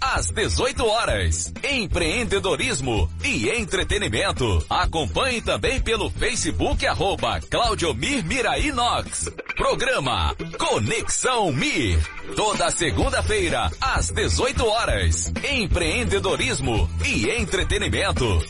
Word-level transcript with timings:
Às 0.00 0.30
18 0.30 0.86
horas. 0.86 1.52
Empreendedorismo 1.62 3.10
e 3.22 3.50
entretenimento. 3.50 4.64
Acompanhe 4.70 5.42
também 5.42 5.78
pelo 5.80 6.08
Facebook 6.08 6.86
arroba 6.86 7.38
Claudiomir 7.40 8.24
Mirainox. 8.24 9.28
Programa 9.56 10.34
Conexão 10.58 11.52
Mir. 11.52 11.98
Toda 12.34 12.70
segunda-feira, 12.70 13.70
às 13.80 14.08
18 14.10 14.64
horas. 14.64 15.30
Empreendedorismo 15.52 16.88
e 17.04 17.28
entretenimento. 17.28 18.40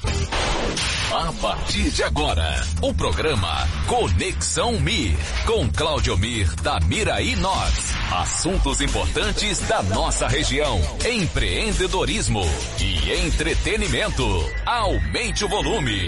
A 1.13 1.33
partir 1.33 1.91
de 1.91 2.05
agora, 2.05 2.65
o 2.81 2.95
programa 2.95 3.67
Conexão 3.89 4.79
Mir, 4.79 5.19
com 5.45 5.69
Claudio 5.69 6.17
Mir 6.17 6.49
da 6.63 6.79
Miraí 6.87 7.35
Nós. 7.35 7.93
Assuntos 8.13 8.81
importantes 8.81 9.59
da 9.67 9.83
nossa 9.83 10.29
região, 10.29 10.81
empreendedorismo 11.05 12.43
e 12.79 13.27
entretenimento. 13.27 14.25
Aumente 14.65 15.45
o 15.45 15.49
volume. 15.49 16.01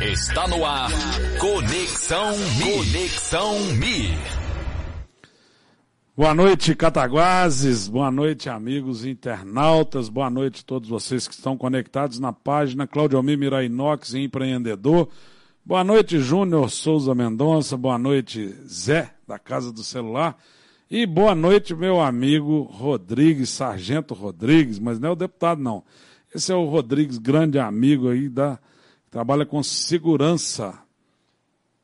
Está 0.00 0.48
no 0.48 0.64
ar, 0.64 0.90
Conexão. 1.38 2.34
Conexão 2.60 3.60
Mir. 3.74 4.47
Boa 6.18 6.34
noite, 6.34 6.74
Cataguases. 6.74 7.86
Boa 7.86 8.10
noite, 8.10 8.50
amigos 8.50 9.04
internautas. 9.04 10.08
Boa 10.08 10.28
noite 10.28 10.62
a 10.62 10.66
todos 10.66 10.88
vocês 10.88 11.28
que 11.28 11.34
estão 11.34 11.56
conectados 11.56 12.18
na 12.18 12.32
página 12.32 12.88
Claudio 12.88 13.18
Almir 13.18 13.38
Mirainox 13.38 14.14
Empreendedor. 14.14 15.08
Boa 15.64 15.84
noite, 15.84 16.18
Júnior 16.18 16.70
Souza 16.70 17.14
Mendonça. 17.14 17.76
Boa 17.76 17.96
noite, 17.96 18.48
Zé, 18.66 19.14
da 19.28 19.38
Casa 19.38 19.72
do 19.72 19.84
Celular. 19.84 20.36
E 20.90 21.06
boa 21.06 21.36
noite, 21.36 21.72
meu 21.72 22.00
amigo 22.00 22.62
Rodrigues, 22.62 23.50
Sargento 23.50 24.12
Rodrigues, 24.12 24.80
mas 24.80 24.98
não 24.98 25.10
é 25.10 25.12
o 25.12 25.14
deputado, 25.14 25.62
não. 25.62 25.84
Esse 26.34 26.50
é 26.50 26.54
o 26.56 26.64
Rodrigues, 26.64 27.18
grande 27.18 27.60
amigo 27.60 28.08
aí 28.08 28.28
da. 28.28 28.58
trabalha 29.08 29.46
com 29.46 29.62
segurança 29.62 30.76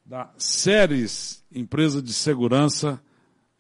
da 0.04 0.28
Séries, 0.36 1.44
empresa 1.52 2.02
de 2.02 2.12
segurança 2.12 3.00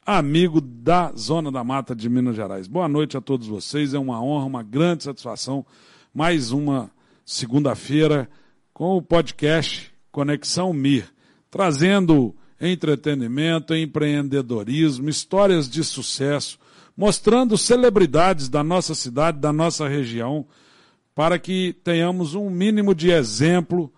amigo 0.06 0.60
da 0.60 1.12
Zona 1.16 1.50
da 1.50 1.64
Mata 1.64 1.94
de 1.94 2.08
Minas 2.10 2.36
Gerais. 2.36 2.66
Boa 2.66 2.86
noite 2.86 3.16
a 3.16 3.20
todos 3.20 3.46
vocês, 3.46 3.94
é 3.94 3.98
uma 3.98 4.22
honra, 4.22 4.44
uma 4.44 4.62
grande 4.62 5.04
satisfação. 5.04 5.64
Mais 6.12 6.52
uma 6.52 6.90
segunda-feira 7.24 8.28
com 8.72 8.96
o 8.96 9.02
podcast 9.02 9.90
Conexão 10.12 10.72
Mir, 10.74 11.06
trazendo 11.50 12.34
entretenimento, 12.60 13.74
empreendedorismo, 13.74 15.08
histórias 15.08 15.68
de 15.68 15.82
sucesso, 15.82 16.58
mostrando 16.94 17.56
celebridades 17.56 18.48
da 18.48 18.62
nossa 18.62 18.94
cidade, 18.94 19.38
da 19.38 19.52
nossa 19.52 19.88
região, 19.88 20.46
para 21.14 21.38
que 21.38 21.74
tenhamos 21.82 22.34
um 22.34 22.50
mínimo 22.50 22.94
de 22.94 23.10
exemplo, 23.10 23.90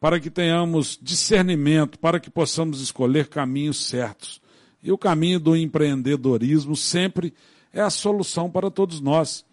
para 0.00 0.18
que 0.18 0.30
tenhamos 0.30 0.98
discernimento, 1.00 1.98
para 1.98 2.18
que 2.18 2.30
possamos 2.30 2.80
escolher 2.80 3.28
caminhos 3.28 3.84
certos. 3.84 4.39
E 4.82 4.90
o 4.90 4.98
caminho 4.98 5.38
do 5.38 5.56
empreendedorismo 5.56 6.74
sempre 6.74 7.34
é 7.72 7.80
a 7.80 7.90
solução 7.90 8.50
para 8.50 8.70
todos 8.70 9.00
nós. 9.00 9.44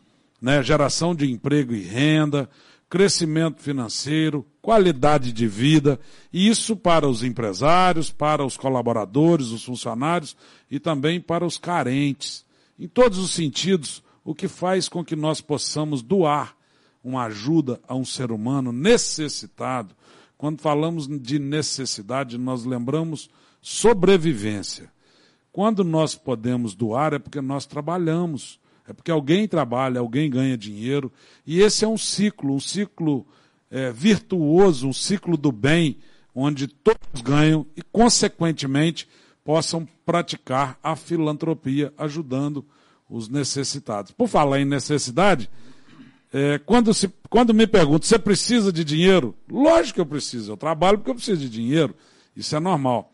Né? 0.42 0.62
Geração 0.64 1.14
de 1.14 1.30
emprego 1.30 1.74
e 1.74 1.82
renda, 1.82 2.50
crescimento 2.90 3.62
financeiro, 3.62 4.46
qualidade 4.62 5.34
de 5.34 5.48
vida, 5.48 6.00
isso 6.32 6.76
para 6.76 7.08
os 7.08 7.24
empresários, 7.24 8.12
para 8.12 8.46
os 8.46 8.56
colaboradores, 8.56 9.48
os 9.48 9.64
funcionários 9.64 10.36
e 10.72 10.80
também 10.80 11.20
para 11.20 11.46
os 11.46 11.58
carentes. 11.58 12.46
Em 12.80 12.88
todos 12.88 13.18
os 13.18 13.32
sentidos, 13.32 14.04
o 14.24 14.34
que 14.34 14.48
faz 14.48 14.88
com 14.88 15.04
que 15.04 15.16
nós 15.16 15.42
possamos 15.42 16.02
doar 16.02 16.56
uma 17.04 17.26
ajuda 17.26 17.80
a 17.88 17.96
um 17.96 18.06
ser 18.06 18.32
humano 18.32 18.72
necessitado. 18.72 19.96
Quando 20.38 20.62
falamos 20.62 21.08
de 21.08 21.40
necessidade, 21.40 22.38
nós 22.38 22.64
lembramos 22.64 23.30
sobrevivência. 23.62 24.92
Quando 25.58 25.84
nós 25.84 26.14
podemos 26.14 26.76
doar 26.76 27.16
é 27.16 27.18
porque 27.18 27.42
nós 27.42 27.66
trabalhamos, 27.66 28.60
é 28.88 28.94
porque 28.94 29.10
alguém 29.10 29.48
trabalha, 29.48 30.00
alguém 30.00 30.30
ganha 30.30 30.56
dinheiro, 30.56 31.12
e 31.48 31.62
esse 31.62 31.84
é 31.84 31.88
um 31.88 31.98
ciclo, 31.98 32.54
um 32.54 32.60
ciclo 32.60 33.26
é, 33.72 33.92
virtuoso, 33.92 34.88
um 34.88 34.94
ciclo 34.94 35.36
do 35.36 35.52
bem, 35.52 35.98
onde 36.36 36.68
todos 36.68 37.24
ganham 37.24 37.66
e, 37.76 37.82
consequentemente, 37.82 39.10
possam 39.44 39.88
praticar 40.06 40.78
a 40.84 40.96
filantropia, 40.96 41.92
ajudando 41.98 42.64
os 43.10 43.28
necessitados. 43.28 44.12
Por 44.12 44.28
falar 44.28 44.60
em 44.60 44.66
necessidade, 44.66 45.50
é, 46.32 46.60
quando, 46.60 46.94
se, 46.94 47.12
quando 47.32 47.52
me 47.52 47.66
perguntam, 47.66 48.08
você 48.08 48.20
precisa 48.20 48.72
de 48.72 48.84
dinheiro? 48.84 49.34
Lógico 49.50 49.96
que 49.96 50.02
eu 50.02 50.06
preciso, 50.06 50.52
eu 50.52 50.58
trabalho 50.58 51.00
porque 51.00 51.10
eu 51.10 51.16
preciso 51.16 51.42
de 51.42 51.50
dinheiro, 51.50 51.96
isso 52.36 52.56
é 52.56 52.60
normal 52.60 53.12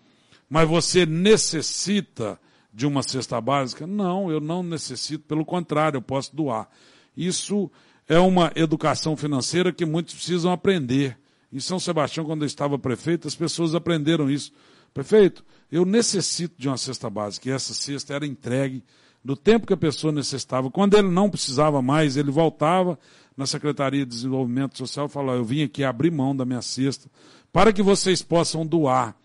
mas 0.53 0.69
você 0.69 1.03
necessita 1.03 2.39
de 2.71 2.85
uma 2.85 3.01
cesta 3.01 3.41
básica? 3.41 3.87
Não, 3.87 4.29
eu 4.29 4.39
não 4.39 4.61
necessito, 4.61 5.23
pelo 5.23 5.43
contrário, 5.43 5.97
eu 5.97 6.01
posso 6.03 6.35
doar. 6.35 6.69
Isso 7.17 7.71
é 8.07 8.19
uma 8.19 8.51
educação 8.55 9.17
financeira 9.17 9.73
que 9.73 9.83
muitos 9.83 10.13
precisam 10.13 10.51
aprender. 10.51 11.17
Em 11.51 11.59
São 11.59 11.79
Sebastião, 11.79 12.23
quando 12.23 12.43
eu 12.43 12.45
estava 12.45 12.77
prefeito, 12.77 13.27
as 13.27 13.33
pessoas 13.33 13.73
aprenderam 13.73 14.29
isso. 14.29 14.51
Prefeito, 14.93 15.43
eu 15.71 15.85
necessito 15.85 16.53
de 16.55 16.67
uma 16.67 16.77
cesta 16.77 17.09
básica, 17.09 17.49
e 17.49 17.51
essa 17.51 17.73
cesta 17.73 18.13
era 18.13 18.27
entregue 18.27 18.83
no 19.23 19.35
tempo 19.35 19.65
que 19.65 19.73
a 19.73 19.77
pessoa 19.77 20.13
necessitava. 20.13 20.69
Quando 20.69 20.93
ele 20.95 21.09
não 21.09 21.31
precisava 21.31 21.81
mais, 21.81 22.15
ele 22.15 22.29
voltava 22.29 22.99
na 23.35 23.47
Secretaria 23.47 24.05
de 24.05 24.11
Desenvolvimento 24.11 24.77
Social 24.77 25.07
e 25.07 25.09
falava, 25.09 25.39
eu 25.39 25.43
vim 25.43 25.63
aqui 25.63 25.83
abrir 25.83 26.11
mão 26.11 26.35
da 26.35 26.45
minha 26.45 26.61
cesta 26.61 27.09
para 27.51 27.73
que 27.73 27.81
vocês 27.81 28.21
possam 28.21 28.63
doar 28.63 29.15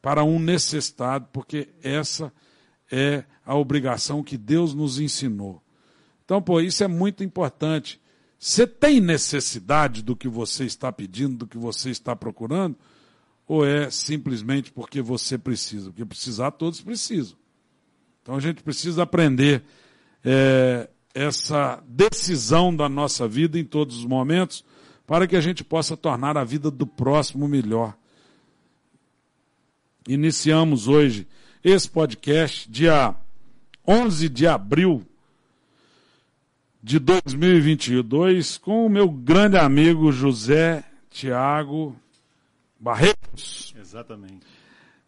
para 0.00 0.24
um 0.24 0.38
necessitado, 0.38 1.28
porque 1.32 1.68
essa 1.82 2.32
é 2.90 3.24
a 3.44 3.54
obrigação 3.54 4.22
que 4.22 4.36
Deus 4.36 4.74
nos 4.74 4.98
ensinou. 4.98 5.62
Então, 6.24 6.40
pô, 6.40 6.60
isso 6.60 6.84
é 6.84 6.88
muito 6.88 7.24
importante. 7.24 8.00
Você 8.38 8.66
tem 8.66 9.00
necessidade 9.00 10.02
do 10.02 10.14
que 10.14 10.28
você 10.28 10.64
está 10.64 10.92
pedindo, 10.92 11.38
do 11.38 11.46
que 11.46 11.58
você 11.58 11.90
está 11.90 12.14
procurando? 12.14 12.76
Ou 13.46 13.66
é 13.66 13.90
simplesmente 13.90 14.70
porque 14.70 15.00
você 15.00 15.38
precisa? 15.38 15.86
Porque 15.90 16.04
precisar, 16.04 16.50
todos 16.52 16.80
precisam. 16.80 17.36
Então 18.22 18.36
a 18.36 18.40
gente 18.40 18.62
precisa 18.62 19.02
aprender 19.02 19.64
é, 20.22 20.88
essa 21.14 21.82
decisão 21.88 22.74
da 22.76 22.88
nossa 22.88 23.26
vida 23.26 23.58
em 23.58 23.64
todos 23.64 23.96
os 23.96 24.04
momentos 24.04 24.62
para 25.06 25.26
que 25.26 25.34
a 25.34 25.40
gente 25.40 25.64
possa 25.64 25.96
tornar 25.96 26.36
a 26.36 26.44
vida 26.44 26.70
do 26.70 26.86
próximo 26.86 27.48
melhor. 27.48 27.96
Iniciamos 30.08 30.88
hoje 30.88 31.28
esse 31.62 31.86
podcast, 31.86 32.66
dia 32.70 33.14
11 33.86 34.30
de 34.30 34.46
abril 34.46 35.04
de 36.82 36.98
2022, 36.98 38.56
com 38.56 38.86
o 38.86 38.88
meu 38.88 39.10
grande 39.10 39.58
amigo 39.58 40.10
José 40.10 40.82
Tiago 41.10 41.94
Barretos. 42.80 43.74
Exatamente. 43.78 44.46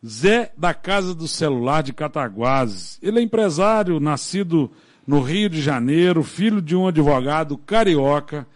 Zé 0.06 0.52
da 0.54 0.74
Casa 0.74 1.14
do 1.14 1.26
Celular 1.26 1.82
de 1.82 1.94
Cataguases. 1.94 2.98
Ele 3.02 3.20
é 3.20 3.22
empresário, 3.22 3.98
nascido 4.00 4.70
no 5.06 5.22
Rio 5.22 5.48
de 5.48 5.62
Janeiro, 5.62 6.22
filho 6.22 6.60
de 6.60 6.76
um 6.76 6.86
advogado 6.86 7.56
carioca 7.56 8.46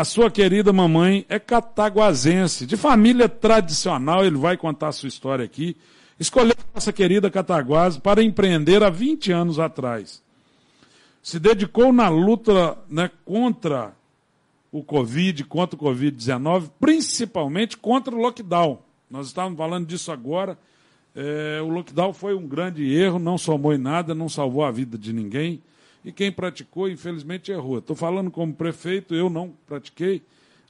a 0.00 0.04
sua 0.04 0.30
querida 0.30 0.72
mamãe 0.72 1.26
é 1.28 1.38
cataguasense, 1.38 2.64
de 2.64 2.74
família 2.74 3.28
tradicional, 3.28 4.24
ele 4.24 4.38
vai 4.38 4.56
contar 4.56 4.88
a 4.88 4.92
sua 4.92 5.08
história 5.08 5.44
aqui. 5.44 5.76
Escolheu 6.18 6.54
nossa 6.74 6.90
querida 6.90 7.30
Cataguase 7.30 8.00
para 8.00 8.22
empreender 8.22 8.82
há 8.82 8.88
20 8.88 9.30
anos 9.30 9.58
atrás. 9.58 10.22
Se 11.22 11.38
dedicou 11.38 11.92
na 11.92 12.08
luta 12.08 12.78
né, 12.88 13.10
contra 13.26 13.92
o 14.72 14.82
Covid, 14.82 15.44
contra 15.44 15.76
o 15.76 15.82
Covid-19, 15.82 16.70
principalmente 16.80 17.76
contra 17.76 18.14
o 18.14 18.18
lockdown. 18.18 18.78
Nós 19.10 19.26
estávamos 19.26 19.58
falando 19.58 19.86
disso 19.86 20.10
agora. 20.10 20.58
É, 21.14 21.60
o 21.62 21.68
lockdown 21.68 22.14
foi 22.14 22.34
um 22.34 22.48
grande 22.48 22.90
erro, 22.90 23.18
não 23.18 23.36
somou 23.36 23.74
em 23.74 23.78
nada, 23.78 24.14
não 24.14 24.30
salvou 24.30 24.64
a 24.64 24.70
vida 24.70 24.96
de 24.96 25.12
ninguém 25.12 25.60
e 26.04 26.12
quem 26.12 26.32
praticou, 26.32 26.88
infelizmente, 26.88 27.52
errou. 27.52 27.78
Estou 27.78 27.94
falando 27.94 28.30
como 28.30 28.54
prefeito, 28.54 29.14
eu 29.14 29.28
não 29.28 29.52
pratiquei. 29.66 30.22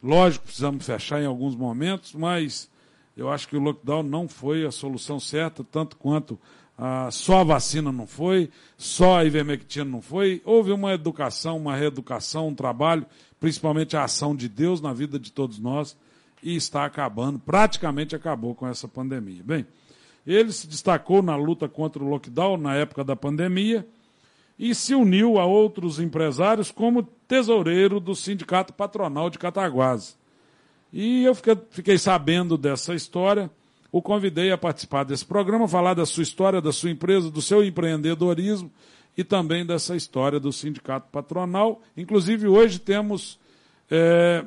Lógico, 0.03 0.47
precisamos 0.47 0.85
fechar 0.85 1.23
em 1.23 1.27
alguns 1.27 1.55
momentos, 1.55 2.15
mas 2.15 2.69
eu 3.17 3.31
acho 3.31 3.47
que 3.49 3.57
o 3.57 3.61
lockdown 3.61 4.03
não 4.03 4.29
foi 4.29 4.65
a 4.65 4.71
solução 4.71 5.21
certa, 5.21 5.63
tanto 5.63 5.97
quanto 5.97 6.39
a, 6.77 7.11
só 7.11 7.41
a 7.41 7.45
vacina 7.45 7.93
não 7.93 8.07
foi, 8.07 8.51
só 8.77 9.19
a 9.19 9.25
ivermectina 9.25 9.85
não 9.85 10.01
foi. 10.01 10.41
Houve 10.45 10.73
uma 10.73 10.93
educação, 10.93 11.59
uma 11.59 11.77
reeducação, 11.77 12.49
um 12.49 12.55
trabalho, 12.55 13.07
principalmente 13.39 13.97
a 13.97 14.05
ação 14.05 14.35
de 14.35 14.49
Deus 14.49 14.81
na 14.81 14.93
vida 14.93 15.19
de 15.19 15.31
todos 15.31 15.59
nós, 15.59 15.97
e 16.43 16.57
está 16.57 16.87
acabando, 16.87 17.39
praticamente 17.39 18.17
acabou 18.17 18.55
com 18.55 18.67
essa 18.67 18.89
pandemia. 18.89 19.43
Bem, 19.45 19.67
ele 20.27 20.51
se 20.53 20.67
destacou 20.67 21.23
na 21.23 21.37
luta 21.37 21.69
contra 21.69 22.03
o 22.03 22.09
lockdown 22.09 22.57
na 22.57 22.75
época 22.75 23.05
da 23.05 23.15
pandemia 23.15 23.87
e 24.61 24.75
se 24.75 24.95
uniu 24.95 25.39
a 25.39 25.47
outros 25.47 25.99
empresários 25.99 26.71
como 26.71 27.03
tesoureiro 27.03 27.99
do 27.99 28.15
Sindicato 28.15 28.75
Patronal 28.75 29.31
de 29.31 29.39
Cataguases. 29.39 30.19
E 30.93 31.25
eu 31.25 31.35
fiquei, 31.35 31.57
fiquei 31.71 31.97
sabendo 31.97 32.59
dessa 32.59 32.95
história, 32.95 33.51
o 33.91 34.03
convidei 34.03 34.53
a 34.53 34.59
participar 34.59 35.05
desse 35.05 35.25
programa, 35.25 35.67
falar 35.67 35.95
da 35.95 36.05
sua 36.05 36.23
história, 36.23 36.61
da 36.61 36.73
sua 36.73 36.91
empresa, 36.91 37.31
do 37.31 37.41
seu 37.41 37.65
empreendedorismo 37.65 38.71
e 39.17 39.25
também 39.25 39.65
dessa 39.65 39.97
história 39.97 40.39
do 40.39 40.53
Sindicato 40.53 41.09
Patronal. 41.11 41.81
Inclusive, 41.97 42.47
hoje 42.47 42.79
temos 42.79 43.39
é, 43.91 44.45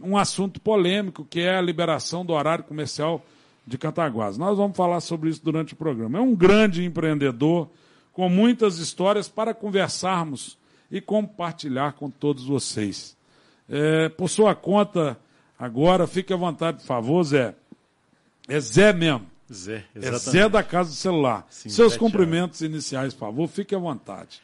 um 0.00 0.16
assunto 0.16 0.60
polêmico, 0.60 1.26
que 1.28 1.40
é 1.40 1.56
a 1.56 1.60
liberação 1.60 2.24
do 2.24 2.34
horário 2.34 2.62
comercial 2.62 3.20
de 3.66 3.76
Cataguases. 3.76 4.38
Nós 4.38 4.56
vamos 4.56 4.76
falar 4.76 5.00
sobre 5.00 5.28
isso 5.28 5.44
durante 5.44 5.72
o 5.72 5.76
programa. 5.76 6.18
É 6.18 6.20
um 6.22 6.36
grande 6.36 6.84
empreendedor, 6.84 7.68
com 8.16 8.30
muitas 8.30 8.78
histórias 8.78 9.28
para 9.28 9.52
conversarmos 9.52 10.56
e 10.90 11.02
compartilhar 11.02 11.92
com 11.92 12.08
todos 12.08 12.46
vocês. 12.46 13.14
É, 13.68 14.08
por 14.08 14.30
sua 14.30 14.54
conta, 14.54 15.18
agora, 15.58 16.06
fique 16.06 16.32
à 16.32 16.36
vontade, 16.36 16.78
por 16.78 16.86
favor, 16.86 17.22
Zé. 17.22 17.54
É 18.48 18.58
Zé 18.58 18.94
mesmo. 18.94 19.26
Zé, 19.52 19.84
exatamente. 19.94 20.28
É 20.28 20.30
Zé 20.30 20.48
da 20.48 20.62
Casa 20.62 20.88
do 20.88 20.96
Celular. 20.96 21.46
Sim, 21.50 21.68
Seus 21.68 21.94
cumprimentos 21.94 22.62
iniciais, 22.62 23.12
por 23.12 23.20
favor, 23.20 23.46
fique 23.48 23.74
à 23.74 23.78
vontade. 23.78 24.40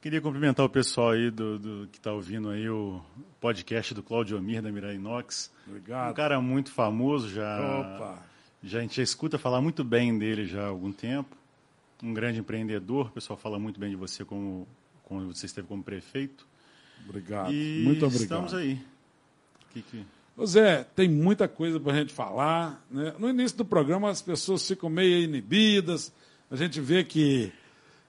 Queria 0.00 0.20
cumprimentar 0.20 0.64
o 0.64 0.70
pessoal 0.70 1.10
aí 1.10 1.28
do, 1.28 1.58
do 1.58 1.88
que 1.88 1.98
está 1.98 2.12
ouvindo 2.12 2.50
aí 2.50 2.70
o 2.70 3.02
podcast 3.40 3.92
do 3.94 4.02
Claudio 4.04 4.38
Amir 4.38 4.62
da 4.62 4.70
Mirai 4.70 4.94
Inox. 4.94 5.50
Obrigado. 5.66 6.12
Um 6.12 6.14
cara 6.14 6.40
muito 6.40 6.70
famoso, 6.70 7.28
já, 7.30 7.80
Opa. 7.80 8.22
já 8.62 8.78
a 8.78 8.82
gente 8.82 8.98
já 8.98 9.02
escuta 9.02 9.40
falar 9.40 9.60
muito 9.60 9.82
bem 9.82 10.16
dele 10.16 10.46
já 10.46 10.62
há 10.62 10.68
algum 10.68 10.92
tempo 10.92 11.39
um 12.02 12.12
grande 12.14 12.40
empreendedor. 12.40 13.08
O 13.08 13.10
pessoal 13.10 13.38
fala 13.38 13.58
muito 13.58 13.78
bem 13.78 13.90
de 13.90 13.96
você 13.96 14.24
como, 14.24 14.66
como 15.04 15.32
você 15.32 15.46
esteve 15.46 15.66
como 15.66 15.82
prefeito. 15.82 16.46
Obrigado. 17.04 17.52
E 17.52 17.82
muito 17.84 18.04
obrigado. 18.06 18.44
Estamos 18.46 18.54
aí. 18.54 18.80
Que 19.70 19.82
que... 19.82 20.04
Zé, 20.44 20.84
tem 20.96 21.08
muita 21.08 21.46
coisa 21.46 21.78
para 21.78 21.92
a 21.92 21.96
gente 21.96 22.12
falar. 22.12 22.84
Né? 22.90 23.14
No 23.18 23.28
início 23.28 23.58
do 23.58 23.64
programa 23.64 24.10
as 24.10 24.22
pessoas 24.22 24.66
ficam 24.66 24.88
meio 24.88 25.22
inibidas. 25.22 26.12
A 26.50 26.56
gente 26.56 26.80
vê 26.80 27.04
que 27.04 27.52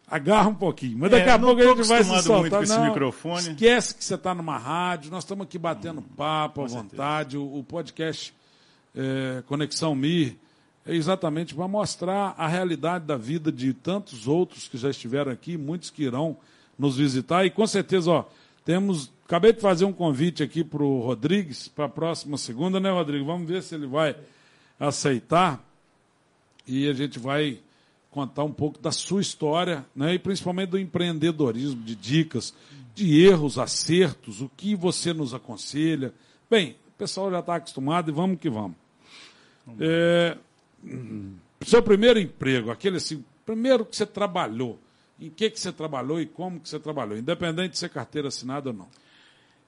agarra 0.07 0.49
um 0.49 0.55
pouquinho. 0.55 0.97
Mas 0.97 1.11
daqui 1.11 1.29
é, 1.29 1.31
a 1.31 1.39
pouco 1.39 1.61
a 1.61 1.65
gente 1.65 1.87
vai 1.87 2.03
se 2.03 2.09
soltar. 2.21 2.39
Muito 2.39 2.55
com 2.55 2.63
esse 2.63 2.77
não, 2.77 2.87
microfone. 2.87 3.49
Esquece 3.51 3.95
que 3.95 4.03
você 4.03 4.15
está 4.15 4.33
numa 4.35 4.57
rádio. 4.57 5.11
Nós 5.11 5.23
estamos 5.23 5.45
aqui 5.45 5.57
batendo 5.57 6.01
hum, 6.01 6.15
papo 6.15 6.63
à 6.63 6.67
vontade. 6.67 7.37
O, 7.37 7.59
o, 7.59 7.63
podcast 7.63 8.33
é, 8.95 9.41
Conexão 9.45 9.95
Mir 9.95 10.37
é 10.85 10.95
exatamente 10.95 11.53
para 11.53 11.67
mostrar 11.67 12.33
a 12.37 12.47
realidade 12.47 13.05
da 13.05 13.15
vida 13.15 13.51
de 13.51 13.73
tantos 13.73 14.27
outros 14.27 14.67
que 14.67 14.77
já 14.77 14.89
estiveram 14.89 15.31
aqui, 15.31 15.57
muitos 15.57 15.89
que 15.89 16.03
irão 16.03 16.37
nos 16.77 16.97
visitar. 16.97 17.45
E 17.45 17.51
com 17.51 17.65
certeza, 17.67 18.11
ó, 18.11 18.25
temos. 18.65 19.11
Acabei 19.25 19.53
de 19.53 19.61
fazer 19.61 19.85
um 19.85 19.93
convite 19.93 20.43
aqui 20.43 20.63
para 20.63 20.83
o 20.83 20.99
Rodrigues 20.99 21.69
para 21.69 21.85
a 21.85 21.89
próxima 21.89 22.37
segunda, 22.37 22.79
né, 22.81 22.91
Rodrigo? 22.91 23.23
Vamos 23.23 23.47
ver 23.47 23.63
se 23.63 23.75
ele 23.75 23.87
vai 23.87 24.15
aceitar. 24.79 25.63
E 26.67 26.89
a 26.89 26.93
gente 26.93 27.17
vai 27.17 27.59
contar 28.09 28.43
um 28.43 28.51
pouco 28.51 28.79
da 28.79 28.91
sua 28.91 29.21
história, 29.21 29.85
né? 29.95 30.15
E 30.15 30.19
principalmente 30.19 30.71
do 30.71 30.79
empreendedorismo, 30.79 31.81
de 31.81 31.95
dicas, 31.95 32.53
de 32.93 33.25
erros, 33.25 33.57
acertos, 33.57 34.41
o 34.41 34.49
que 34.49 34.75
você 34.75 35.13
nos 35.13 35.33
aconselha. 35.33 36.13
Bem, 36.49 36.75
o 36.89 36.97
pessoal 36.97 37.31
já 37.31 37.39
está 37.39 37.55
acostumado 37.55 38.11
e 38.11 38.13
vamos 38.13 38.37
que 38.37 38.49
vamos. 38.49 38.75
É, 39.79 40.37
seu 41.61 41.81
primeiro 41.83 42.19
emprego, 42.19 42.71
aquele 42.71 42.97
assim, 42.97 43.23
primeiro 43.45 43.85
que 43.85 43.95
você 43.95 44.05
trabalhou, 44.05 44.79
em 45.19 45.29
que, 45.29 45.49
que 45.49 45.59
você 45.59 45.71
trabalhou 45.71 46.19
e 46.19 46.25
como 46.25 46.59
que 46.59 46.67
você 46.67 46.79
trabalhou, 46.79 47.17
independente 47.17 47.71
de 47.71 47.77
ser 47.77 47.89
carteira 47.89 48.27
assinada 48.27 48.69
ou 48.69 48.75
não? 48.75 48.89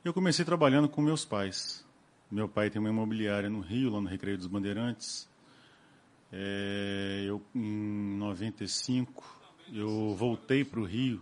Eu 0.04 0.14
comecei 0.14 0.44
trabalhando 0.44 0.90
com 0.90 1.02
meus 1.02 1.24
pais. 1.24 1.86
Meu 2.30 2.50
pai 2.50 2.70
tem 2.70 2.80
uma 2.80 2.90
imobiliária 2.90 3.50
no 3.50 3.62
Rio, 3.62 3.92
lá 3.92 4.02
no 4.02 4.08
Recreio 4.10 4.38
dos 4.38 4.48
Bandeirantes. 4.48 5.30
É, 6.32 7.26
eu, 7.28 7.42
em 7.54 8.18
95, 8.18 9.24
eu 9.72 10.16
voltei 10.16 10.66
para 10.66 10.80
o 10.80 10.84
Rio, 10.84 11.22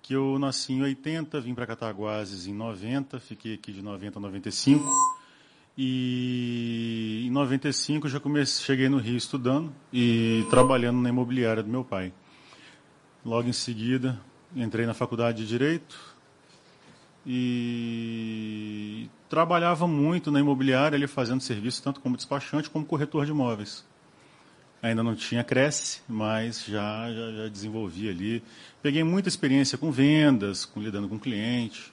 que 0.00 0.14
eu 0.14 0.38
nasci 0.38 0.72
em 0.72 0.82
80, 0.82 1.40
vim 1.42 1.54
para 1.54 1.66
Cataguases 1.66 2.46
em 2.46 2.54
90, 2.54 3.20
fiquei 3.20 3.54
aqui 3.54 3.70
de 3.70 3.82
90 3.82 4.18
a 4.18 4.22
95. 4.22 4.82
E 5.76 7.24
em 7.26 7.30
95 7.30 8.08
já 8.08 8.18
comecei, 8.18 8.64
cheguei 8.64 8.88
no 8.88 8.96
Rio 8.96 9.16
estudando 9.16 9.74
e 9.92 10.46
trabalhando 10.48 11.00
na 11.00 11.10
imobiliária 11.10 11.62
do 11.62 11.68
meu 11.68 11.84
pai. 11.84 12.12
Logo 13.24 13.48
em 13.48 13.52
seguida, 13.52 14.18
entrei 14.54 14.86
na 14.86 14.94
faculdade 14.94 15.42
de 15.42 15.48
Direito 15.48 16.16
e 17.26 19.10
trabalhava 19.28 19.86
muito 19.86 20.30
na 20.30 20.40
imobiliária, 20.40 20.96
ali 20.96 21.06
fazendo 21.06 21.40
serviço 21.40 21.82
tanto 21.82 22.00
como 22.00 22.16
despachante 22.16 22.70
como 22.70 22.86
corretor 22.86 23.26
de 23.26 23.32
imóveis. 23.32 23.84
Ainda 24.80 25.02
não 25.02 25.16
tinha 25.16 25.42
Cresce, 25.42 26.00
mas 26.08 26.64
já, 26.64 27.12
já, 27.12 27.32
já 27.32 27.48
desenvolvi 27.48 28.08
ali. 28.08 28.42
Peguei 28.80 29.02
muita 29.02 29.28
experiência 29.28 29.76
com 29.76 29.90
vendas, 29.90 30.64
com 30.64 30.80
lidando 30.80 31.08
com 31.08 31.18
cliente. 31.18 31.92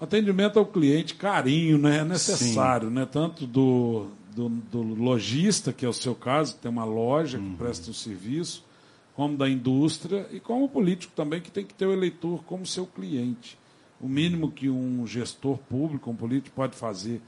Atendimento 0.00 0.58
ao 0.58 0.66
cliente, 0.66 1.14
carinho, 1.14 1.76
né? 1.76 1.98
É 1.98 2.04
necessário, 2.04 2.88
Sim. 2.88 2.94
né? 2.94 3.06
Tanto 3.10 3.46
do, 3.46 4.06
do, 4.34 4.48
do, 4.48 4.82
lojista, 4.82 5.72
que 5.72 5.84
é 5.84 5.88
o 5.88 5.92
seu 5.92 6.14
caso, 6.14 6.54
que 6.54 6.60
tem 6.60 6.70
uma 6.70 6.84
loja 6.84 7.38
uhum. 7.38 7.50
que 7.50 7.56
presta 7.56 7.90
um 7.90 7.94
serviço, 7.94 8.64
como 9.14 9.36
da 9.36 9.48
indústria 9.48 10.28
e 10.32 10.38
como 10.38 10.68
político 10.68 11.12
também, 11.16 11.40
que 11.40 11.50
tem 11.50 11.64
que 11.64 11.74
ter 11.74 11.86
o 11.86 11.92
eleitor 11.92 12.44
como 12.44 12.64
seu 12.64 12.86
cliente. 12.86 13.58
O 14.00 14.08
mínimo 14.08 14.52
que 14.52 14.70
um 14.70 15.04
gestor 15.04 15.58
público, 15.58 16.08
um 16.08 16.14
político 16.14 16.54
pode 16.54 16.76
fazer 16.76 17.20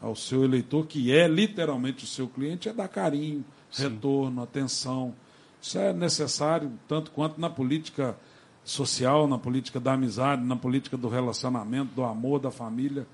ao 0.00 0.16
seu 0.16 0.44
eleitor, 0.44 0.86
que 0.86 1.12
é 1.12 1.28
literalmente 1.28 2.04
o 2.04 2.06
seu 2.06 2.26
cliente, 2.26 2.68
é 2.68 2.72
dar 2.72 2.88
carinho, 2.88 3.44
Sim. 3.70 3.84
retorno, 3.84 4.42
atenção. 4.42 5.14
Isso 5.60 5.78
é 5.78 5.92
necessário, 5.92 6.72
tanto 6.88 7.10
quanto 7.10 7.38
na 7.38 7.50
política 7.50 8.16
social, 8.64 9.28
na 9.28 9.38
política 9.38 9.78
da 9.78 9.92
amizade, 9.92 10.42
na 10.42 10.56
política 10.56 10.96
do 10.96 11.08
relacionamento, 11.08 11.94
do 11.94 12.02
amor, 12.02 12.40
da 12.40 12.50
família, 12.50 13.06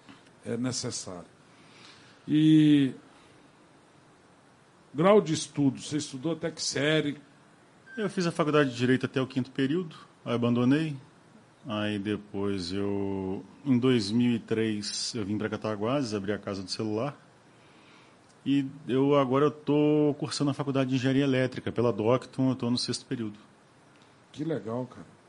é 0.47 0.57
necessário. 0.57 1.27
E 2.27 2.95
grau 4.95 5.21
de 5.21 5.35
estudo, 5.35 5.81
você 5.81 5.97
estudou 5.97 6.33
até 6.33 6.51
que 6.51 6.63
série? 6.63 7.19
Eu 7.97 8.09
fiz 8.09 8.27
a 8.27 8.33
faculdade 8.33 8.71
de 8.71 8.77
Direito 8.77 9.07
até 9.07 9.21
o 9.21 9.27
quinto 9.27 9.51
período, 9.51 9.97
aí 10.25 10.35
abandonei. 10.35 10.97
Aí 11.67 11.99
depois 11.99 12.73
eu, 12.73 13.45
em 13.67 13.79
2003, 13.79 15.15
eu 15.17 15.27
vim 15.27 15.37
para 15.37 15.49
Cataguases, 15.51 16.15
abri 16.15 16.33
a 16.33 16.39
casa 16.39 16.63
do 16.63 16.71
celular. 16.71 17.15
E 18.47 18.65
eu 18.89 19.17
agora 19.19 19.49
estou 19.49 20.15
cursando 20.15 20.51
a 20.51 20.55
faculdade 20.55 20.89
de 20.89 20.97
Engenharia 20.97 21.25
Elétrica 21.25 21.71
pela 21.71 21.93
Docton, 21.93 22.49
eu 22.49 22.53
estou 22.55 22.71
no 22.71 22.79
sexto 22.79 23.05
período. 23.05 23.39
Que 24.33 24.45
legal, 24.45 24.87
cara. 24.87 25.20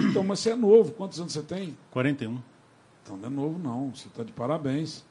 Então, 0.00 0.24
mas 0.24 0.40
você 0.40 0.50
é 0.50 0.56
novo. 0.56 0.92
Quantos 0.92 1.20
anos 1.20 1.32
você 1.32 1.42
tem? 1.42 1.76
41. 1.90 2.40
Então 3.02 3.16
não 3.16 3.26
é 3.26 3.30
novo, 3.30 3.58
não. 3.58 3.94
Você 3.94 4.08
está 4.08 4.22
de 4.22 4.32
parabéns. 4.32 5.04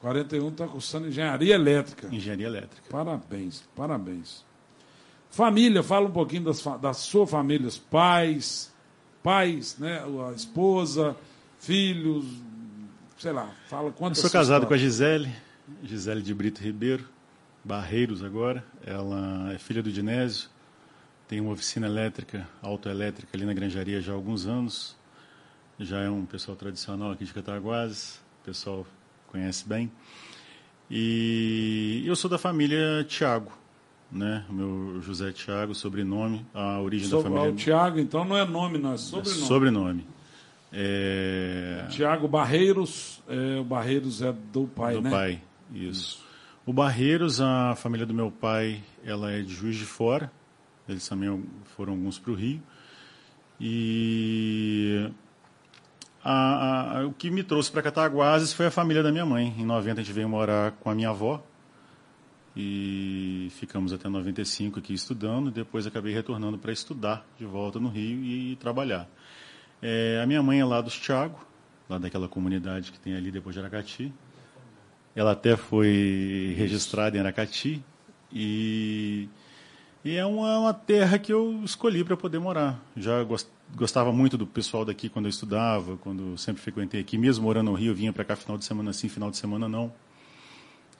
41 0.00 0.48
está 0.48 0.68
cursando 0.68 1.08
engenharia 1.08 1.54
elétrica. 1.54 2.14
Engenharia 2.14 2.46
elétrica. 2.46 2.82
Parabéns, 2.90 3.64
parabéns. 3.74 4.44
Família, 5.30 5.82
fala 5.82 6.08
um 6.08 6.12
pouquinho 6.12 6.44
das, 6.44 6.62
da 6.80 6.92
sua 6.92 7.26
família, 7.26 7.66
os 7.66 7.78
pais, 7.78 8.72
pais, 9.22 9.78
né? 9.78 10.04
A 10.28 10.32
esposa, 10.32 11.16
filhos, 11.58 12.24
sei 13.16 13.32
lá, 13.32 13.50
fala 13.66 13.90
quantas. 13.90 14.18
Eu 14.18 14.22
sou 14.22 14.30
casado 14.30 14.66
com 14.66 14.74
a 14.74 14.76
Gisele, 14.76 15.34
Gisele 15.82 16.20
de 16.20 16.34
Brito 16.34 16.62
Ribeiro, 16.62 17.08
Barreiros 17.64 18.22
agora. 18.22 18.62
Ela 18.84 19.54
é 19.54 19.58
filha 19.58 19.82
do 19.82 19.90
Dinésio. 19.90 20.50
Tem 21.28 21.40
uma 21.40 21.52
oficina 21.52 21.86
elétrica, 21.86 22.46
autoelétrica 22.62 23.36
ali 23.36 23.46
na 23.46 23.54
Granjaria 23.54 24.00
já 24.00 24.12
há 24.12 24.14
alguns 24.14 24.46
anos. 24.46 24.96
Já 25.78 26.00
é 26.00 26.10
um 26.10 26.24
pessoal 26.24 26.56
tradicional 26.56 27.10
aqui 27.10 27.24
de 27.24 27.32
Cataguases, 27.32 28.20
o 28.42 28.44
pessoal 28.44 28.86
conhece 29.26 29.66
bem. 29.66 29.90
E 30.90 32.02
eu 32.06 32.14
sou 32.14 32.30
da 32.30 32.38
família 32.38 33.04
Tiago, 33.08 33.50
né? 34.12 34.44
O 34.48 34.52
meu 34.52 35.00
José 35.00 35.32
Tiago, 35.32 35.74
sobrenome, 35.74 36.46
a 36.54 36.80
origem 36.80 37.08
da 37.08 37.20
família. 37.20 37.50
O 37.50 37.56
Tiago, 37.56 37.98
então 37.98 38.24
não 38.24 38.36
é 38.36 38.44
nome, 38.46 38.78
não 38.78 38.92
é 38.92 38.96
sobrenome. 38.96 39.42
É 39.42 39.46
sobrenome. 39.46 40.06
É... 40.72 41.86
Tiago 41.90 42.28
Barreiros, 42.28 43.22
é, 43.28 43.58
o 43.60 43.64
Barreiros 43.64 44.22
é 44.22 44.32
do 44.32 44.66
pai, 44.66 44.94
do 44.94 45.02
né? 45.02 45.10
Do 45.10 45.14
pai, 45.16 45.42
isso. 45.72 45.90
isso. 45.90 46.24
O 46.66 46.72
Barreiros, 46.72 47.40
a 47.40 47.74
família 47.76 48.06
do 48.06 48.14
meu 48.14 48.30
pai, 48.30 48.82
ela 49.04 49.32
é 49.32 49.40
de 49.40 49.52
Juiz 49.52 49.76
de 49.76 49.84
Fora, 49.84 50.30
eles 50.88 51.08
também 51.08 51.44
foram 51.76 51.92
alguns 51.94 52.18
para 52.18 52.32
o 52.32 52.34
Rio. 52.34 52.62
E 53.60 55.10
a, 56.22 56.98
a, 57.00 57.06
o 57.06 57.12
que 57.12 57.30
me 57.30 57.42
trouxe 57.42 57.70
para 57.70 57.82
Cataguases 57.82 58.52
foi 58.52 58.66
a 58.66 58.70
família 58.70 59.02
da 59.02 59.12
minha 59.12 59.26
mãe. 59.26 59.54
Em 59.58 59.64
90 59.64 60.00
a 60.00 60.04
gente 60.04 60.12
veio 60.14 60.28
morar 60.28 60.72
com 60.72 60.90
a 60.90 60.94
minha 60.94 61.10
avó. 61.10 61.42
e 62.56 63.48
ficamos 63.50 63.92
até 63.92 64.08
95 64.08 64.78
aqui 64.78 64.94
estudando, 64.94 65.50
depois 65.50 65.86
acabei 65.86 66.14
retornando 66.14 66.56
para 66.56 66.72
estudar 66.72 67.26
de 67.38 67.44
volta 67.44 67.80
no 67.80 67.88
Rio 67.88 68.22
e, 68.24 68.56
trabalhar. 68.56 69.08
É, 69.82 70.20
a 70.22 70.26
minha 70.26 70.42
mãe 70.42 70.60
é 70.60 70.64
lá 70.64 70.80
dos 70.80 70.98
Thiago, 70.98 71.38
lá 71.88 71.98
daquela 71.98 72.28
comunidade 72.28 72.92
que 72.92 72.98
tem 72.98 73.14
ali 73.14 73.30
depois 73.30 73.54
de 73.54 73.60
Aracati. 73.60 74.12
Ela 75.16 75.32
até 75.32 75.56
foi 75.56 76.54
registrada 76.56 77.16
em 77.16 77.20
Aracati 77.20 77.84
e, 78.32 79.28
e 80.04 80.16
é 80.16 80.26
uma, 80.26 80.58
uma 80.58 80.74
terra 80.74 81.18
que 81.18 81.32
eu 81.32 81.62
escolhi 81.64 82.04
para 82.04 82.16
poder 82.16 82.38
morar. 82.38 82.78
Já 82.96 83.24
gostava 83.74 84.12
muito 84.12 84.36
do 84.36 84.46
pessoal 84.46 84.84
daqui 84.84 85.08
quando 85.08 85.26
eu 85.26 85.30
estudava, 85.30 85.96
quando 85.96 86.36
sempre 86.36 86.62
frequentei 86.62 87.00
aqui, 87.00 87.16
mesmo 87.16 87.44
morando 87.44 87.70
no 87.70 87.76
Rio, 87.76 87.92
eu 87.92 87.94
vinha 87.94 88.12
para 88.12 88.24
cá 88.24 88.36
final 88.36 88.58
de 88.58 88.64
semana 88.64 88.92
sim, 88.92 89.08
final 89.08 89.30
de 89.30 89.36
semana 89.36 89.68
não. 89.68 89.92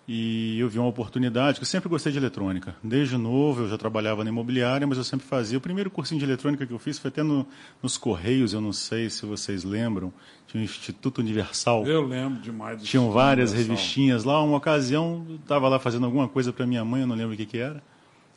E 0.06 0.58
eu 0.58 0.68
vi 0.68 0.78
uma 0.78 0.88
oportunidade, 0.88 1.58
que 1.58 1.62
eu 1.62 1.66
sempre 1.66 1.88
gostei 1.88 2.12
de 2.12 2.18
eletrônica. 2.18 2.76
Desde 2.82 3.16
novo 3.16 3.62
eu 3.62 3.68
já 3.70 3.78
trabalhava 3.78 4.22
na 4.22 4.28
imobiliária, 4.28 4.86
mas 4.86 4.98
eu 4.98 5.04
sempre 5.04 5.26
fazia. 5.26 5.56
O 5.56 5.60
primeiro 5.62 5.90
cursinho 5.90 6.18
de 6.18 6.26
eletrônica 6.26 6.66
que 6.66 6.72
eu 6.72 6.78
fiz 6.78 6.98
foi 6.98 7.08
até 7.08 7.22
no, 7.22 7.46
nos 7.82 7.96
Correios, 7.96 8.52
eu 8.52 8.60
não 8.60 8.72
sei 8.72 9.08
se 9.08 9.24
vocês 9.24 9.64
lembram. 9.64 10.12
Tinha 10.46 10.60
o 10.60 10.64
Instituto 10.64 11.22
Universal. 11.22 11.86
Eu 11.86 12.06
lembro 12.06 12.38
demais. 12.42 12.80
Do 12.80 12.84
Tinham 12.84 13.10
várias 13.10 13.52
Universal. 13.52 13.76
revistinhas 13.76 14.24
lá. 14.24 14.42
Uma 14.42 14.58
ocasião, 14.58 15.26
estava 15.40 15.68
lá 15.70 15.78
fazendo 15.78 16.04
alguma 16.04 16.28
coisa 16.28 16.52
para 16.52 16.66
minha 16.66 16.84
mãe, 16.84 17.00
eu 17.00 17.06
não 17.06 17.16
lembro 17.16 17.32
o 17.32 17.36
que, 17.36 17.46
que 17.46 17.56
era. 17.56 17.82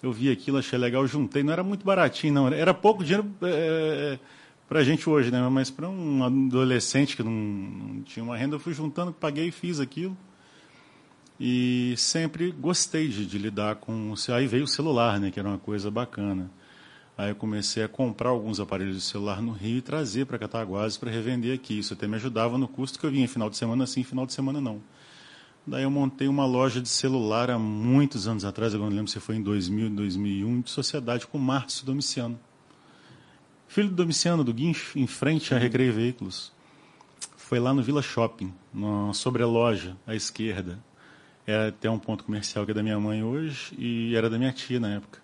Eu 0.02 0.12
vi 0.12 0.32
aquilo, 0.32 0.58
achei 0.58 0.78
legal, 0.78 1.06
juntei. 1.08 1.44
Não 1.44 1.52
era 1.52 1.64
muito 1.64 1.86
baratinho, 1.86 2.34
não. 2.34 2.48
Era 2.50 2.74
pouco 2.74 3.04
dinheiro 3.04 3.26
é, 3.42 4.20
para 4.68 4.80
a 4.80 4.84
gente 4.84 5.10
hoje, 5.10 5.32
né? 5.32 5.42
Mas 5.50 5.72
para 5.72 5.90
um 5.90 6.24
adolescente 6.24 7.16
que 7.16 7.24
não, 7.24 7.32
não 7.32 8.04
tinha 8.04 8.24
uma 8.24 8.38
renda, 8.38 8.56
eu 8.56 8.60
fui 8.60 8.74
juntando, 8.74 9.12
paguei 9.12 9.48
e 9.48 9.52
fiz 9.52 9.80
aquilo. 9.80 10.16
E 11.40 11.94
sempre 11.98 12.52
gostei 12.52 13.08
de, 13.08 13.26
de 13.26 13.38
lidar 13.38 13.76
com. 13.76 14.14
Aí 14.34 14.48
veio 14.48 14.64
o 14.64 14.68
celular, 14.68 15.20
né, 15.20 15.30
que 15.30 15.40
era 15.40 15.48
uma 15.48 15.60
coisa 15.60 15.92
bacana. 15.92 16.50
Aí 17.18 17.30
eu 17.30 17.36
comecei 17.36 17.84
a 17.84 17.88
comprar 17.88 18.30
alguns 18.30 18.60
aparelhos 18.60 18.96
de 18.96 19.02
celular 19.02 19.42
no 19.42 19.52
Rio 19.52 19.78
e 19.78 19.82
trazer 19.82 20.26
para 20.26 20.38
Cataguases 20.38 20.98
para 20.98 21.10
revender 21.10 21.54
aqui. 21.54 21.80
Isso 21.80 21.94
até 21.94 22.08
me 22.08 22.16
ajudava 22.16 22.58
no 22.58 22.68
custo 22.68 23.00
que 23.00 23.06
eu 23.06 23.12
vinha 23.12 23.28
final 23.28 23.50
de 23.50 23.58
semana 23.58 23.88
sim, 23.88 24.04
final 24.04 24.26
de 24.26 24.34
semana 24.34 24.62
não. 24.62 24.82
Daí 25.68 25.84
eu 25.84 25.92
montei 25.92 26.30
uma 26.30 26.46
loja 26.46 26.80
de 26.80 26.88
celular 26.88 27.52
há 27.52 27.60
muitos 27.60 28.26
anos 28.26 28.46
atrás, 28.46 28.74
eu 28.74 28.80
não 28.80 28.88
lembro 28.88 29.12
se 29.12 29.20
foi 29.20 29.36
em 29.36 29.42
2000, 29.44 29.90
2001, 29.90 30.62
de 30.62 30.70
sociedade 30.70 31.28
com 31.28 31.38
o 31.38 31.42
Márcio 31.42 31.86
Domiciano. 31.86 32.40
Filho 33.68 33.90
do 33.90 33.96
Domiciano, 33.96 34.46
do 34.46 34.54
Guincho, 34.54 34.98
em 34.98 35.06
frente 35.06 35.54
à 35.54 35.58
Recreio 35.58 35.92
Veículos. 35.92 36.54
Foi 37.36 37.60
lá 37.60 37.74
no 37.74 37.84
Vila 37.84 38.02
Shopping, 38.02 38.54
na 38.74 39.12
sobreloja 39.12 39.98
à 40.08 40.16
esquerda. 40.16 40.80
É, 41.46 41.72
tem 41.72 41.92
um 41.92 42.00
ponto 42.00 42.24
comercial 42.24 42.64
que 42.64 42.72
é 42.72 42.74
da 42.74 42.82
minha 42.82 42.98
mãe 42.98 43.22
hoje 43.22 43.76
e 43.78 44.16
era 44.16 44.30
da 44.30 44.38
minha 44.38 44.54
tia 44.54 44.80
na 44.80 44.94
época. 44.94 45.22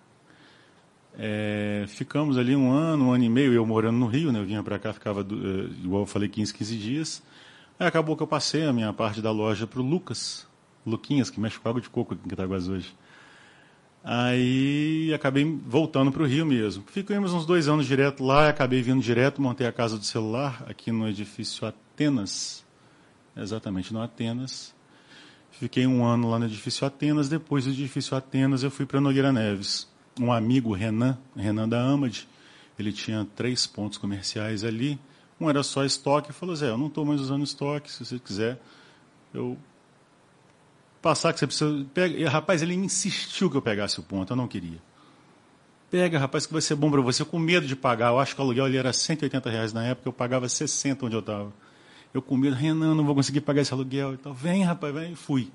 É, 1.18 1.86
ficamos 1.88 2.36
ali 2.36 2.54
um 2.54 2.70
ano, 2.70 3.06
um 3.06 3.12
ano 3.12 3.24
e 3.24 3.30
meio, 3.30 3.54
eu 3.54 3.64
morando 3.64 3.96
no 3.96 4.06
Rio, 4.06 4.30
né? 4.30 4.40
Eu 4.40 4.44
vinha 4.44 4.62
para 4.62 4.78
cá, 4.78 4.92
ficava, 4.92 5.22
é, 5.22 5.82
igual 5.82 6.02
eu 6.02 6.06
falei, 6.06 6.28
15, 6.28 6.52
15 6.52 6.76
dias. 6.76 7.22
Aí 7.78 7.86
acabou 7.86 8.16
que 8.16 8.22
eu 8.22 8.26
passei 8.26 8.64
a 8.64 8.72
minha 8.72 8.92
parte 8.92 9.20
da 9.20 9.30
loja 9.30 9.66
para 9.66 9.80
o 9.80 9.82
Lucas, 9.82 10.46
Luquinhas, 10.86 11.30
que 11.30 11.40
mexe 11.40 11.58
com 11.58 11.68
água 11.68 11.80
de 11.80 11.90
coco 11.90 12.14
aqui 12.14 12.22
em 12.24 12.28
Cataguás 12.28 12.68
hoje. 12.68 12.94
Aí 14.02 15.12
acabei 15.14 15.44
voltando 15.66 16.12
para 16.12 16.22
o 16.22 16.26
Rio 16.26 16.44
mesmo. 16.44 16.84
Ficamos 16.86 17.32
uns 17.32 17.46
dois 17.46 17.68
anos 17.68 17.86
direto 17.86 18.22
lá, 18.22 18.50
acabei 18.50 18.82
vindo 18.82 19.00
direto, 19.02 19.40
montei 19.40 19.66
a 19.66 19.72
casa 19.72 19.98
do 19.98 20.04
celular 20.04 20.62
aqui 20.68 20.92
no 20.92 21.08
edifício 21.08 21.66
Atenas, 21.66 22.64
exatamente 23.34 23.92
no 23.92 24.02
Atenas. 24.02 24.74
Fiquei 25.50 25.86
um 25.86 26.04
ano 26.04 26.30
lá 26.30 26.38
no 26.38 26.44
edifício 26.44 26.86
Atenas. 26.86 27.28
Depois 27.28 27.64
do 27.64 27.70
edifício 27.70 28.16
Atenas, 28.16 28.62
eu 28.62 28.70
fui 28.70 28.84
para 28.84 29.00
Nogueira 29.00 29.32
Neves. 29.32 29.88
Um 30.20 30.32
amigo, 30.32 30.72
Renan, 30.74 31.18
Renan 31.34 31.68
da 31.68 31.82
Amad, 31.82 32.24
ele 32.78 32.92
tinha 32.92 33.26
três 33.34 33.66
pontos 33.66 33.96
comerciais 33.98 34.64
ali. 34.64 34.98
Um 35.40 35.50
era 35.50 35.62
só 35.62 35.84
estoque. 35.84 36.32
Falou, 36.32 36.54
Zé, 36.54 36.70
eu 36.70 36.78
não 36.78 36.86
estou 36.86 37.04
mais 37.04 37.20
usando 37.20 37.44
estoque. 37.44 37.90
Se 37.90 38.04
você 38.04 38.18
quiser, 38.18 38.60
eu 39.32 39.58
passar 41.02 41.32
que 41.32 41.38
você 41.38 41.46
precisa. 41.46 41.86
Pega. 41.92 42.16
E, 42.16 42.24
rapaz, 42.24 42.62
ele 42.62 42.74
insistiu 42.74 43.50
que 43.50 43.56
eu 43.56 43.62
pegasse 43.62 44.00
o 44.00 44.02
ponto. 44.02 44.32
Eu 44.32 44.36
não 44.36 44.48
queria. 44.48 44.78
Pega, 45.90 46.18
rapaz, 46.18 46.46
que 46.46 46.52
vai 46.52 46.62
ser 46.62 46.74
bom 46.74 46.90
para 46.90 47.00
você. 47.00 47.24
Com 47.24 47.38
medo 47.38 47.66
de 47.66 47.76
pagar. 47.76 48.08
Eu 48.08 48.18
acho 48.18 48.34
que 48.34 48.40
o 48.40 48.44
aluguel 48.44 48.64
ali 48.64 48.76
era 48.76 48.92
180 48.92 49.50
reais 49.50 49.72
na 49.72 49.84
época. 49.84 50.08
Eu 50.08 50.12
pagava 50.12 50.48
60 50.48 51.06
onde 51.06 51.16
eu 51.16 51.20
estava. 51.20 51.52
Eu 52.12 52.22
com 52.22 52.36
medo, 52.36 52.54
Renan, 52.54 52.94
não 52.94 53.04
vou 53.04 53.14
conseguir 53.14 53.40
pagar 53.40 53.62
esse 53.62 53.72
aluguel. 53.72 54.14
Então, 54.14 54.32
vem, 54.32 54.62
rapaz, 54.62 54.94
vem. 54.94 55.12
E 55.12 55.16
fui. 55.16 55.50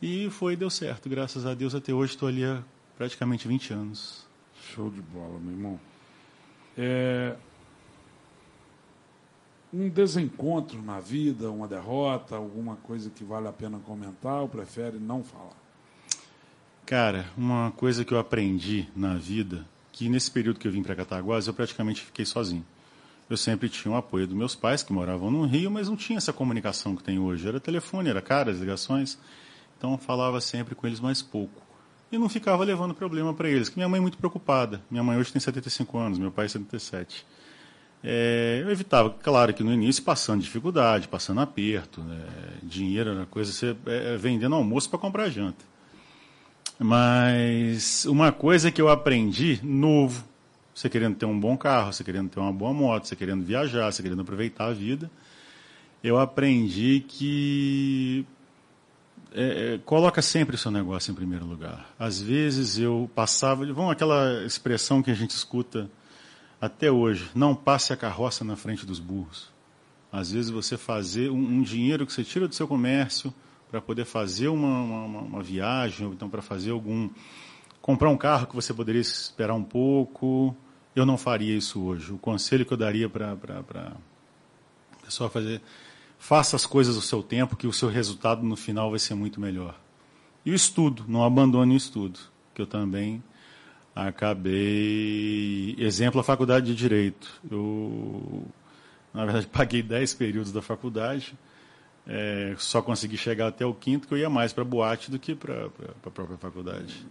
E 0.00 0.30
foi, 0.30 0.56
deu 0.56 0.70
certo. 0.70 1.08
Graças 1.08 1.44
a 1.44 1.52
Deus, 1.52 1.74
até 1.74 1.92
hoje 1.92 2.14
estou 2.14 2.28
ali 2.28 2.44
há 2.44 2.62
praticamente 2.96 3.46
20 3.46 3.72
anos. 3.72 4.26
Show 4.72 4.88
de 4.88 5.02
bola, 5.02 5.38
meu 5.40 5.52
irmão. 5.52 5.80
É... 6.78 7.34
Um 9.72 9.88
desencontro 9.88 10.82
na 10.82 10.98
vida, 10.98 11.50
uma 11.50 11.68
derrota, 11.68 12.36
alguma 12.36 12.76
coisa 12.76 13.08
que 13.10 13.22
vale 13.22 13.46
a 13.48 13.52
pena 13.52 13.78
comentar 13.78 14.40
ou 14.40 14.48
prefere 14.48 14.98
não 14.98 15.22
falar? 15.22 15.56
Cara, 16.84 17.30
uma 17.36 17.72
coisa 17.76 18.04
que 18.04 18.12
eu 18.12 18.18
aprendi 18.18 18.88
na 18.96 19.14
vida, 19.14 19.64
que 19.92 20.08
nesse 20.08 20.30
período 20.30 20.58
que 20.58 20.66
eu 20.66 20.72
vim 20.72 20.82
para 20.82 20.96
Cataguás, 20.96 21.46
eu 21.46 21.54
praticamente 21.54 22.02
fiquei 22.02 22.24
sozinho 22.24 22.64
eu 23.30 23.36
sempre 23.36 23.68
tinha 23.68 23.94
o 23.94 23.96
apoio 23.96 24.26
dos 24.26 24.36
meus 24.36 24.56
pais, 24.56 24.82
que 24.82 24.92
moravam 24.92 25.30
no 25.30 25.46
Rio, 25.46 25.70
mas 25.70 25.88
não 25.88 25.96
tinha 25.96 26.18
essa 26.18 26.32
comunicação 26.32 26.96
que 26.96 27.02
tem 27.04 27.16
hoje. 27.20 27.46
Era 27.46 27.60
telefone, 27.60 28.10
era 28.10 28.20
cara, 28.20 28.50
as 28.50 28.58
ligações. 28.58 29.16
Então 29.78 29.92
eu 29.92 29.98
falava 29.98 30.40
sempre 30.40 30.74
com 30.74 30.84
eles 30.84 30.98
mais 30.98 31.22
pouco. 31.22 31.62
E 32.10 32.18
não 32.18 32.28
ficava 32.28 32.64
levando 32.64 32.92
problema 32.92 33.32
para 33.32 33.48
eles, 33.48 33.68
que 33.68 33.76
minha 33.76 33.88
mãe 33.88 33.98
é 33.98 34.00
muito 34.00 34.18
preocupada. 34.18 34.82
Minha 34.90 35.04
mãe 35.04 35.16
hoje 35.16 35.32
tem 35.32 35.40
75 35.40 35.96
anos, 35.96 36.18
meu 36.18 36.32
pai 36.32 36.48
77. 36.48 37.24
É, 38.02 38.60
eu 38.62 38.70
evitava, 38.70 39.10
claro 39.10 39.52
que 39.52 39.62
no 39.62 39.72
início, 39.72 40.02
passando 40.02 40.40
dificuldade, 40.40 41.06
passando 41.06 41.40
aperto, 41.40 42.00
né, 42.00 42.24
dinheiro 42.62 43.10
era 43.10 43.26
coisa, 43.26 43.52
você 43.52 43.76
é, 43.86 44.16
vendendo 44.16 44.54
almoço 44.54 44.88
para 44.88 44.98
comprar 44.98 45.28
janta. 45.28 45.64
Mas 46.78 48.06
uma 48.06 48.32
coisa 48.32 48.70
que 48.70 48.80
eu 48.80 48.88
aprendi 48.88 49.60
novo, 49.62 50.24
você 50.74 50.88
querendo 50.88 51.16
ter 51.16 51.26
um 51.26 51.38
bom 51.38 51.56
carro, 51.58 51.92
você 51.92 52.02
querendo 52.02 52.30
ter 52.30 52.40
uma 52.40 52.52
boa 52.52 52.72
moto, 52.72 53.06
você 53.06 53.14
querendo 53.14 53.44
viajar, 53.44 53.92
você 53.92 54.02
querendo 54.02 54.22
aproveitar 54.22 54.68
a 54.68 54.72
vida, 54.72 55.10
eu 56.02 56.18
aprendi 56.18 57.04
que 57.06 58.24
é, 59.32 59.74
é, 59.74 59.78
coloca 59.84 60.22
sempre 60.22 60.56
o 60.56 60.58
seu 60.58 60.70
negócio 60.70 61.12
em 61.12 61.14
primeiro 61.14 61.44
lugar. 61.44 61.86
Às 61.98 62.20
vezes 62.20 62.78
eu 62.78 63.10
passava, 63.14 63.66
vamos 63.72 63.92
aquela 63.92 64.42
expressão 64.46 65.02
que 65.02 65.10
a 65.10 65.14
gente 65.14 65.32
escuta 65.32 65.90
até 66.60 66.90
hoje, 66.90 67.30
não 67.34 67.54
passe 67.54 67.92
a 67.92 67.96
carroça 67.96 68.44
na 68.44 68.54
frente 68.54 68.84
dos 68.84 68.98
burros. 68.98 69.50
Às 70.12 70.32
vezes 70.32 70.50
você 70.50 70.76
fazer 70.76 71.30
um, 71.30 71.38
um 71.38 71.62
dinheiro 71.62 72.04
que 72.04 72.12
você 72.12 72.24
tira 72.24 72.46
do 72.46 72.54
seu 72.54 72.68
comércio 72.68 73.32
para 73.70 73.80
poder 73.80 74.04
fazer 74.04 74.48
uma, 74.48 74.82
uma, 74.82 75.20
uma 75.20 75.42
viagem, 75.42 76.06
ou 76.06 76.12
então 76.12 76.28
para 76.28 76.42
fazer 76.42 76.72
algum 76.72 77.08
comprar 77.80 78.10
um 78.10 78.16
carro 78.16 78.46
que 78.46 78.54
você 78.54 78.74
poderia 78.74 79.00
esperar 79.00 79.54
um 79.54 79.62
pouco. 79.62 80.54
Eu 80.94 81.06
não 81.06 81.16
faria 81.16 81.56
isso 81.56 81.80
hoje. 81.80 82.12
O 82.12 82.18
conselho 82.18 82.66
que 82.66 82.72
eu 82.72 82.76
daria 82.76 83.08
para 83.08 83.32
a 83.32 83.92
pessoa 85.04 85.30
fazer, 85.30 85.62
faça 86.18 86.56
as 86.56 86.66
coisas 86.66 86.96
ao 86.96 87.02
seu 87.02 87.22
tempo, 87.22 87.56
que 87.56 87.66
o 87.66 87.72
seu 87.72 87.88
resultado 87.88 88.42
no 88.42 88.56
final 88.56 88.90
vai 88.90 88.98
ser 88.98 89.14
muito 89.14 89.40
melhor. 89.40 89.78
E 90.44 90.50
o 90.50 90.54
estudo, 90.54 91.04
não 91.06 91.24
abandone 91.24 91.74
o 91.74 91.76
estudo, 91.76 92.18
que 92.54 92.60
eu 92.60 92.66
também 92.66 93.22
acabei. 93.94 95.74
Exemplo, 95.78 96.20
a 96.20 96.24
faculdade 96.24 96.66
de 96.66 96.74
Direito. 96.74 97.40
Eu, 97.50 98.44
na 99.12 99.24
verdade, 99.24 99.46
paguei 99.52 99.82
10 99.82 100.14
períodos 100.14 100.52
da 100.52 100.62
faculdade, 100.62 101.34
é, 102.06 102.54
só 102.58 102.80
consegui 102.80 103.16
chegar 103.16 103.48
até 103.48 103.64
o 103.64 103.74
quinto, 103.74 104.08
que 104.08 104.14
eu 104.14 104.18
ia 104.18 104.30
mais 104.30 104.52
para 104.52 104.64
boate 104.64 105.10
do 105.10 105.18
que 105.18 105.34
para 105.34 105.66
a 106.06 106.10
própria 106.10 106.36
faculdade. 106.38 107.06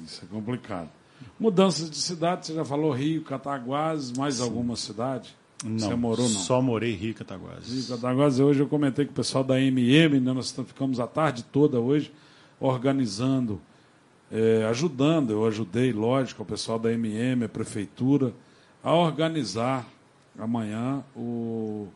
Isso 0.00 0.24
é 0.24 0.28
complicado. 0.28 0.90
Mudanças 1.38 1.90
de 1.90 1.96
cidade, 1.96 2.46
você 2.46 2.54
já 2.54 2.64
falou 2.64 2.92
Rio, 2.92 3.22
Cataguases, 3.22 4.12
mais 4.12 4.36
Sim. 4.36 4.42
alguma 4.42 4.76
cidade? 4.76 5.36
Não, 5.62 5.78
você 5.78 5.94
morou 5.94 6.26
não? 6.26 6.38
Só 6.38 6.62
morei 6.62 6.92
em 6.92 6.96
Rio 6.96 7.14
Cataguases. 7.14 7.88
Rio 7.88 7.96
Cataguases, 7.96 8.40
hoje 8.40 8.60
eu 8.60 8.68
comentei 8.68 9.04
com 9.04 9.12
o 9.12 9.14
pessoal 9.14 9.44
da 9.44 9.60
MM, 9.60 10.18
né, 10.20 10.32
nós 10.32 10.50
ficamos 10.50 10.98
a 10.98 11.06
tarde 11.06 11.44
toda 11.44 11.78
hoje 11.78 12.10
organizando, 12.58 13.60
é, 14.30 14.64
ajudando, 14.68 15.32
eu 15.32 15.46
ajudei, 15.46 15.92
lógico, 15.92 16.42
o 16.42 16.46
pessoal 16.46 16.78
da 16.78 16.92
MM, 16.92 17.44
a 17.44 17.48
prefeitura, 17.48 18.32
a 18.82 18.94
organizar 18.94 19.86
amanhã 20.38 21.02
o 21.14 21.88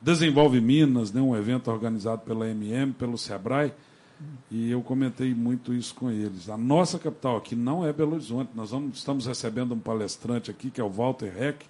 Desenvolve 0.00 0.60
Minas, 0.60 1.12
né, 1.12 1.20
um 1.20 1.36
evento 1.36 1.70
organizado 1.70 2.22
pela 2.22 2.48
MM, 2.48 2.92
pelo 2.92 3.16
SEBRAE, 3.16 3.72
e 4.50 4.70
eu 4.70 4.80
comentei 4.82 5.34
muito 5.34 5.74
isso 5.74 5.94
com 5.94 6.10
eles. 6.10 6.48
A 6.48 6.56
nossa 6.56 6.98
capital 6.98 7.36
aqui 7.36 7.54
não 7.54 7.86
é 7.86 7.92
Belo 7.92 8.12
Horizonte. 8.12 8.50
Nós 8.54 8.70
vamos, 8.70 8.98
estamos 8.98 9.26
recebendo 9.26 9.74
um 9.74 9.78
palestrante 9.78 10.50
aqui, 10.50 10.70
que 10.70 10.80
é 10.80 10.84
o 10.84 10.88
Walter 10.88 11.32
Heck, 11.36 11.66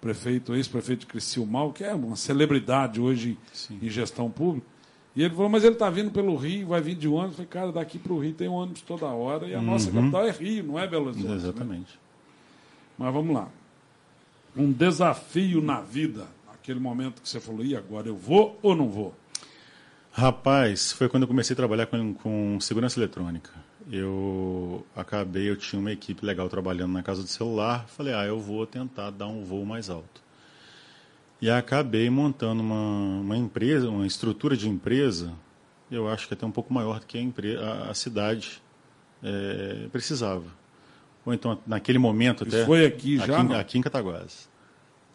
prefeito, 0.00 0.54
ex-prefeito 0.54 1.00
de 1.00 1.06
Criciúmal, 1.06 1.72
que 1.72 1.82
é 1.82 1.94
uma 1.94 2.16
celebridade 2.16 3.00
hoje 3.00 3.38
Sim. 3.52 3.78
em 3.82 3.88
gestão 3.88 4.30
pública. 4.30 4.66
E 5.20 5.22
ele 5.24 5.34
falou, 5.34 5.50
mas 5.50 5.64
ele 5.64 5.74
está 5.74 5.90
vindo 5.90 6.10
pelo 6.10 6.34
Rio, 6.34 6.68
vai 6.68 6.80
vir 6.80 6.94
de 6.94 7.06
ônibus. 7.06 7.32
Eu 7.32 7.44
falei, 7.44 7.48
cara, 7.48 7.72
daqui 7.72 7.98
para 7.98 8.10
o 8.10 8.18
Rio 8.18 8.32
tem 8.32 8.48
ônibus 8.48 8.80
toda 8.80 9.04
hora 9.04 9.46
e 9.46 9.54
a 9.54 9.58
uhum. 9.58 9.64
nossa 9.66 9.92
capital 9.92 10.24
é 10.24 10.30
Rio, 10.30 10.64
não 10.64 10.78
é 10.78 10.86
Belo 10.86 11.08
Horizonte. 11.08 11.28
Né? 11.28 11.34
Exatamente. 11.34 11.92
Né? 11.92 11.98
Mas 12.96 13.12
vamos 13.12 13.34
lá. 13.34 13.50
Um 14.56 14.72
desafio 14.72 15.60
na 15.60 15.82
vida, 15.82 16.26
aquele 16.54 16.80
momento 16.80 17.20
que 17.20 17.28
você 17.28 17.38
falou, 17.38 17.62
e 17.62 17.76
agora 17.76 18.08
eu 18.08 18.16
vou 18.16 18.58
ou 18.62 18.74
não 18.74 18.88
vou? 18.88 19.14
Rapaz, 20.10 20.90
foi 20.92 21.06
quando 21.06 21.24
eu 21.24 21.28
comecei 21.28 21.52
a 21.52 21.56
trabalhar 21.58 21.84
com, 21.84 22.14
com 22.14 22.58
segurança 22.58 22.98
eletrônica. 22.98 23.50
Eu 23.92 24.86
acabei, 24.96 25.50
eu 25.50 25.56
tinha 25.56 25.78
uma 25.78 25.92
equipe 25.92 26.24
legal 26.24 26.48
trabalhando 26.48 26.94
na 26.94 27.02
casa 27.02 27.20
do 27.20 27.28
celular. 27.28 27.86
Falei, 27.88 28.14
ah, 28.14 28.24
eu 28.24 28.40
vou 28.40 28.66
tentar 28.66 29.10
dar 29.10 29.26
um 29.26 29.44
voo 29.44 29.66
mais 29.66 29.90
alto. 29.90 30.22
E 31.40 31.48
acabei 31.50 32.10
montando 32.10 32.62
uma, 32.62 33.20
uma 33.20 33.36
empresa, 33.36 33.88
uma 33.88 34.06
estrutura 34.06 34.56
de 34.56 34.68
empresa, 34.68 35.32
eu 35.90 36.08
acho 36.08 36.28
que 36.28 36.34
até 36.34 36.44
um 36.44 36.50
pouco 36.50 36.72
maior 36.72 37.00
do 37.00 37.06
que 37.06 37.16
a, 37.16 37.20
empresa, 37.20 37.60
a, 37.64 37.90
a 37.90 37.94
cidade 37.94 38.62
é, 39.22 39.88
precisava. 39.90 40.44
Ou 41.24 41.32
então, 41.32 41.58
naquele 41.66 41.98
momento 41.98 42.46
Isso 42.46 42.56
até. 42.56 42.66
foi 42.66 42.84
aqui 42.84 43.16
já? 43.18 43.40
Aqui, 43.40 43.54
aqui 43.54 43.78
em 43.78 43.82
Cataguases. 43.82 44.48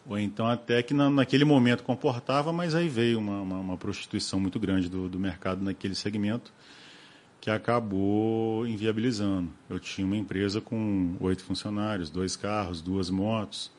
Ou 0.08 0.18
então 0.18 0.46
até 0.46 0.82
que 0.82 0.94
na, 0.94 1.10
naquele 1.10 1.44
momento 1.44 1.82
comportava, 1.82 2.52
mas 2.52 2.74
aí 2.74 2.88
veio 2.88 3.18
uma, 3.18 3.40
uma, 3.40 3.56
uma 3.58 3.76
prostituição 3.76 4.38
muito 4.38 4.58
grande 4.58 4.88
do, 4.88 5.08
do 5.08 5.18
mercado 5.18 5.64
naquele 5.64 5.94
segmento 5.94 6.52
que 7.40 7.50
acabou 7.50 8.66
inviabilizando. 8.66 9.50
Eu 9.68 9.78
tinha 9.78 10.06
uma 10.06 10.16
empresa 10.16 10.60
com 10.60 11.16
oito 11.20 11.44
funcionários, 11.44 12.10
dois 12.10 12.36
carros, 12.36 12.80
duas 12.80 13.10
motos. 13.10 13.70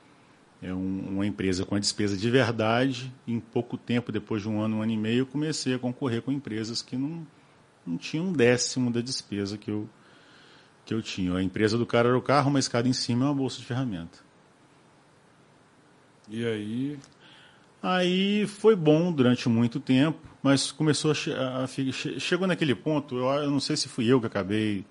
É 0.61 0.73
um, 0.73 0.99
uma 1.09 1.25
empresa 1.25 1.65
com 1.65 1.75
a 1.75 1.79
despesa 1.79 2.17
de 2.17 2.29
verdade. 2.29 3.13
Em 3.27 3.39
pouco 3.39 3.77
tempo, 3.77 4.11
depois 4.11 4.41
de 4.41 4.49
um 4.49 4.59
ano, 4.59 4.77
um 4.77 4.81
ano 4.81 4.91
e 4.91 4.97
meio, 4.97 5.19
eu 5.19 5.25
comecei 5.25 5.73
a 5.73 5.79
concorrer 5.79 6.21
com 6.21 6.31
empresas 6.31 6.81
que 6.81 6.97
não, 6.97 7.25
não 7.85 7.97
tinham 7.97 8.25
um 8.25 8.33
décimo 8.33 8.91
da 8.91 9.01
despesa 9.01 9.57
que 9.57 9.69
eu, 9.69 9.87
que 10.85 10.93
eu 10.93 11.01
tinha. 11.01 11.35
A 11.35 11.43
empresa 11.43 11.77
do 11.77 11.85
cara 11.85 12.09
era 12.09 12.17
o 12.17 12.21
carro, 12.21 12.49
uma 12.49 12.59
escada 12.59 12.87
em 12.87 12.93
cima 12.93 13.25
e 13.25 13.27
uma 13.27 13.35
bolsa 13.35 13.59
de 13.59 13.65
ferramenta. 13.65 14.19
E 16.29 16.45
aí? 16.45 16.99
Aí 17.81 18.47
foi 18.47 18.75
bom 18.75 19.11
durante 19.11 19.47
muito 19.47 19.79
tempo, 19.79 20.19
mas 20.41 20.71
começou 20.71 21.11
a, 21.11 21.63
a 21.63 21.67
chegou 22.19 22.47
naquele 22.47 22.73
ponto. 22.73 23.15
Eu, 23.15 23.25
eu, 23.43 23.51
não 23.51 23.59
sei 23.59 23.77
se 23.77 23.87
fui 23.87 24.07
eu 24.07 24.19
que 24.19 24.25
acabei. 24.25 24.83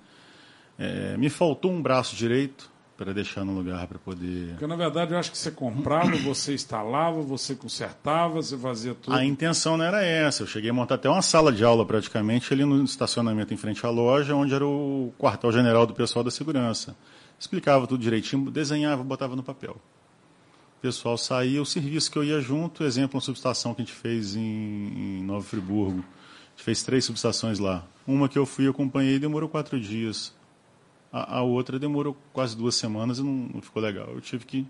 É, 0.78 1.16
me 1.16 1.28
faltou 1.28 1.72
um 1.72 1.82
braço 1.82 2.14
direito 2.14 2.70
para 2.96 3.12
deixar 3.12 3.44
no 3.44 3.52
lugar 3.52 3.86
para 3.86 3.98
poder. 3.98 4.50
Porque 4.50 4.66
na 4.66 4.76
verdade 4.76 5.12
eu 5.12 5.18
acho 5.18 5.30
que 5.30 5.36
você 5.36 5.50
comprava, 5.50 6.16
você 6.16 6.54
instalava, 6.54 7.20
você 7.20 7.54
consertava, 7.54 8.34
você 8.34 8.56
fazia 8.56 8.94
tudo. 8.94 9.14
A 9.14 9.24
intenção 9.24 9.76
não 9.76 9.84
era 9.84 10.02
essa. 10.02 10.42
Eu 10.42 10.46
cheguei 10.46 10.70
a 10.70 10.72
montar 10.72 10.94
até 10.94 11.08
uma 11.08 11.22
sala 11.22 11.52
de 11.52 11.62
aula 11.62 11.84
praticamente 11.84 12.52
ali 12.52 12.64
no 12.64 12.82
estacionamento 12.82 13.52
em 13.52 13.56
frente 13.56 13.84
à 13.84 13.90
loja, 13.90 14.34
onde 14.34 14.54
era 14.54 14.66
o 14.66 15.12
quartel-general 15.18 15.86
do 15.86 15.94
pessoal 15.94 16.24
da 16.24 16.30
segurança. 16.30 16.96
Explicava 17.38 17.86
tudo 17.86 18.00
direitinho, 18.00 18.50
desenhava, 18.50 19.04
botava 19.04 19.36
no 19.36 19.42
papel. 19.42 19.76
O 20.78 20.80
pessoal 20.80 21.18
saía, 21.18 21.60
o 21.60 21.66
serviço 21.66 22.10
que 22.10 22.18
eu 22.18 22.24
ia 22.24 22.40
junto, 22.40 22.84
exemplo, 22.84 23.16
uma 23.16 23.20
subestação 23.20 23.74
que 23.74 23.82
a 23.82 23.84
gente 23.84 23.94
fez 23.94 24.36
em, 24.36 24.40
em 24.40 25.22
Nova 25.22 25.44
Friburgo. 25.44 26.00
A 26.00 26.50
gente 26.56 26.64
fez 26.64 26.82
três 26.82 27.04
subestações 27.04 27.58
lá. 27.58 27.84
Uma 28.06 28.28
que 28.28 28.38
eu 28.38 28.46
fui 28.46 28.64
e 28.64 28.68
acompanhei 28.68 29.18
demorou 29.18 29.48
quatro 29.48 29.78
dias. 29.78 30.32
A, 31.12 31.38
a, 31.38 31.42
outra 31.42 31.78
demorou 31.78 32.16
quase 32.32 32.56
duas 32.56 32.74
semanas 32.74 33.18
e 33.18 33.22
não, 33.22 33.48
não 33.54 33.62
ficou 33.62 33.82
legal. 33.82 34.08
Eu 34.08 34.20
tive 34.20 34.44
que 34.44 34.66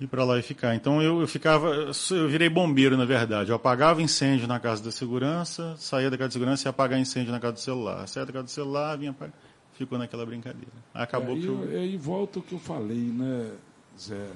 ir 0.00 0.06
para 0.06 0.24
lá 0.24 0.38
e 0.38 0.42
ficar. 0.42 0.74
Então 0.74 1.02
eu, 1.02 1.20
eu, 1.20 1.28
ficava, 1.28 1.90
eu 2.10 2.28
virei 2.28 2.48
bombeiro 2.48 2.96
na 2.96 3.04
verdade. 3.04 3.50
Eu 3.50 3.56
apagava 3.56 4.02
incêndio 4.02 4.46
na 4.46 4.58
casa 4.58 4.82
da 4.82 4.90
segurança, 4.90 5.76
saía 5.78 6.10
da 6.10 6.16
casa 6.16 6.28
de 6.28 6.34
segurança 6.34 6.62
e 6.62 6.66
ia 6.66 6.70
apagar 6.70 6.98
incêndio 6.98 7.32
na 7.32 7.40
casa 7.40 7.54
do 7.54 7.60
celular. 7.60 8.06
Saía 8.08 8.26
da 8.26 8.32
casa 8.32 8.44
do 8.44 8.50
celular, 8.50 8.96
vinha 8.96 9.10
apagar. 9.10 9.34
Ficou 9.74 9.98
naquela 9.98 10.26
brincadeira. 10.26 10.72
Acabou 10.92 11.36
é, 11.36 11.40
que 11.40 11.46
eu... 11.46 11.62
Aí 11.80 11.96
volta 11.96 12.38
o 12.38 12.42
que 12.42 12.52
eu 12.52 12.58
falei, 12.58 12.98
né, 12.98 13.50
Zé? 13.98 14.26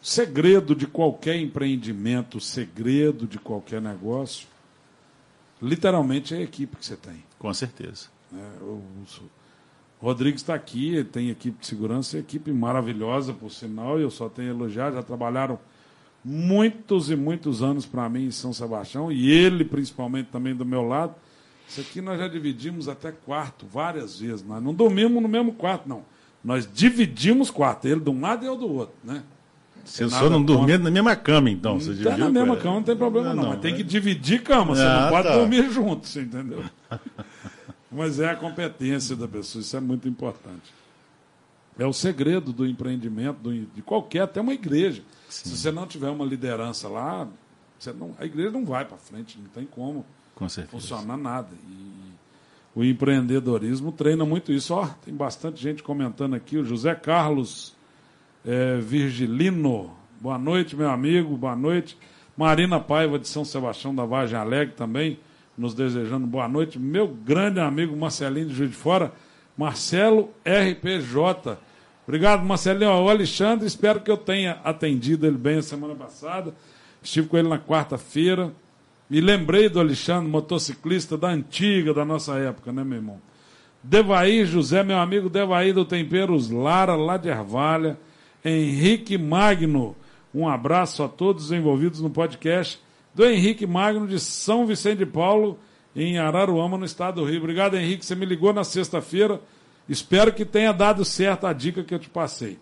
O 0.00 0.06
segredo 0.06 0.74
de 0.74 0.86
qualquer 0.86 1.36
empreendimento, 1.36 2.38
o 2.38 2.40
segredo 2.40 3.26
de 3.26 3.38
qualquer 3.38 3.82
negócio, 3.82 4.48
literalmente 5.60 6.34
é 6.34 6.38
a 6.38 6.40
equipe 6.40 6.76
que 6.76 6.86
você 6.86 6.96
tem. 6.96 7.22
Com 7.38 7.52
certeza. 7.52 8.08
Né? 8.32 8.42
O, 8.60 8.82
Rodrigues 10.00 10.40
está 10.40 10.54
aqui, 10.54 11.04
tem 11.12 11.28
equipe 11.28 11.60
de 11.60 11.66
segurança, 11.66 12.16
equipe 12.16 12.50
maravilhosa, 12.52 13.34
por 13.34 13.50
sinal, 13.50 13.98
e 13.98 14.02
eu 14.02 14.10
só 14.10 14.30
tenho 14.30 14.48
a 14.48 14.54
elogiar, 14.54 14.92
já 14.92 15.02
trabalharam 15.02 15.58
muitos 16.24 17.10
e 17.10 17.16
muitos 17.16 17.62
anos 17.62 17.84
para 17.84 18.08
mim 18.08 18.26
em 18.26 18.30
São 18.30 18.52
Sebastião, 18.52 19.12
e 19.12 19.30
ele 19.30 19.62
principalmente 19.62 20.28
também 20.28 20.54
do 20.54 20.64
meu 20.64 20.82
lado. 20.82 21.14
Isso 21.68 21.82
aqui 21.82 22.00
nós 22.00 22.18
já 22.18 22.28
dividimos 22.28 22.88
até 22.88 23.12
quarto, 23.12 23.66
várias 23.66 24.18
vezes. 24.18 24.42
Nós 24.42 24.62
não 24.62 24.72
dormimos 24.72 25.22
no 25.22 25.28
mesmo 25.28 25.52
quarto, 25.52 25.86
não. 25.86 26.02
Nós 26.42 26.66
dividimos 26.72 27.50
quarto, 27.50 27.86
ele 27.86 28.00
de 28.00 28.08
um 28.10 28.20
lado 28.22 28.42
e 28.42 28.48
eu 28.48 28.56
do 28.56 28.72
outro, 28.72 28.94
né? 29.04 29.22
Você 29.84 30.08
só 30.08 30.28
não 30.30 30.42
dormia 30.42 30.78
na 30.78 30.90
mesma 30.90 31.16
cama, 31.16 31.50
então? 31.50 31.78
Você 31.78 32.02
tá 32.02 32.16
na 32.16 32.30
mesma 32.30 32.56
cama, 32.56 32.76
não 32.76 32.82
tem 32.82 32.96
problema 32.96 33.28
não. 33.28 33.34
não, 33.34 33.42
não 33.42 33.50
mas 33.50 33.60
tem 33.60 33.74
que 33.74 33.82
dividir 33.82 34.42
cama, 34.42 34.74
você 34.74 34.82
ah, 34.82 35.02
não 35.02 35.08
pode 35.10 35.28
tá. 35.28 35.36
dormir 35.36 35.70
junto, 35.70 36.06
você 36.06 36.22
entendeu? 36.22 36.64
Mas 37.90 38.20
é 38.20 38.30
a 38.30 38.36
competência 38.36 39.16
da 39.16 39.26
pessoa, 39.26 39.62
isso 39.62 39.76
é 39.76 39.80
muito 39.80 40.08
importante. 40.08 40.72
É 41.78 41.86
o 41.86 41.92
segredo 41.92 42.52
do 42.52 42.66
empreendimento, 42.66 43.38
do, 43.38 43.52
de 43.52 43.82
qualquer, 43.82 44.22
até 44.22 44.40
uma 44.40 44.52
igreja. 44.52 45.02
Sim. 45.28 45.50
Se 45.50 45.56
você 45.56 45.72
não 45.72 45.86
tiver 45.86 46.10
uma 46.10 46.24
liderança 46.24 46.88
lá, 46.88 47.26
não, 47.98 48.14
a 48.18 48.24
igreja 48.24 48.50
não 48.50 48.64
vai 48.64 48.84
para 48.84 48.96
frente, 48.96 49.38
não 49.38 49.48
tem 49.48 49.64
como 49.64 50.04
Com 50.34 50.48
funcionar 50.48 51.16
nada. 51.16 51.48
E 51.68 51.90
o 52.74 52.84
empreendedorismo 52.84 53.90
treina 53.90 54.24
muito 54.24 54.52
isso. 54.52 54.74
Ó, 54.74 54.86
tem 55.04 55.14
bastante 55.14 55.60
gente 55.60 55.82
comentando 55.82 56.34
aqui. 56.34 56.58
O 56.58 56.64
José 56.64 56.94
Carlos 56.94 57.74
é, 58.44 58.78
Virgilino, 58.78 59.90
boa 60.20 60.38
noite, 60.38 60.76
meu 60.76 60.90
amigo, 60.90 61.36
boa 61.36 61.56
noite. 61.56 61.96
Marina 62.36 62.78
Paiva 62.78 63.18
de 63.18 63.26
São 63.26 63.44
Sebastião 63.44 63.94
da 63.94 64.04
Vargem 64.04 64.38
Alegre 64.38 64.74
também 64.74 65.18
nos 65.60 65.74
desejando 65.74 66.26
boa 66.26 66.48
noite. 66.48 66.78
Meu 66.78 67.06
grande 67.06 67.60
amigo 67.60 67.94
Marcelinho 67.94 68.46
de 68.46 68.54
Juiz 68.54 68.70
de 68.70 68.76
Fora, 68.76 69.12
Marcelo 69.54 70.30
RPJ. 70.42 71.58
Obrigado, 72.08 72.42
Marcelinho. 72.42 72.90
O 72.90 73.10
Alexandre, 73.10 73.66
espero 73.66 74.00
que 74.00 74.10
eu 74.10 74.16
tenha 74.16 74.58
atendido 74.64 75.26
ele 75.26 75.36
bem 75.36 75.58
a 75.58 75.62
semana 75.62 75.94
passada. 75.94 76.54
Estive 77.02 77.28
com 77.28 77.36
ele 77.36 77.48
na 77.48 77.58
quarta-feira. 77.58 78.50
Me 79.08 79.20
lembrei 79.20 79.68
do 79.68 79.78
Alexandre, 79.78 80.30
motociclista 80.30 81.18
da 81.18 81.28
antiga, 81.28 81.92
da 81.92 82.06
nossa 82.06 82.38
época, 82.38 82.72
né, 82.72 82.82
meu 82.82 82.96
irmão? 82.96 83.20
Devaí 83.82 84.46
José, 84.46 84.82
meu 84.82 84.98
amigo 84.98 85.28
Devaí 85.28 85.74
do 85.74 85.84
Temperos 85.84 86.50
Lara, 86.50 86.96
lá 86.96 87.18
de 87.18 87.28
Ervalha. 87.28 87.98
Henrique 88.42 89.18
Magno, 89.18 89.94
um 90.34 90.48
abraço 90.48 91.02
a 91.02 91.08
todos 91.08 91.46
os 91.46 91.52
envolvidos 91.52 92.00
no 92.00 92.08
podcast 92.08 92.80
do 93.14 93.24
Henrique 93.24 93.66
Magno 93.66 94.06
de 94.06 94.20
São 94.20 94.66
Vicente 94.66 94.98
de 94.98 95.06
Paulo, 95.06 95.58
em 95.94 96.18
Araruama, 96.18 96.78
no 96.78 96.84
estado 96.84 97.20
do 97.20 97.26
Rio. 97.28 97.38
Obrigado, 97.38 97.76
Henrique. 97.76 98.04
Você 98.04 98.14
me 98.14 98.24
ligou 98.24 98.52
na 98.52 98.64
sexta-feira. 98.64 99.40
Espero 99.88 100.32
que 100.32 100.44
tenha 100.44 100.72
dado 100.72 101.04
certo 101.04 101.46
a 101.46 101.52
dica 101.52 101.82
que 101.82 101.92
eu 101.92 101.98
te 101.98 102.08
passei. 102.08 102.58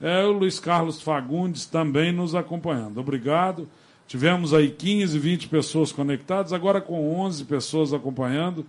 É 0.00 0.24
o 0.24 0.32
Luiz 0.32 0.58
Carlos 0.58 1.00
Fagundes 1.00 1.66
também 1.66 2.12
nos 2.12 2.34
acompanhando. 2.34 2.98
Obrigado. 2.98 3.68
Tivemos 4.06 4.54
aí 4.54 4.70
15, 4.70 5.18
20 5.18 5.48
pessoas 5.48 5.90
conectadas, 5.90 6.52
agora 6.52 6.80
com 6.80 7.18
11 7.18 7.44
pessoas 7.44 7.92
acompanhando. 7.92 8.64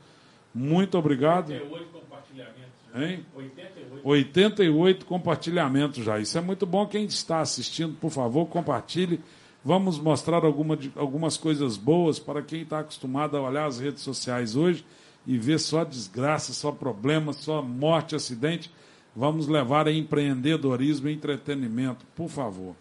Muito 0.54 0.98
obrigado. 0.98 1.52
88 1.52 1.88
compartilhamentos. 1.92 2.58
Hein? 2.96 3.26
88. 3.36 4.08
88 4.08 5.06
compartilhamentos 5.06 6.04
já. 6.04 6.18
Isso 6.20 6.38
é 6.38 6.42
muito 6.42 6.66
bom. 6.66 6.88
Quem 6.88 7.06
está 7.06 7.40
assistindo, 7.40 7.94
por 7.94 8.10
favor, 8.10 8.48
compartilhe 8.48 9.22
Vamos 9.64 10.00
mostrar 10.00 10.46
alguma, 10.46 10.78
algumas 10.96 11.36
coisas 11.36 11.78
boas 11.78 12.20
para 12.20 12.42
quem 12.42 12.62
está 12.62 12.80
acostumado 12.80 13.36
a 13.36 13.42
olhar 13.42 13.66
as 13.66 13.80
redes 13.80 14.02
sociais 14.02 14.56
hoje 14.56 14.86
e 15.26 15.38
ver 15.38 15.60
só 15.60 15.84
desgraça, 15.84 16.54
só 16.54 16.72
problema, 16.72 17.34
só 17.34 17.62
morte, 17.62 18.16
acidente. 18.16 18.72
Vamos 19.16 19.48
levar 19.48 19.88
a 19.88 19.92
empreendedorismo 19.92 21.10
e 21.10 21.14
entretenimento, 21.14 22.06
por 22.16 22.30
favor. 22.30 22.76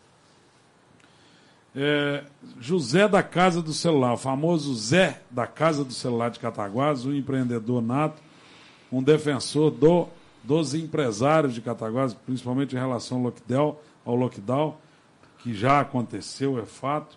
É, 1.74 2.24
José 2.60 3.08
da 3.08 3.22
Casa 3.22 3.60
do 3.60 3.72
Celular, 3.72 4.14
o 4.14 4.16
famoso 4.16 4.74
Zé 4.74 5.20
da 5.30 5.46
Casa 5.46 5.84
do 5.84 5.92
Celular 5.92 6.30
de 6.30 6.38
Cataguás, 6.38 7.04
um 7.04 7.12
empreendedor 7.12 7.82
nato, 7.82 8.22
um 8.90 9.02
defensor 9.02 9.70
do, 9.70 10.08
dos 10.42 10.72
empresários 10.72 11.52
de 11.52 11.60
Cataguás, 11.60 12.14
principalmente 12.14 12.76
em 12.76 12.78
relação 12.78 13.18
ao 13.18 13.24
lockdown, 13.24 13.76
ao 14.04 14.14
lockdown 14.14 14.76
que 15.46 15.54
já 15.54 15.78
aconteceu, 15.80 16.58
é 16.58 16.66
fato. 16.66 17.16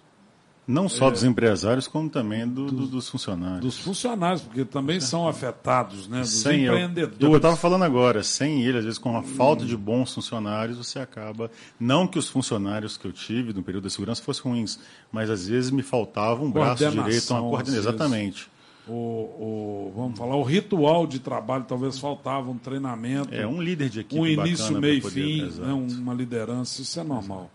Não 0.67 0.87
só 0.87 1.07
é, 1.07 1.11
dos 1.11 1.23
empresários, 1.23 1.87
como 1.87 2.07
também 2.11 2.47
do, 2.47 2.67
do, 2.67 2.85
dos 2.85 3.09
funcionários. 3.09 3.61
Dos 3.61 3.79
funcionários, 3.79 4.43
porque 4.43 4.63
também 4.63 4.99
são 4.99 5.27
afetados, 5.27 6.07
né? 6.07 6.19
Dos 6.19 6.29
sem 6.29 6.65
empreendedores. 6.65 7.19
Eu, 7.19 7.31
eu 7.31 7.37
estava 7.37 7.55
falando 7.55 7.85
agora, 7.85 8.21
sem 8.21 8.61
ele, 8.61 8.77
às 8.77 8.83
vezes 8.83 8.99
com 8.99 9.17
a 9.17 9.23
falta 9.23 9.65
de 9.65 9.75
bons 9.75 10.13
funcionários, 10.13 10.77
você 10.77 10.99
acaba. 10.99 11.49
Não 11.79 12.05
que 12.05 12.19
os 12.19 12.29
funcionários 12.29 12.97
que 12.97 13.07
eu 13.07 13.11
tive 13.11 13.51
no 13.51 13.63
período 13.63 13.85
da 13.85 13.89
segurança 13.89 14.21
fossem 14.21 14.43
ruins, 14.43 14.79
mas 15.11 15.31
às 15.31 15.47
vezes 15.47 15.71
me 15.71 15.81
faltava 15.81 16.43
um 16.43 16.51
braço 16.51 16.87
direito, 16.87 17.33
uma 17.33 17.41
coordenação. 17.41 17.79
Exatamente. 17.79 18.47
O, 18.87 18.91
o, 18.93 19.93
vamos 19.95 20.19
falar, 20.19 20.35
o 20.35 20.43
ritual 20.43 21.07
de 21.07 21.17
trabalho 21.17 21.65
talvez 21.67 21.97
faltava 21.97 22.51
um 22.51 22.57
treinamento. 22.59 23.33
É, 23.33 23.47
um 23.47 23.59
líder 23.59 23.89
de 23.89 24.01
equipe. 24.01 24.21
Um 24.21 24.27
início, 24.27 24.79
meio 24.79 24.99
e 24.99 25.01
fim, 25.01 25.41
né, 25.61 25.73
uma 25.73 26.13
liderança, 26.13 26.83
isso 26.83 26.99
é 26.99 27.03
normal. 27.03 27.49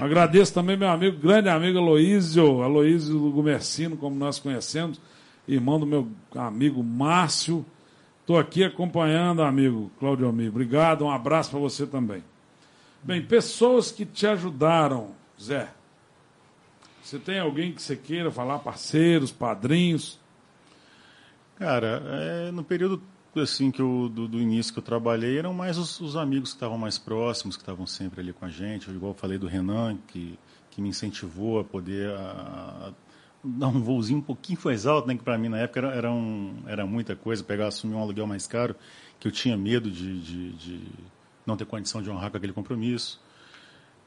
Agradeço 0.00 0.54
também 0.54 0.76
meu 0.76 0.88
amigo, 0.88 1.18
grande 1.18 1.48
amigo 1.48 1.78
Aloísio, 1.78 2.62
Aloísio 2.62 3.18
Gumercino, 3.30 3.96
como 3.96 4.16
nós 4.16 4.38
conhecemos, 4.38 5.00
irmão 5.46 5.78
do 5.78 5.86
meu 5.86 6.08
amigo 6.34 6.82
Márcio. 6.82 7.64
Estou 8.20 8.38
aqui 8.38 8.62
acompanhando, 8.62 9.42
amigo 9.42 9.90
Claudio 9.98 10.26
Almir. 10.26 10.48
Obrigado, 10.48 11.04
um 11.04 11.10
abraço 11.10 11.50
para 11.50 11.58
você 11.58 11.86
também. 11.86 12.22
Bem, 13.02 13.20
pessoas 13.20 13.90
que 13.90 14.06
te 14.06 14.26
ajudaram, 14.26 15.10
Zé. 15.40 15.68
Você 17.02 17.18
tem 17.18 17.40
alguém 17.40 17.72
que 17.72 17.82
você 17.82 17.96
queira 17.96 18.30
falar, 18.30 18.60
parceiros, 18.60 19.32
padrinhos? 19.32 20.20
Cara, 21.56 22.02
é, 22.06 22.50
no 22.52 22.62
período 22.62 23.02
assim 23.40 23.70
que 23.70 23.80
eu, 23.80 24.08
do, 24.08 24.28
do, 24.28 24.40
início 24.40 24.72
que 24.72 24.78
eu 24.78 24.82
trabalhei 24.82 25.38
eram 25.38 25.54
mais 25.54 25.78
os, 25.78 26.00
os 26.00 26.16
amigos 26.16 26.50
que 26.50 26.56
estavam 26.56 26.76
mais 26.76 26.98
próximos, 26.98 27.56
que 27.56 27.62
estavam 27.62 27.86
sempre 27.86 28.20
ali 28.20 28.32
com 28.32 28.44
a 28.44 28.48
gente. 28.48 28.90
Igual 28.90 29.12
eu 29.12 29.16
falei 29.16 29.38
do 29.38 29.46
Renan, 29.46 29.96
que, 30.08 30.38
que 30.70 30.82
me 30.82 30.90
incentivou 30.90 31.60
a 31.60 31.64
poder 31.64 32.10
a, 32.10 32.88
a 32.88 32.92
dar 33.42 33.68
um 33.68 33.80
voozinho 33.82 34.18
um 34.18 34.22
pouquinho 34.22 34.58
mais 34.64 34.86
alto, 34.86 35.08
né, 35.08 35.16
que 35.16 35.22
para 35.22 35.36
mim 35.36 35.48
na 35.48 35.58
época 35.58 35.80
era, 35.80 35.94
era, 35.94 36.12
um, 36.12 36.62
era 36.66 36.86
muita 36.86 37.16
coisa, 37.16 37.42
pegar, 37.42 37.68
assumir 37.68 37.94
um 37.94 38.00
aluguel 38.00 38.26
mais 38.26 38.46
caro, 38.46 38.76
que 39.18 39.26
eu 39.26 39.32
tinha 39.32 39.56
medo 39.56 39.90
de, 39.90 40.20
de, 40.20 40.52
de 40.52 40.80
não 41.46 41.56
ter 41.56 41.64
condição 41.64 42.02
de 42.02 42.10
honrar 42.10 42.30
com 42.30 42.36
aquele 42.36 42.52
compromisso. 42.52 43.20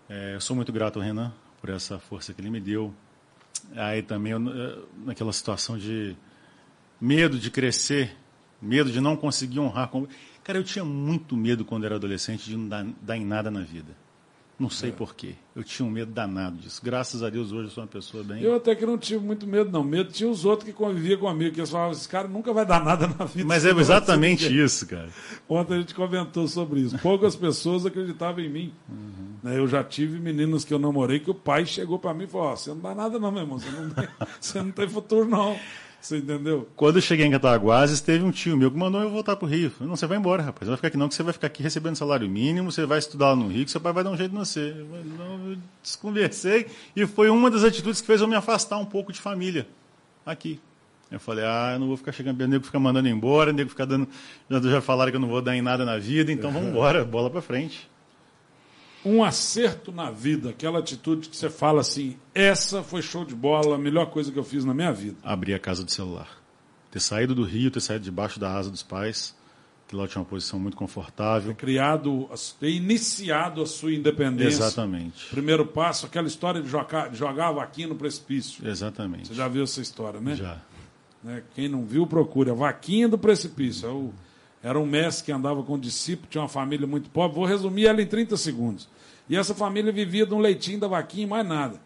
É, 0.08 0.36
eu 0.36 0.42
sou 0.42 0.56
muito 0.56 0.72
grato 0.72 1.00
ao 1.00 1.06
Renan 1.06 1.34
por 1.60 1.70
essa 1.70 2.00
força 2.00 2.34
que 2.34 2.42
ele 2.42 2.50
me 2.50 2.60
deu. 2.60 2.94
Aí 3.76 4.02
também, 4.02 4.34
eu, 4.34 4.40
naquela 5.04 5.34
situação 5.34 5.78
de 5.78 6.16
medo 7.02 7.38
de 7.40 7.50
crescer, 7.50 8.16
medo 8.66 8.92
de 8.92 9.00
não 9.00 9.16
conseguir 9.16 9.60
honrar. 9.60 9.92
Cara, 10.44 10.60
eu 10.60 10.64
tinha 10.64 10.84
muito 10.84 11.38
medo 11.38 11.64
quando 11.64 11.86
era 11.86 11.96
adolescente 11.96 12.46
de 12.46 12.58
não 12.58 12.68
dar, 12.68 12.86
dar 13.02 13.18
em 13.18 13.26
nada 13.26 13.50
na 13.50 13.62
vida. 13.62 13.96
Não 14.58 14.70
sei 14.70 14.90
é. 14.90 14.94
porquê. 14.94 15.36
Eu 15.54 15.64
tinha 15.64 15.86
um 15.86 15.92
medo 15.92 16.12
danado 16.14 16.58
disso. 16.58 16.80
Graças 16.84 17.22
a 17.22 17.30
Deus 17.30 17.52
hoje 17.52 17.66
eu 17.66 17.72
sou 17.72 17.84
uma 17.84 17.90
pessoa 17.90 18.24
bem. 18.24 18.42
Eu 18.42 18.56
até 18.56 18.74
que 18.74 18.86
não 18.86 18.98
tive 18.98 19.24
muito 19.24 19.46
medo, 19.46 19.70
não. 19.70 19.84
Medo 19.84 20.14
tinha 20.14 20.30
os 20.30 20.46
outros 20.46 20.70
que 20.70 20.74
conviviam 20.74 21.20
comigo, 21.20 21.54
que 21.54 21.60
eles 21.60 21.70
falavam, 21.70 21.92
esse 21.92 22.08
cara 22.08 22.28
nunca 22.28 22.54
vai 22.54 22.66
dar 22.66 22.84
nada 22.84 23.06
na 23.08 23.26
vida. 23.26 23.46
Mas 23.46 23.66
é 23.66 23.72
exatamente 23.78 24.48
isso, 24.48 24.88
cara. 24.88 25.10
Ontem 25.48 25.76
a 25.76 25.80
gente 25.80 25.94
comentou 25.94 26.48
sobre 26.48 26.80
isso. 26.80 26.98
Poucas 27.00 27.36
pessoas 27.38 27.86
acreditavam 27.86 28.42
em 28.42 28.50
mim. 28.50 28.74
Uhum. 28.88 29.52
Eu 29.52 29.68
já 29.68 29.84
tive 29.84 30.20
meninas 30.20 30.64
que 30.64 30.74
eu 30.74 30.80
namorei 30.80 31.20
que 31.20 31.30
o 31.30 31.36
pai 31.36 31.66
chegou 31.66 32.00
para 32.00 32.14
mim 32.14 32.24
e 32.24 32.28
falou: 32.28 32.54
oh, 32.54 32.56
você 32.56 32.70
não 32.70 32.80
dá 32.80 32.96
nada, 32.96 33.20
não, 33.20 33.32
meu 33.32 33.42
irmão. 33.42 33.60
Você 33.60 33.70
não 33.70 33.90
tem, 33.90 34.08
você 34.40 34.62
não 34.62 34.72
tem 34.72 34.88
futuro, 34.88 35.28
não. 35.28 35.60
Você 36.06 36.18
entendeu? 36.18 36.70
Quando 36.76 36.98
eu 36.98 37.02
cheguei 37.02 37.26
em 37.26 37.32
Cataguases, 37.32 38.00
teve 38.00 38.24
um 38.24 38.30
tio 38.30 38.56
meu 38.56 38.70
que 38.70 38.78
mandou 38.78 39.02
eu 39.02 39.10
voltar 39.10 39.36
para 39.36 39.48
o 39.48 39.50
Rio. 39.50 39.72
Falei, 39.72 39.90
não, 39.90 39.96
você 39.96 40.06
vai 40.06 40.20
embora, 40.20 40.44
rapaz. 40.44 40.68
Não 40.68 40.74
vai 40.74 40.78
ficar 40.78 40.90
aqui 40.90 40.98
não, 40.98 41.10
que 41.10 41.16
você 41.16 41.24
vai 41.24 41.34
ficar 41.34 41.48
aqui 41.48 41.64
recebendo 41.64 41.96
salário 41.96 42.30
mínimo, 42.30 42.72
você 42.72 42.86
vai 42.86 43.00
estudar 43.00 43.30
lá 43.30 43.36
no 43.36 43.48
Rio, 43.48 43.66
que 43.66 43.72
seu 43.72 43.82
pai 43.82 43.92
vai 43.92 44.04
dar 44.04 44.12
um 44.12 44.18
jeito 44.18 44.32
em 44.32 44.38
você. 44.38 44.76
Eu, 44.78 44.86
não, 45.04 45.50
eu 45.50 45.58
desconversei 45.82 46.68
e 46.96 47.08
foi 47.08 47.28
uma 47.32 47.50
das 47.50 47.64
atitudes 47.64 48.02
que 48.02 48.08
fez 48.08 48.22
eu 48.22 48.28
me 48.28 48.36
afastar 48.36 48.78
um 48.78 48.86
pouco 48.86 49.12
de 49.12 49.20
família 49.20 49.68
aqui. 50.24 50.60
Eu 51.10 51.20
falei, 51.20 51.44
ah, 51.44 51.72
eu 51.74 51.80
não 51.80 51.88
vou 51.88 51.98
ficar 51.98 52.12
chegando, 52.12 52.40
o 52.40 52.48
nego 52.48 52.64
ficar 52.64 52.80
mandando 52.80 53.10
embora, 53.10 53.50
o 53.50 53.54
nego 53.54 53.72
ficar 53.72 53.86
dando. 53.86 54.08
Já, 54.48 54.62
já 54.62 54.82
falaram 54.82 55.10
que 55.10 55.18
eu 55.18 55.22
não 55.22 55.28
vou 55.28 55.42
dar 55.42 55.56
em 55.56 55.62
nada 55.64 55.86
na 55.86 55.98
vida, 55.98 56.32
então 56.32 56.52
vamos 56.52 56.70
embora, 56.70 57.04
bola 57.04 57.32
para 57.32 57.42
frente 57.42 57.90
um 59.06 59.24
acerto 59.24 59.92
na 59.92 60.10
vida, 60.10 60.50
aquela 60.50 60.80
atitude 60.80 61.30
que 61.30 61.38
você 61.38 61.50
fala 61.50 61.82
assim, 61.82 62.18
essa 62.34 62.82
foi 62.82 63.02
show 63.02 63.24
de 63.24 63.36
bola, 63.36 63.76
a 63.76 63.78
melhor 63.78 64.08
coisa 64.08 64.32
que 64.32 64.40
eu 64.40 64.44
fiz 64.44 64.66
na 64.66 64.74
minha 64.74 64.92
vida? 64.92 65.16
Abrir 65.24 65.54
a 65.54 65.60
casa 65.60 65.84
de 65.84 65.92
celular. 65.94 66.28
Ter 66.90 67.00
saído 67.00 67.36
do 67.36 67.44
Rio, 67.44 67.70
ter 67.70 67.82
saído 67.82 68.04
debaixo 68.04 68.40
da 68.40 68.52
asa 68.52 68.72
dos 68.72 68.82
pais, 68.82 69.36
que 69.88 69.96
lá 69.96 70.08
tinha 70.08 70.20
uma 70.22 70.28
posição 70.28 70.60
muito 70.60 70.76
confortável. 70.76 71.54
Ter 71.54 71.60
criado, 71.60 72.28
ter 72.60 72.72
iniciado 72.72 73.62
a 73.62 73.68
sua 73.68 73.94
independência. 73.94 74.64
Exatamente. 74.64 75.30
Primeiro 75.30 75.68
passo, 75.68 76.08
aquela 76.08 76.28
história 76.28 76.62
de 76.62 76.68
jogar, 76.68 77.10
de 77.10 77.18
jogar 77.18 77.50
a 77.50 77.52
vaquinha 77.52 77.88
no 77.88 77.96
precipício. 77.96 78.68
Exatamente. 78.68 79.28
Você 79.28 79.36
já 79.36 79.48
viu 79.48 79.64
essa 79.64 79.82
história, 79.82 80.20
né? 80.20 80.36
Já. 80.36 80.60
Né? 81.24 81.44
Quem 81.54 81.70
não 81.70 81.86
viu, 81.86 82.08
procure. 82.08 82.50
A 82.50 82.54
vaquinha 82.56 83.08
do 83.08 83.18
precipício. 83.18 83.88
É 83.88 83.92
o, 83.92 84.14
era 84.66 84.80
um 84.80 84.86
mestre 84.88 85.26
que 85.26 85.32
andava 85.32 85.62
com 85.62 85.76
um 85.76 85.80
discípulo, 85.80 86.28
tinha 86.28 86.42
uma 86.42 86.50
família 86.50 86.88
muito 86.88 87.08
pobre. 87.12 87.36
Vou 87.36 87.46
resumir 87.46 87.86
ela 87.86 88.02
em 88.02 88.08
30 88.08 88.36
segundos. 88.36 88.90
E 89.30 89.38
essa 89.38 89.54
família 89.54 89.92
vivia 89.92 90.26
de 90.26 90.34
um 90.34 90.40
leitinho 90.40 90.80
da 90.80 90.88
vaquinha 90.88 91.24
e 91.24 91.30
mais 91.30 91.48
nada. 91.48 91.80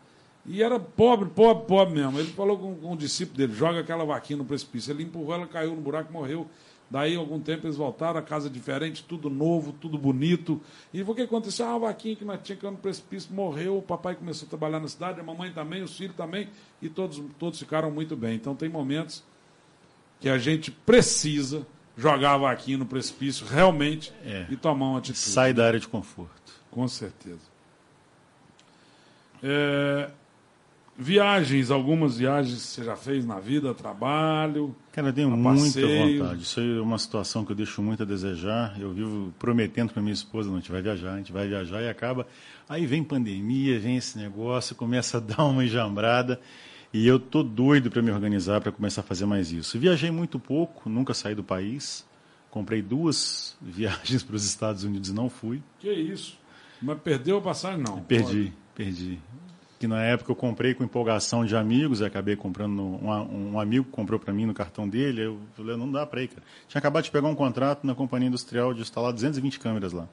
E 0.46 0.64
era 0.64 0.80
pobre, 0.80 1.28
pobre, 1.28 1.66
pobre 1.68 1.96
mesmo. 1.96 2.18
Ele 2.18 2.32
falou 2.32 2.58
com, 2.58 2.74
com 2.76 2.94
o 2.94 2.96
discípulo 2.96 3.38
dele: 3.38 3.54
joga 3.54 3.82
aquela 3.82 4.06
vaquinha 4.06 4.38
no 4.38 4.46
precipício. 4.46 4.94
Ele 4.94 5.04
empurrou, 5.04 5.34
ela 5.34 5.46
caiu 5.46 5.76
no 5.76 5.82
buraco 5.82 6.14
morreu. 6.14 6.48
Daí, 6.90 7.18
algum 7.18 7.38
tempo, 7.38 7.68
eles 7.68 7.76
voltaram, 7.76 8.18
a 8.18 8.24
casa 8.24 8.50
diferente, 8.50 9.04
tudo 9.04 9.30
novo, 9.30 9.74
tudo 9.74 9.98
bonito. 9.98 10.62
E 10.94 11.02
o 11.02 11.14
que 11.14 11.24
aconteceu? 11.24 11.66
Ah, 11.66 11.76
a 11.76 11.80
vaquinha 11.80 12.16
que 12.16 12.24
nós 12.24 12.40
tínhamos 12.42 12.72
no 12.72 12.78
precipício 12.78 13.34
morreu, 13.34 13.78
o 13.78 13.82
papai 13.82 14.16
começou 14.16 14.46
a 14.46 14.50
trabalhar 14.50 14.80
na 14.80 14.88
cidade, 14.88 15.20
a 15.20 15.24
mamãe 15.24 15.52
também, 15.52 15.84
os 15.84 15.98
filhos 15.98 16.16
também, 16.16 16.48
e 16.82 16.88
todos, 16.88 17.22
todos 17.38 17.60
ficaram 17.60 17.92
muito 17.92 18.16
bem. 18.16 18.36
Então, 18.36 18.56
tem 18.56 18.70
momentos 18.70 19.22
que 20.22 20.30
a 20.30 20.38
gente 20.38 20.72
precisa 20.72 21.68
jogar 22.00 22.34
a 22.34 22.38
vaquinha 22.38 22.78
no 22.78 22.86
precipício 22.86 23.46
realmente 23.46 24.14
é. 24.26 24.46
e 24.50 24.56
tomar 24.56 24.88
uma 24.88 25.00
atitude. 25.00 25.20
Sai 25.20 25.54
da 25.54 25.68
área 25.68 25.80
de 25.80 25.88
conforto. 25.88 26.54
Com 26.72 26.88
certeza. 26.88 27.42
É, 29.44 30.10
viagens, 30.98 31.72
algumas 31.72 32.18
viagens 32.18 32.56
que 32.56 32.68
você 32.68 32.84
já 32.84 32.96
fez 32.96 33.26
na 33.26 33.40
vida, 33.40 33.74
trabalho. 33.74 34.76
Cara, 34.94 35.10
eu 35.10 35.14
tenho 35.14 35.30
muita 35.30 35.82
vontade. 35.82 36.44
Isso 36.44 36.60
é 36.60 36.82
uma 36.82 36.98
situação 36.98 37.44
que 37.44 37.52
eu 37.52 37.56
deixo 37.56 37.82
muito 37.82 38.04
a 38.04 38.06
desejar. 38.06 38.80
Eu 38.80 38.92
vivo 38.94 39.34
prometendo 39.38 39.92
para 39.92 40.02
minha 40.02 40.14
esposa: 40.14 40.50
não, 40.50 40.58
a 40.58 40.60
gente 40.60 40.72
vai 40.72 40.82
viajar, 40.82 41.14
a 41.14 41.18
gente 41.18 41.32
vai 41.32 41.48
viajar 41.48 41.82
e 41.82 41.90
acaba. 41.90 42.28
Aí 42.68 42.86
vem 42.86 43.04
pandemia, 43.04 43.80
vem 43.80 43.98
esse 43.98 44.18
negócio, 44.18 44.76
começa 44.76 45.18
a 45.18 45.20
dar 45.22 45.44
uma 45.44 45.66
enjambrada. 45.66 46.40
E 46.92 47.08
eu 47.08 47.20
tô 47.20 47.44
doido 47.44 47.92
para 47.92 48.02
me 48.02 48.12
organizar 48.12 48.62
para 48.62 48.72
começar 48.72 49.02
a 49.02 49.04
fazer 49.04 49.26
mais 49.26 49.52
isso. 49.52 49.78
Viajei 49.78 50.10
muito 50.10 50.40
pouco, 50.40 50.90
nunca 50.90 51.14
saí 51.14 51.36
do 51.36 51.44
país. 51.44 52.06
Comprei 52.50 52.82
duas 52.82 53.56
viagens 53.62 54.24
para 54.24 54.36
os 54.36 54.44
Estados 54.44 54.84
Unidos 54.84 55.10
e 55.10 55.14
não 55.14 55.30
fui. 55.30 55.62
Que 55.80 55.92
isso? 55.92 56.38
Mas 56.82 57.00
perdeu 57.00 57.38
a 57.38 57.42
passagem, 57.42 57.84
não? 57.84 58.02
Perdi, 58.02 58.26
Pode. 58.26 58.54
perdi. 58.74 59.20
Que 59.78 59.88
na 59.88 60.02
época 60.02 60.32
eu 60.32 60.36
comprei 60.36 60.74
com 60.74 60.84
empolgação 60.84 61.46
de 61.46 61.56
amigos, 61.56 62.02
acabei 62.02 62.36
comprando, 62.36 62.82
um, 62.82 63.54
um 63.54 63.60
amigo 63.60 63.86
comprou 63.86 64.20
para 64.20 64.34
mim 64.34 64.46
no 64.46 64.54
cartão 64.54 64.90
dele, 64.90 65.22
eu 65.22 65.40
falei, 65.54 65.78
não 65.78 65.90
dá 65.90 66.06
para 66.06 66.22
ir, 66.22 66.28
cara. 66.28 66.44
Tinha 66.68 66.80
acabado 66.80 67.04
de 67.06 67.12
pegar 67.12 67.28
um 67.28 67.36
contrato 67.36 67.86
na 67.88 67.96
companhia 67.96 68.28
industrial 68.28 68.74
de 68.74 68.82
instalar 68.82 69.14
220 69.14 69.60
câmeras 69.60 69.94
lá. 69.94 70.10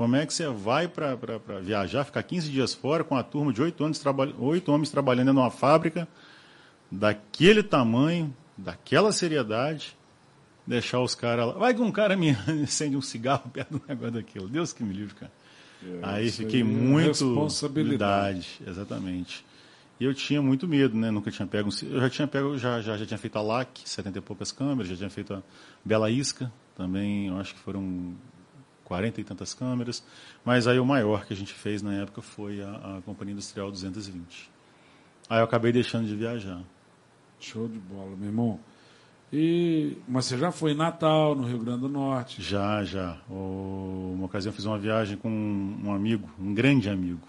Como 0.00 0.16
é 0.16 0.24
que 0.24 0.32
você 0.32 0.46
vai 0.48 0.88
para 0.88 1.14
viajar, 1.62 2.04
ficar 2.04 2.22
15 2.22 2.50
dias 2.50 2.72
fora 2.72 3.04
com 3.04 3.14
a 3.14 3.22
turma 3.22 3.52
de 3.52 3.60
oito 3.60 3.84
homens, 3.84 4.02
oito 4.38 4.72
homens 4.72 4.88
trabalhando 4.88 5.30
numa 5.34 5.50
fábrica 5.50 6.08
daquele 6.90 7.62
tamanho, 7.62 8.34
daquela 8.56 9.12
seriedade, 9.12 9.94
deixar 10.66 11.00
os 11.00 11.14
caras 11.14 11.48
lá. 11.48 11.52
Vai 11.52 11.74
que 11.74 11.82
um 11.82 11.92
cara 11.92 12.16
me 12.16 12.30
acende 12.64 12.96
um 12.96 13.02
cigarro 13.02 13.46
perto 13.52 13.72
do 13.78 13.82
negócio 13.86 14.12
daquilo. 14.12 14.48
Deus 14.48 14.72
que 14.72 14.82
me 14.82 14.94
livre, 14.94 15.14
cara. 15.16 15.32
É, 15.84 15.98
aí 16.02 16.30
fiquei 16.30 16.64
muito. 16.64 17.08
Responsabilidade. 17.08 18.58
Exatamente. 18.66 19.44
E 20.00 20.04
eu 20.06 20.14
tinha 20.14 20.40
muito 20.40 20.66
medo, 20.66 20.96
né? 20.96 21.10
Nunca 21.10 21.30
tinha 21.30 21.46
pego. 21.46 21.68
Eu 21.82 22.00
já 22.00 22.08
tinha 22.08 22.26
pego, 22.26 22.56
já, 22.56 22.80
já, 22.80 22.96
já 22.96 23.04
tinha 23.04 23.18
feito 23.18 23.36
a 23.36 23.42
LAC, 23.42 23.82
70 23.84 24.16
e 24.16 24.22
poucas 24.22 24.50
câmeras, 24.50 24.88
já 24.88 24.96
tinha 24.96 25.10
feito 25.10 25.34
a 25.34 25.42
Bela 25.84 26.10
Isca, 26.10 26.50
também, 26.74 27.26
eu 27.26 27.36
acho 27.36 27.52
que 27.52 27.60
foram 27.60 28.14
40 28.90 29.20
e 29.20 29.24
tantas 29.24 29.54
câmeras. 29.54 30.02
Mas 30.44 30.66
aí 30.66 30.80
o 30.80 30.84
maior 30.84 31.24
que 31.24 31.32
a 31.32 31.36
gente 31.36 31.54
fez 31.54 31.80
na 31.80 31.94
época 31.94 32.20
foi 32.20 32.60
a, 32.60 32.96
a 32.98 33.02
Companhia 33.02 33.32
Industrial 33.32 33.70
220. 33.70 34.50
Aí 35.28 35.38
eu 35.38 35.44
acabei 35.44 35.70
deixando 35.70 36.08
de 36.08 36.16
viajar. 36.16 36.60
Show 37.38 37.68
de 37.68 37.78
bola, 37.78 38.16
meu 38.16 38.26
irmão. 38.26 38.58
E, 39.32 39.96
mas 40.08 40.24
você 40.24 40.36
já 40.36 40.50
foi 40.50 40.72
em 40.72 40.74
Natal, 40.74 41.36
no 41.36 41.46
Rio 41.46 41.60
Grande 41.60 41.82
do 41.82 41.88
Norte? 41.88 42.42
Já, 42.42 42.82
já. 42.82 43.16
O, 43.30 44.12
uma 44.16 44.26
ocasião 44.26 44.50
eu 44.50 44.56
fiz 44.56 44.64
uma 44.64 44.76
viagem 44.76 45.16
com 45.16 45.30
um 45.30 45.94
amigo, 45.94 46.28
um 46.36 46.52
grande 46.52 46.90
amigo, 46.90 47.22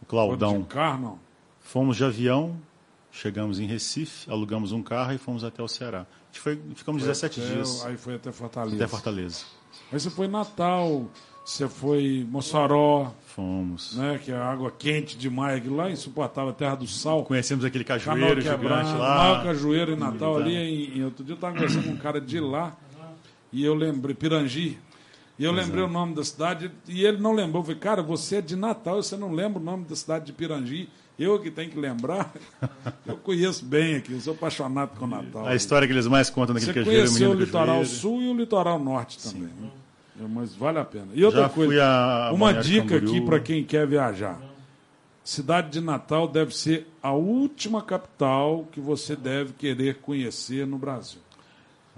o 0.00 0.06
Claudão. 0.06 0.60
De 0.60 0.68
carro, 0.68 1.02
não? 1.02 1.18
Fomos 1.58 1.96
de 1.96 2.04
avião, 2.04 2.56
chegamos 3.10 3.58
em 3.58 3.66
Recife, 3.66 4.30
alugamos 4.30 4.70
um 4.70 4.84
carro 4.84 5.12
e 5.12 5.18
fomos 5.18 5.42
até 5.42 5.60
o 5.60 5.66
Ceará. 5.66 6.02
A 6.02 6.26
gente 6.26 6.40
foi, 6.40 6.54
ficamos 6.76 7.02
foi 7.02 7.08
17 7.08 7.40
até, 7.40 7.54
dias. 7.54 7.84
Aí 7.86 7.96
foi 7.96 8.14
até 8.14 8.30
Fortaleza. 8.30 8.76
Até 8.76 8.86
Fortaleza. 8.86 9.44
Aí 9.92 10.00
você 10.00 10.10
foi 10.10 10.28
Natal. 10.28 11.06
Você 11.44 11.68
foi 11.68 12.26
Mossoró, 12.30 13.12
Fomos. 13.26 13.94
né? 13.96 14.18
Que 14.24 14.32
é 14.32 14.34
água 14.34 14.70
quente 14.70 15.14
demais, 15.14 15.58
aquilo 15.58 15.76
lá 15.76 15.90
é 15.90 15.92
insuportável, 15.92 16.54
terra 16.54 16.74
do 16.74 16.86
sal. 16.86 17.22
Conhecemos 17.22 17.66
aquele 17.66 17.84
cajueiro 17.84 18.40
gigante 18.40 18.62
quebrado, 18.62 18.98
lá. 18.98 19.16
maior 19.18 19.44
cajueiro 19.44 19.92
em 19.92 19.96
Natal 19.96 20.38
ali. 20.38 20.56
Em, 20.56 20.98
em 20.98 21.04
outro 21.04 21.22
dia 21.22 21.32
eu 21.32 21.36
estava 21.36 21.52
conversando 21.52 21.84
com 21.84 21.90
um 21.90 21.96
cara 21.98 22.18
de 22.18 22.40
lá 22.40 22.74
e 23.52 23.62
eu 23.62 23.74
lembrei, 23.74 24.14
Pirangi. 24.14 24.78
E 25.38 25.44
eu 25.44 25.52
lembrei 25.52 25.82
o 25.82 25.88
nome 25.88 26.14
da 26.14 26.24
cidade 26.24 26.70
e 26.88 27.04
ele 27.04 27.18
não 27.18 27.32
lembrou. 27.34 27.60
Eu 27.60 27.64
falei, 27.66 27.80
cara, 27.80 28.02
você 28.02 28.36
é 28.36 28.40
de 28.40 28.56
Natal, 28.56 29.02
você 29.02 29.16
não 29.16 29.30
lembra 29.30 29.60
o 29.60 29.64
nome 29.64 29.84
da 29.84 29.94
cidade 29.96 30.24
de 30.24 30.32
Pirangi. 30.32 30.88
Eu 31.18 31.38
que 31.40 31.50
tenho 31.50 31.70
que 31.70 31.78
lembrar. 31.78 32.32
Eu 33.06 33.16
conheço 33.18 33.64
bem 33.64 33.96
aqui, 33.96 34.12
eu 34.12 34.20
sou 34.20 34.34
apaixonado 34.34 34.98
com 34.98 35.06
Natal. 35.06 35.46
A 35.46 35.54
história 35.54 35.86
que 35.86 35.92
eles 35.92 36.06
mais 36.08 36.28
contam 36.30 36.54
Você 36.54 36.66
naquele 36.66 36.84
cajueiro. 36.84 37.06
conheceu 37.08 37.30
o 37.30 37.34
litoral 37.34 37.84
sul 37.84 38.22
e 38.22 38.28
o 38.28 38.34
litoral 38.34 38.78
norte 38.78 39.18
também. 39.22 39.42
né? 39.60 39.70
É, 40.20 40.26
Mas 40.26 40.54
vale 40.54 40.78
a 40.78 40.84
pena. 40.84 41.08
E 41.14 41.24
outra 41.24 41.42
Já 41.42 41.48
coisa, 41.48 41.70
fui 41.70 41.80
a 41.80 42.30
uma 42.32 42.52
dica 42.54 42.88
Camboriú. 42.98 43.10
aqui 43.10 43.20
para 43.26 43.40
quem 43.40 43.62
quer 43.62 43.86
viajar. 43.86 44.40
Cidade 45.22 45.70
de 45.70 45.80
Natal 45.80 46.26
deve 46.28 46.54
ser 46.56 46.86
a 47.02 47.12
última 47.12 47.80
capital 47.82 48.66
que 48.72 48.80
você 48.80 49.14
deve 49.14 49.52
querer 49.52 49.96
conhecer 49.96 50.66
no 50.66 50.76
Brasil. 50.78 51.20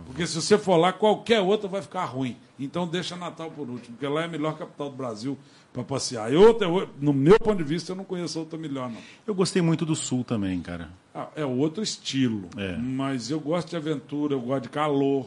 Porque 0.05 0.27
se 0.27 0.41
você 0.41 0.59
for 0.59 0.77
lá, 0.77 0.93
qualquer 0.93 1.41
outra 1.41 1.69
vai 1.69 1.81
ficar 1.83 2.05
ruim. 2.05 2.37
Então 2.59 2.87
deixa 2.87 3.17
Natal 3.17 3.51
por 3.51 3.69
último, 3.69 3.97
porque 3.97 4.07
lá 4.07 4.23
é 4.23 4.25
a 4.27 4.29
melhor 4.29 4.57
capital 4.59 4.91
do 4.91 4.97
Brasil 4.97 5.39
para 5.77 5.85
passear. 5.85 6.33
E 6.33 6.37
outra, 6.37 6.67
no 6.99 7.13
meu 7.13 7.39
ponto 7.39 7.59
de 7.59 7.65
vista, 7.65 7.93
eu 7.93 7.97
não 7.97 8.05
conheço 8.05 8.39
outra 8.39 8.59
melhor, 8.59 8.89
não. 8.91 8.97
Eu 9.27 9.35
gostei 9.35 9.61
muito 9.61 9.85
do 9.85 9.95
sul 9.95 10.25
também, 10.25 10.59
cara. 10.63 10.89
Ah, 11.15 11.29
é 11.37 11.45
outro 11.45 11.83
estilo. 11.83 12.49
É. 12.57 12.77
Mas 12.79 13.31
eu 13.31 13.39
gosto 13.39 13.69
de 13.69 13.77
aventura, 13.77 14.33
eu 14.35 14.41
gosto 14.41 14.63
de 14.63 14.69
calor, 14.71 15.27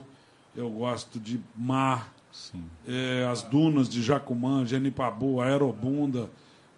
eu 0.56 0.68
gosto 0.72 1.20
de 1.20 1.40
mar, 1.56 2.12
é, 2.88 3.28
as 3.32 3.44
dunas 3.44 3.88
de 3.88 4.02
Jacumã, 4.02 4.66
Genipabu, 4.66 5.40
Aerobunda. 5.40 6.30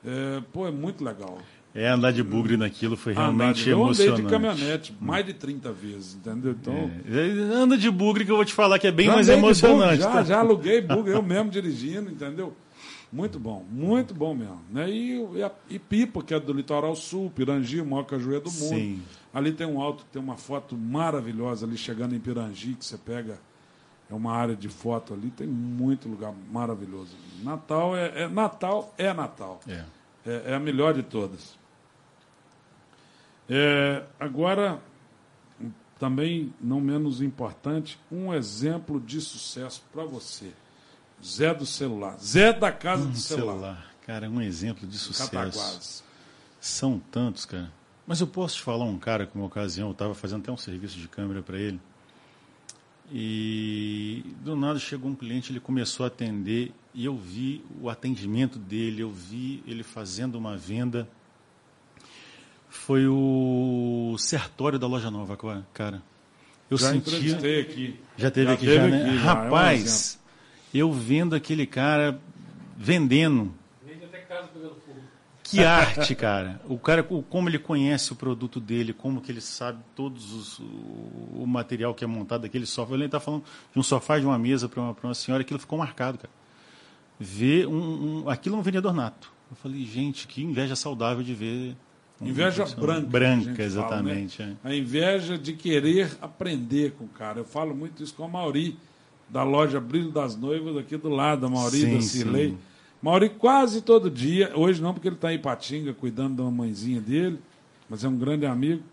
É, 0.06 0.42
pô, 0.52 0.68
é 0.68 0.72
muito 0.72 1.02
legal. 1.04 1.38
É, 1.74 1.88
andar 1.88 2.12
de 2.12 2.22
bugre 2.22 2.58
naquilo 2.58 2.98
foi 2.98 3.14
realmente 3.14 3.64
de- 3.64 3.70
eu 3.70 3.78
andei 3.78 4.06
emocionante. 4.08 4.24
de 4.24 4.30
caminhonete 4.30 4.94
mais 5.00 5.26
de 5.26 5.34
30 5.34 5.72
vezes, 5.72 6.16
entendeu? 6.16 6.52
Então, 6.60 6.92
É, 7.10 7.54
Anda 7.56 7.78
de 7.78 7.90
bugre 7.90 8.26
que 8.26 8.32
eu 8.32 8.36
vou 8.36 8.44
te 8.44 8.54
falar 8.54 8.78
que 8.78 8.88
é 8.88 8.92
bem 8.92 9.06
já 9.08 9.14
mais 9.14 9.30
emocionante. 9.30 10.02
já, 10.02 10.12
tá? 10.12 10.24
já 10.24 10.40
aluguei 10.40 10.82
bug, 10.82 11.10
eu 11.10 11.24
mesmo 11.24 11.50
dirigindo, 11.50 12.12
entendeu? 12.12 12.54
Muito 13.12 13.38
bom, 13.40 13.66
muito 13.70 14.14
bom 14.14 14.34
mesmo. 14.34 14.62
Né? 14.70 14.90
E, 14.90 15.22
e, 15.38 15.44
a- 15.44 15.52
e 15.70 15.78
Pipa, 15.78 16.24
que 16.24 16.34
é 16.34 16.40
do 16.40 16.54
litoral 16.54 16.96
sul, 16.96 17.30
Pirangi, 17.30 17.82
o 17.82 17.86
maior 17.86 18.04
cajueiro 18.06 18.46
do 18.46 18.52
mundo. 18.52 18.76
Sim. 18.76 19.04
Ali 19.34 19.52
tem 19.52 19.68
um 19.68 19.82
alto, 19.82 20.06
tem 20.12 20.22
uma 20.22 20.38
foto 20.38 20.78
maravilhosa 20.78 21.66
ali 21.66 21.78
chegando 21.78 22.16
em 22.16 22.20
Pirangi, 22.20 22.74
que 22.76 22.86
você 22.86 22.98
pega. 22.98 23.38
É 24.10 24.14
uma 24.14 24.34
área 24.34 24.56
de 24.56 24.68
foto 24.70 25.14
ali, 25.14 25.30
tem 25.30 25.48
muito 25.48 26.08
lugar 26.10 26.34
maravilhoso. 26.52 27.16
Natal 27.44 27.96
é, 27.98 28.24
é- 28.24 28.28
Natal 28.30 28.94
é 28.98 29.14
Natal. 29.14 29.60
É. 29.68 29.84
É, 30.26 30.44
é 30.52 30.54
a 30.56 30.60
melhor 30.60 30.94
de 30.94 31.04
todas. 31.04 31.56
É, 33.50 34.04
agora, 34.20 34.80
também 36.00 36.54
não 36.62 36.80
menos 36.80 37.22
importante, 37.22 38.00
um 38.12 38.34
exemplo 38.34 39.00
de 39.00 39.20
sucesso 39.22 39.84
para 39.92 40.04
você. 40.06 40.52
Zé 41.24 41.54
do 41.54 41.66
celular. 41.66 42.18
Zé 42.20 42.52
da 42.54 42.72
casa 42.72 43.06
do 43.06 43.18
celular. 43.18 43.54
Celular. 43.54 43.92
Cara, 44.06 44.26
é 44.26 44.30
um 44.30 44.42
exemplo 44.42 44.88
de 44.88 44.98
sucesso. 44.98 45.30
Cataguases. 45.32 46.04
São 46.60 47.00
tantos, 47.12 47.46
cara. 47.46 47.72
Mas 48.06 48.20
eu 48.20 48.28
posso 48.28 48.58
te 48.58 48.62
falar 48.64 48.86
um 48.86 48.98
cara 48.98 49.26
que, 49.26 49.36
uma 49.36 49.46
ocasião, 49.46 49.88
eu 49.90 49.92
estava 49.94 50.14
fazendo 50.14 50.42
até 50.42 50.52
um 50.52 50.58
serviço 50.58 50.98
de 50.98 51.08
câmera 51.08 51.42
para 51.42 51.58
ele. 51.60 51.80
E 53.14 54.24
do 54.42 54.56
nada 54.56 54.80
chegou 54.80 55.12
um 55.12 55.16
cliente, 55.16 55.52
ele 55.52 55.60
começou 55.60 56.06
a 56.06 56.08
atender 56.08 56.72
e 56.94 57.04
eu 57.06 57.16
vi 57.16 57.64
o 57.82 57.90
atendimento 57.90 58.58
dele, 58.58 59.02
eu 59.02 59.12
vi 59.12 59.62
ele 59.68 59.84
fazendo 59.84 60.36
uma 60.36 60.56
venda. 60.56 61.08
Foi 62.70 63.06
o 63.08 64.16
sertório 64.18 64.80
da 64.80 64.88
loja 64.88 65.12
nova, 65.12 65.38
cara. 65.74 66.02
Eu 66.70 66.78
Já 66.78 66.92
senti. 66.92 67.10
entrevistei 67.16 67.60
aqui. 67.60 68.00
Já 68.16 68.32
teve 68.32 68.48
Já 68.48 68.54
aqui 68.54 68.66
teve 68.66 68.78
já, 68.78 68.88
né? 68.88 68.98
aqui, 69.04 69.16
já, 69.18 69.22
é 69.22 69.26
Rapaz, 69.26 70.20
eu 70.80 70.92
vendo 70.92 71.36
aquele 71.36 71.66
cara 71.66 72.20
vendendo. 72.78 73.54
Que 75.44 75.66
arte, 75.66 76.16
cara. 76.16 76.62
O 76.66 76.78
cara, 76.78 77.04
como 77.04 77.50
ele 77.50 77.60
conhece 77.60 78.14
o 78.14 78.16
produto 78.16 78.58
dele, 78.58 78.94
como 78.94 79.20
que 79.20 79.30
ele 79.30 79.42
sabe 79.42 79.84
todos 79.94 80.32
os, 80.34 80.60
o, 80.60 81.46
material 81.46 81.94
que 81.94 82.06
é 82.06 82.08
montado 82.08 82.44
daquele 82.44 82.66
sofá. 82.66 82.94
Ele 82.94 83.06
está 83.06 83.20
falando 83.20 83.44
de 83.74 83.78
um 83.78 83.84
sofá 83.84 84.18
de 84.18 84.26
uma 84.26 84.40
mesa 84.40 84.70
para 84.70 84.82
uma, 84.82 84.94
pra 84.94 85.10
uma 85.10 85.14
senhora, 85.14 85.42
aquilo 85.42 85.60
ficou 85.60 85.78
marcado, 85.78 86.18
cara. 86.18 86.34
Ver 87.20 87.68
um, 87.68 88.24
um, 88.24 88.30
aquilo 88.30 88.56
é 88.56 88.60
um 88.60 88.62
vendedor 88.62 88.94
nato. 88.94 89.30
Eu 89.50 89.58
falei, 89.58 89.84
gente, 89.84 90.26
que 90.26 90.42
inveja 90.42 90.74
saudável 90.74 91.22
de 91.22 91.34
ver. 91.34 91.76
um 92.22 92.28
Inveja 92.30 92.64
branca. 92.66 93.08
Branca, 93.08 93.44
gente 93.44 93.56
fala, 93.56 93.66
exatamente. 93.66 94.42
né? 94.42 94.56
é. 94.64 94.70
A 94.70 94.74
inveja 94.74 95.38
de 95.38 95.52
querer 95.52 96.18
aprender 96.22 96.94
com 96.94 97.04
o 97.04 97.10
cara. 97.10 97.40
Eu 97.40 97.46
falo 97.46 97.76
muito 97.76 98.02
isso 98.02 98.14
com 98.14 98.24
a 98.24 98.28
Mauri, 98.30 98.78
da 99.32 99.44
loja 99.44 99.80
Brilho 99.80 100.12
das 100.12 100.36
Noivas, 100.36 100.76
aqui 100.78 100.98
do 100.98 101.10
lado, 101.10 101.46
a 101.46 101.50
Mauri 101.50 101.78
Sim, 101.78 101.96
da 101.96 102.02
Cirlei. 102.02 102.50
sim. 102.50 102.58
Mauri 103.02 103.30
quase 103.30 103.82
todo 103.82 104.12
dia, 104.12 104.52
hoje 104.56 104.82
não, 104.82 104.94
porque 104.94 105.08
ele 105.08 105.16
está 105.16 105.34
em 105.34 105.40
Patinga 105.40 105.94
cuidando 105.94 106.44
da 106.44 106.52
mãezinha 106.52 107.02
dele, 107.02 107.40
mas 107.90 108.04
é 108.04 108.08
um 108.08 108.16
grande 108.18 108.46
amigo. 108.46 108.84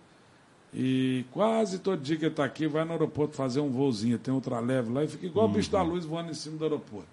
E 0.72 1.24
quase 1.31 1.79
todo 1.79 2.01
dia 2.01 2.16
que 2.16 2.24
ele 2.24 2.33
está 2.33 2.44
aqui, 2.44 2.66
vai 2.66 2.85
no 2.85 2.92
aeroporto 2.92 3.35
fazer 3.35 3.61
um 3.61 3.68
voozinho, 3.70 4.18
tem 4.18 4.33
outra 4.33 4.61
leve 4.61 4.90
lá 4.92 5.05
e 5.05 5.09
fica 5.09 5.27
igual 5.27 5.46
o 5.46 5.48
bicho 5.48 5.70
da 5.70 5.83
luz 5.83 6.05
voando 6.05 6.31
em 6.31 6.35
cima 6.35 6.57
do 6.57 6.64
aeroporto. 6.64 7.09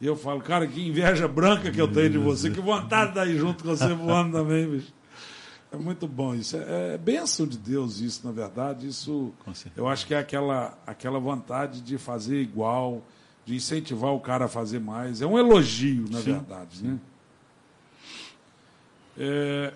E 0.00 0.06
eu 0.06 0.16
falo, 0.16 0.40
cara, 0.40 0.66
que 0.66 0.84
inveja 0.84 1.28
branca 1.28 1.70
que 1.70 1.80
eu 1.80 1.86
tenho 1.86 2.10
de 2.10 2.18
você, 2.18 2.50
que 2.50 2.60
vontade 2.60 3.12
de 3.12 3.20
aí 3.20 3.38
junto 3.38 3.62
com 3.62 3.70
você 3.70 3.94
voando 3.94 4.32
também, 4.32 4.66
bicho. 4.66 4.92
É 5.72 5.76
muito 5.76 6.06
bom 6.06 6.34
isso. 6.34 6.56
É, 6.56 6.94
é 6.94 6.98
bênção 6.98 7.46
de 7.46 7.56
Deus 7.56 7.98
isso, 7.98 8.26
na 8.26 8.32
verdade. 8.32 8.86
Isso, 8.86 9.32
eu 9.74 9.88
acho 9.88 10.06
que 10.06 10.14
é 10.14 10.18
aquela, 10.18 10.78
aquela 10.86 11.18
vontade 11.18 11.80
de 11.80 11.96
fazer 11.96 12.42
igual, 12.42 13.02
de 13.46 13.56
incentivar 13.56 14.12
o 14.12 14.20
cara 14.20 14.44
a 14.44 14.48
fazer 14.48 14.78
mais. 14.78 15.22
É 15.22 15.26
um 15.26 15.38
elogio, 15.38 16.04
na 16.10 16.18
Sim, 16.18 16.32
verdade. 16.32 16.84
Né? 16.84 16.98
É, 19.16 19.74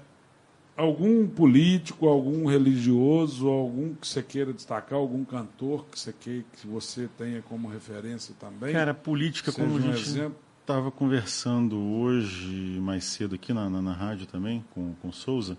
algum 0.76 1.26
político, 1.26 2.06
algum 2.06 2.46
religioso, 2.46 3.48
algum 3.48 3.94
que 3.94 4.06
você 4.06 4.22
queira 4.22 4.52
destacar, 4.52 4.98
algum 4.98 5.24
cantor 5.24 5.86
que 5.90 5.98
você, 5.98 6.12
queira, 6.12 6.44
que 6.60 6.66
você 6.66 7.08
tenha 7.16 7.40
como 7.40 7.68
referência 7.68 8.34
também? 8.38 8.72
Cara, 8.72 8.92
política, 8.92 9.50
como 9.50 9.78
a 9.78 9.80
gente 9.80 10.02
exemplo. 10.02 10.36
estava 10.60 10.90
conversando 10.90 11.78
hoje, 11.78 12.78
mais 12.80 13.04
cedo 13.04 13.34
aqui 13.34 13.54
na, 13.54 13.70
na, 13.70 13.80
na 13.80 13.92
rádio 13.92 14.26
também, 14.26 14.62
com, 14.74 14.94
com 15.00 15.08
o 15.08 15.12
Souza, 15.12 15.56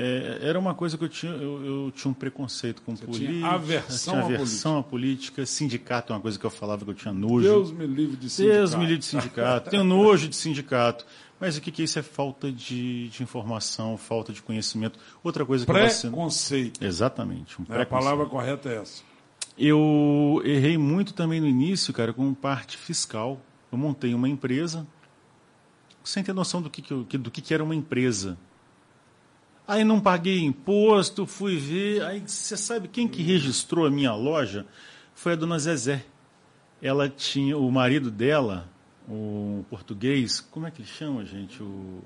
é, 0.00 0.38
era 0.48 0.58
uma 0.58 0.74
coisa 0.74 0.96
que 0.96 1.04
eu 1.04 1.08
tinha, 1.08 1.32
eu, 1.32 1.64
eu 1.86 1.92
tinha 1.92 2.10
um 2.10 2.14
preconceito 2.14 2.82
com 2.82 2.94
tinha 2.94 3.06
política. 3.08 3.46
aversão 3.48 4.14
tinha 4.14 4.22
à 4.22 4.26
aversão 4.26 4.78
à 4.78 4.82
política. 4.82 5.44
Sindicato 5.44 6.12
é 6.12 6.16
uma 6.16 6.22
coisa 6.22 6.38
que 6.38 6.46
eu 6.46 6.50
falava 6.50 6.84
que 6.84 6.90
eu 6.90 6.94
tinha 6.94 7.12
nojo. 7.12 7.42
Deus 7.48 7.72
me 7.72 7.86
livre 7.86 8.16
de 8.16 8.30
sindicato. 8.30 8.58
Deus 8.58 8.74
me 8.74 8.80
livre 8.82 8.98
de 8.98 9.04
sindicato. 9.04 9.70
Tenho 9.70 9.84
nojo 9.84 10.28
de 10.28 10.36
sindicato. 10.36 11.04
Mas 11.40 11.56
o 11.56 11.60
que, 11.60 11.70
que 11.70 11.82
é 11.82 11.84
isso? 11.84 11.98
É 11.98 12.02
falta 12.02 12.50
de, 12.50 13.08
de 13.08 13.22
informação, 13.22 13.96
falta 13.96 14.32
de 14.32 14.42
conhecimento. 14.42 14.98
Outra 15.22 15.44
coisa 15.46 15.64
que 15.66 15.72
você... 15.72 16.08
Preconceito. 16.08 16.82
Exatamente. 16.84 17.60
Um 17.60 17.64
É, 17.68 17.82
a 17.82 17.86
palavra 17.86 18.26
correta 18.26 18.68
é 18.68 18.76
essa. 18.82 19.02
Eu 19.56 20.40
errei 20.44 20.78
muito 20.78 21.12
também 21.14 21.40
no 21.40 21.46
início, 21.46 21.92
cara, 21.92 22.12
com 22.12 22.32
parte 22.34 22.76
fiscal. 22.76 23.40
Eu 23.72 23.78
montei 23.78 24.14
uma 24.14 24.28
empresa 24.28 24.86
sem 26.04 26.22
ter 26.22 26.32
noção 26.32 26.62
do 26.62 26.70
que, 26.70 26.80
que- 26.82 27.18
do 27.18 27.30
que, 27.30 27.40
que 27.42 27.52
era 27.52 27.62
uma 27.62 27.74
empresa. 27.74 28.38
Aí 29.68 29.84
não 29.84 30.00
paguei 30.00 30.42
imposto, 30.42 31.26
fui 31.26 31.58
ver. 31.58 32.02
Aí 32.02 32.22
você 32.26 32.56
sabe 32.56 32.88
quem 32.88 33.06
que 33.06 33.22
registrou 33.22 33.84
a 33.86 33.90
minha 33.90 34.14
loja? 34.14 34.66
Foi 35.14 35.34
a 35.34 35.36
dona 35.36 35.58
Zezé. 35.58 36.04
Ela 36.80 37.06
tinha, 37.08 37.56
o 37.58 37.70
marido 37.70 38.10
dela, 38.10 38.66
o 39.06 39.62
português, 39.68 40.40
como 40.40 40.66
é 40.66 40.70
que 40.70 40.80
ele 40.80 40.88
chama, 40.88 41.22
gente? 41.24 41.62
O, 41.62 42.02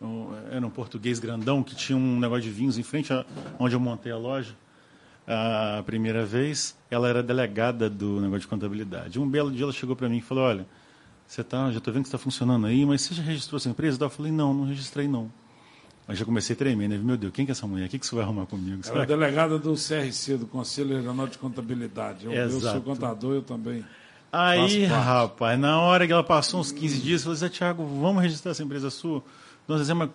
o- 0.00 0.30
era 0.52 0.64
um 0.64 0.70
português 0.70 1.18
grandão 1.18 1.62
que 1.64 1.74
tinha 1.74 1.98
um 1.98 2.20
negócio 2.20 2.44
de 2.44 2.50
vinhos 2.50 2.78
em 2.78 2.82
frente 2.84 3.12
a 3.12 3.24
onde 3.58 3.74
eu 3.74 3.80
montei 3.80 4.12
a 4.12 4.16
loja 4.16 4.54
a 5.26 5.82
primeira 5.86 6.24
vez, 6.24 6.76
ela 6.90 7.08
era 7.08 7.22
delegada 7.22 7.88
do 7.88 8.20
negócio 8.20 8.40
de 8.40 8.48
contabilidade. 8.48 9.20
Um 9.20 9.28
belo 9.28 9.50
dia 9.52 9.64
ela 9.64 9.72
chegou 9.72 9.94
para 9.94 10.08
mim 10.08 10.18
e 10.18 10.20
falou: 10.20 10.44
Olha, 10.44 10.66
você 11.26 11.44
tá, 11.44 11.70
já 11.70 11.78
estou 11.78 11.92
vendo 11.94 12.02
que 12.02 12.08
está 12.08 12.18
funcionando 12.18 12.66
aí, 12.66 12.84
mas 12.84 13.02
você 13.02 13.14
já 13.14 13.22
registrou 13.22 13.56
essa 13.56 13.68
empresa? 13.68 14.02
Eu 14.04 14.10
falei: 14.10 14.32
Não, 14.32 14.52
não 14.52 14.64
registrei 14.66 15.06
não. 15.06 15.30
Já 16.14 16.24
comecei 16.24 16.54
a 16.54 16.56
tremer, 16.56 16.88
né? 16.88 16.98
Meu 16.98 17.16
Deus, 17.16 17.32
quem 17.32 17.44
que 17.44 17.50
é 17.50 17.54
essa 17.54 17.66
mulher? 17.66 17.86
O 17.86 17.88
que, 17.88 17.98
que 17.98 18.06
você 18.06 18.14
vai 18.14 18.24
arrumar 18.24 18.46
comigo? 18.46 18.82
Ela 18.86 19.02
é 19.02 19.06
delegada 19.06 19.58
do 19.58 19.74
CRC, 19.74 20.36
do 20.36 20.46
Conselho 20.46 20.96
Regional 20.96 21.26
de 21.26 21.38
Contabilidade. 21.38 22.26
Eu, 22.26 22.32
eu 22.32 22.50
sou 22.50 22.58
Exato. 22.60 22.80
contador, 22.82 23.34
eu 23.34 23.42
também. 23.42 23.84
Aí, 24.32 24.86
rapaz, 24.86 25.58
na 25.58 25.78
hora 25.80 26.06
que 26.06 26.12
ela 26.12 26.24
passou 26.24 26.60
uns 26.60 26.72
15 26.72 27.00
dias, 27.00 27.20
eu 27.20 27.24
falei, 27.24 27.38
Zé 27.38 27.48
Tiago, 27.50 27.84
vamos 27.84 28.22
registrar 28.22 28.52
essa 28.52 28.62
empresa 28.62 28.88
sua? 28.88 29.22
Dona 29.68 29.84
Zé, 29.84 29.92
mas 29.92 30.10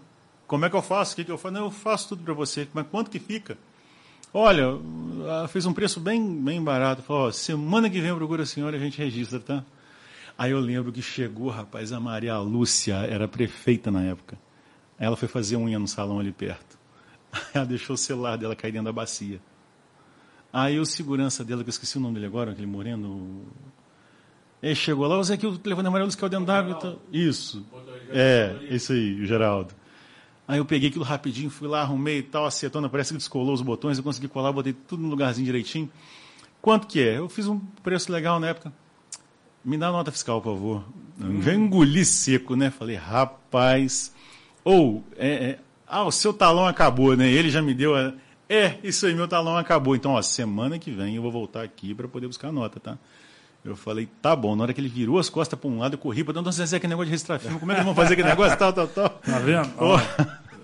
como 0.48 0.66
é 0.66 0.70
que 0.70 0.76
eu 0.76 0.82
faço? 0.82 1.14
O 1.14 1.16
que, 1.18 1.24
que 1.24 1.32
eu 1.32 1.38
faço? 1.38 1.54
Não, 1.54 1.66
eu 1.66 1.72
faço 1.72 2.10
tudo 2.10 2.24
para 2.24 2.34
você. 2.34 2.68
Mas 2.74 2.88
quanto 2.90 3.12
que 3.12 3.20
fica? 3.20 3.58
Olha, 4.34 4.80
fez 5.50 5.66
um 5.66 5.74
preço 5.74 6.00
bem, 6.00 6.42
bem 6.42 6.64
barato. 6.64 7.02
Falou, 7.02 7.28
ó, 7.28 7.32
semana 7.32 7.90
que 7.90 8.00
vem 8.00 8.10
eu 8.10 8.18
procuro 8.18 8.42
a 8.42 8.46
senhora 8.46 8.76
e 8.76 8.80
a 8.80 8.84
gente 8.84 8.98
registra, 8.98 9.40
tá? 9.40 9.64
Aí 10.38 10.52
eu 10.52 10.60
lembro 10.60 10.92
que 10.92 11.02
chegou, 11.02 11.50
rapaz, 11.50 11.92
a 11.92 12.00
Maria 12.00 12.38
Lúcia, 12.40 12.96
era 12.96 13.28
prefeita 13.28 13.90
na 13.90 14.04
época. 14.04 14.38
Aí 15.00 15.06
ela 15.06 15.16
foi 15.16 15.28
fazer 15.28 15.58
unha 15.58 15.78
no 15.78 15.88
salão 15.88 16.20
ali 16.20 16.32
perto. 16.32 16.78
Aí 17.32 17.42
ela 17.54 17.66
deixou 17.66 17.94
o 17.94 17.98
celular 17.98 18.38
dela 18.38 18.56
cair 18.56 18.72
dentro 18.72 18.86
da 18.86 18.92
bacia. 18.92 19.40
Aí 20.52 20.80
o 20.80 20.86
segurança 20.86 21.44
dela, 21.44 21.64
que 21.64 21.70
eu 21.70 21.72
esqueci 21.72 21.98
o 21.98 22.02
nome 22.02 22.16
dele 22.16 22.26
agora, 22.26 22.52
aquele 22.52 22.68
moreno. 22.68 23.46
Ele 24.62 24.74
chegou 24.74 25.06
lá, 25.06 25.18
você 25.18 25.34
aqui 25.34 25.46
o 25.46 25.58
telefone 25.58 25.88
Lúcia 25.88 26.20
caiu 26.20 26.30
dentro 26.30 26.46
d'água. 26.46 27.00
Isso. 27.12 27.66
É, 28.10 28.58
isso 28.70 28.92
aí, 28.92 29.22
o 29.22 29.26
Geraldo. 29.26 29.74
Aí 30.48 30.60
eu 30.60 30.66
peguei 30.66 30.90
aquilo 30.90 31.04
rapidinho, 31.04 31.50
fui 31.50 31.68
lá, 31.68 31.82
arrumei 31.82 32.20
e 32.20 32.24
tal, 32.24 32.46
acetona, 32.46 32.88
parece 32.88 33.12
que 33.12 33.18
descolou 33.18 33.54
os 33.54 33.62
botões, 33.62 33.98
eu 33.98 34.04
consegui 34.04 34.30
colar, 34.30 34.52
botei 34.54 34.72
tudo 34.74 35.04
no 35.04 35.10
lugarzinho 35.10 35.46
direitinho. 35.46 35.92
Quanto 36.62 36.88
que 36.88 37.02
é? 37.02 37.18
Eu 37.18 37.28
fiz 37.28 37.48
um 37.48 37.60
preço 37.84 38.12
legal 38.12 38.40
na 38.40 38.48
época. 38.48 38.74
Me 39.64 39.78
dá 39.78 39.92
nota 39.92 40.12
fiscal, 40.12 40.42
por 40.42 40.54
favor. 40.54 40.84
Eu 41.20 41.54
engoli 41.54 42.06
seco, 42.06 42.56
né? 42.56 42.72
Falei, 42.72 42.96
rapaz. 42.96 44.14
Ou, 44.68 45.02
é, 45.16 45.30
é, 45.30 45.60
ah, 45.88 46.04
o 46.04 46.12
seu 46.12 46.34
talão 46.34 46.68
acabou, 46.68 47.16
né? 47.16 47.32
Ele 47.32 47.50
já 47.50 47.62
me 47.62 47.74
deu. 47.74 47.96
A, 47.96 48.12
é, 48.50 48.78
isso 48.84 49.06
aí, 49.06 49.16
meu 49.16 49.26
talão 49.26 49.56
acabou. 49.56 49.96
Então, 49.96 50.12
ó, 50.12 50.22
semana 50.22 50.78
que 50.78 50.92
vem 50.92 51.16
eu 51.16 51.22
vou 51.22 51.32
voltar 51.32 51.64
aqui 51.64 51.96
para 51.96 52.06
poder 52.06 52.28
buscar 52.28 52.50
a 52.50 52.52
nota, 52.52 52.78
tá? 52.78 52.98
Eu 53.64 53.78
falei, 53.78 54.10
tá 54.22 54.36
bom. 54.36 54.58
Na 54.58 54.64
hora 54.64 54.74
que 54.74 54.82
ele 54.82 54.90
virou 54.90 55.20
as 55.20 55.30
costas 55.30 55.58
para 55.58 55.70
um 55.70 55.80
lado, 55.80 55.94
eu 55.94 55.98
corri 55.98 56.22
para 56.22 56.34
não 56.42 56.52
Zezé, 56.52 56.82
que 56.82 56.88
negócio 56.88 57.06
de 57.06 57.12
registrar 57.12 57.40
filme. 57.40 57.58
Como 57.62 57.72
é 57.72 57.76
que 57.76 57.82
vamos 57.82 57.96
fazer 57.96 58.12
aquele 58.12 58.28
negócio? 58.28 58.58
Tal, 58.58 58.74
tal, 58.74 58.90
tal. 58.90 59.10
Tá 59.10 59.40
vendo? 59.40 59.70
Oh. 59.80 59.96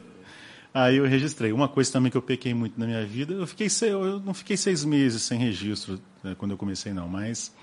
Aí 0.74 0.98
eu 0.98 1.06
registrei. 1.06 1.54
Uma 1.54 1.70
coisa 1.70 1.90
também 1.90 2.12
que 2.12 2.18
eu 2.18 2.22
pequei 2.22 2.54
muito 2.54 2.78
na 2.78 2.86
minha 2.86 3.06
vida, 3.06 3.34
eu, 3.34 3.48
fiquei 3.48 3.70
eu 3.84 4.20
não 4.20 4.34
fiquei 4.34 4.58
seis 4.58 4.84
meses 4.84 5.22
sem 5.22 5.40
registro 5.40 5.98
né, 6.22 6.36
quando 6.38 6.52
eu 6.52 6.58
comecei, 6.58 6.92
não, 6.92 7.08
mas 7.08 7.54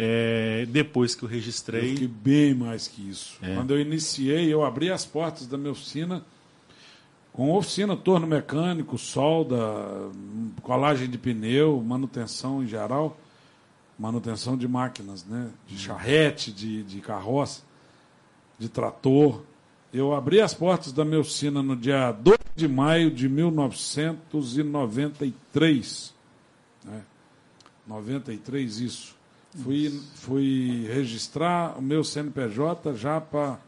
é, 0.00 0.64
depois 0.70 1.16
que 1.16 1.24
eu 1.24 1.28
registrei. 1.28 1.80
Eu 1.80 1.88
fiquei 1.88 2.06
bem 2.06 2.54
mais 2.54 2.86
que 2.86 3.10
isso. 3.10 3.36
É. 3.42 3.56
Quando 3.56 3.72
eu 3.72 3.80
iniciei, 3.80 4.46
eu 4.52 4.64
abri 4.64 4.92
as 4.92 5.04
portas 5.04 5.48
da 5.48 5.58
minha 5.58 5.72
oficina 5.72 6.24
com 7.32 7.52
oficina, 7.52 7.96
torno 7.96 8.24
mecânico, 8.26 8.96
solda, 8.96 9.56
colagem 10.62 11.10
de 11.10 11.18
pneu, 11.18 11.82
manutenção 11.84 12.62
em 12.62 12.66
geral, 12.66 13.18
manutenção 13.98 14.56
de 14.56 14.68
máquinas, 14.68 15.24
né? 15.24 15.50
de 15.66 15.74
uhum. 15.74 15.80
charrete, 15.80 16.52
de, 16.52 16.84
de 16.84 17.00
carroça, 17.00 17.62
de 18.56 18.68
trator. 18.68 19.42
Eu 19.92 20.14
abri 20.14 20.40
as 20.40 20.54
portas 20.54 20.92
da 20.92 21.04
minha 21.04 21.18
oficina 21.20 21.60
no 21.60 21.74
dia 21.74 22.12
2 22.12 22.38
de 22.54 22.68
maio 22.68 23.10
de 23.10 23.28
1993. 23.28 26.14
Né? 26.84 27.02
93, 27.86 28.80
isso. 28.80 29.17
Fui, 29.56 30.00
fui 30.14 30.86
registrar 30.92 31.78
o 31.78 31.82
meu 31.82 32.04
CNPJ 32.04 32.94
já 32.94 33.20
para 33.20 33.58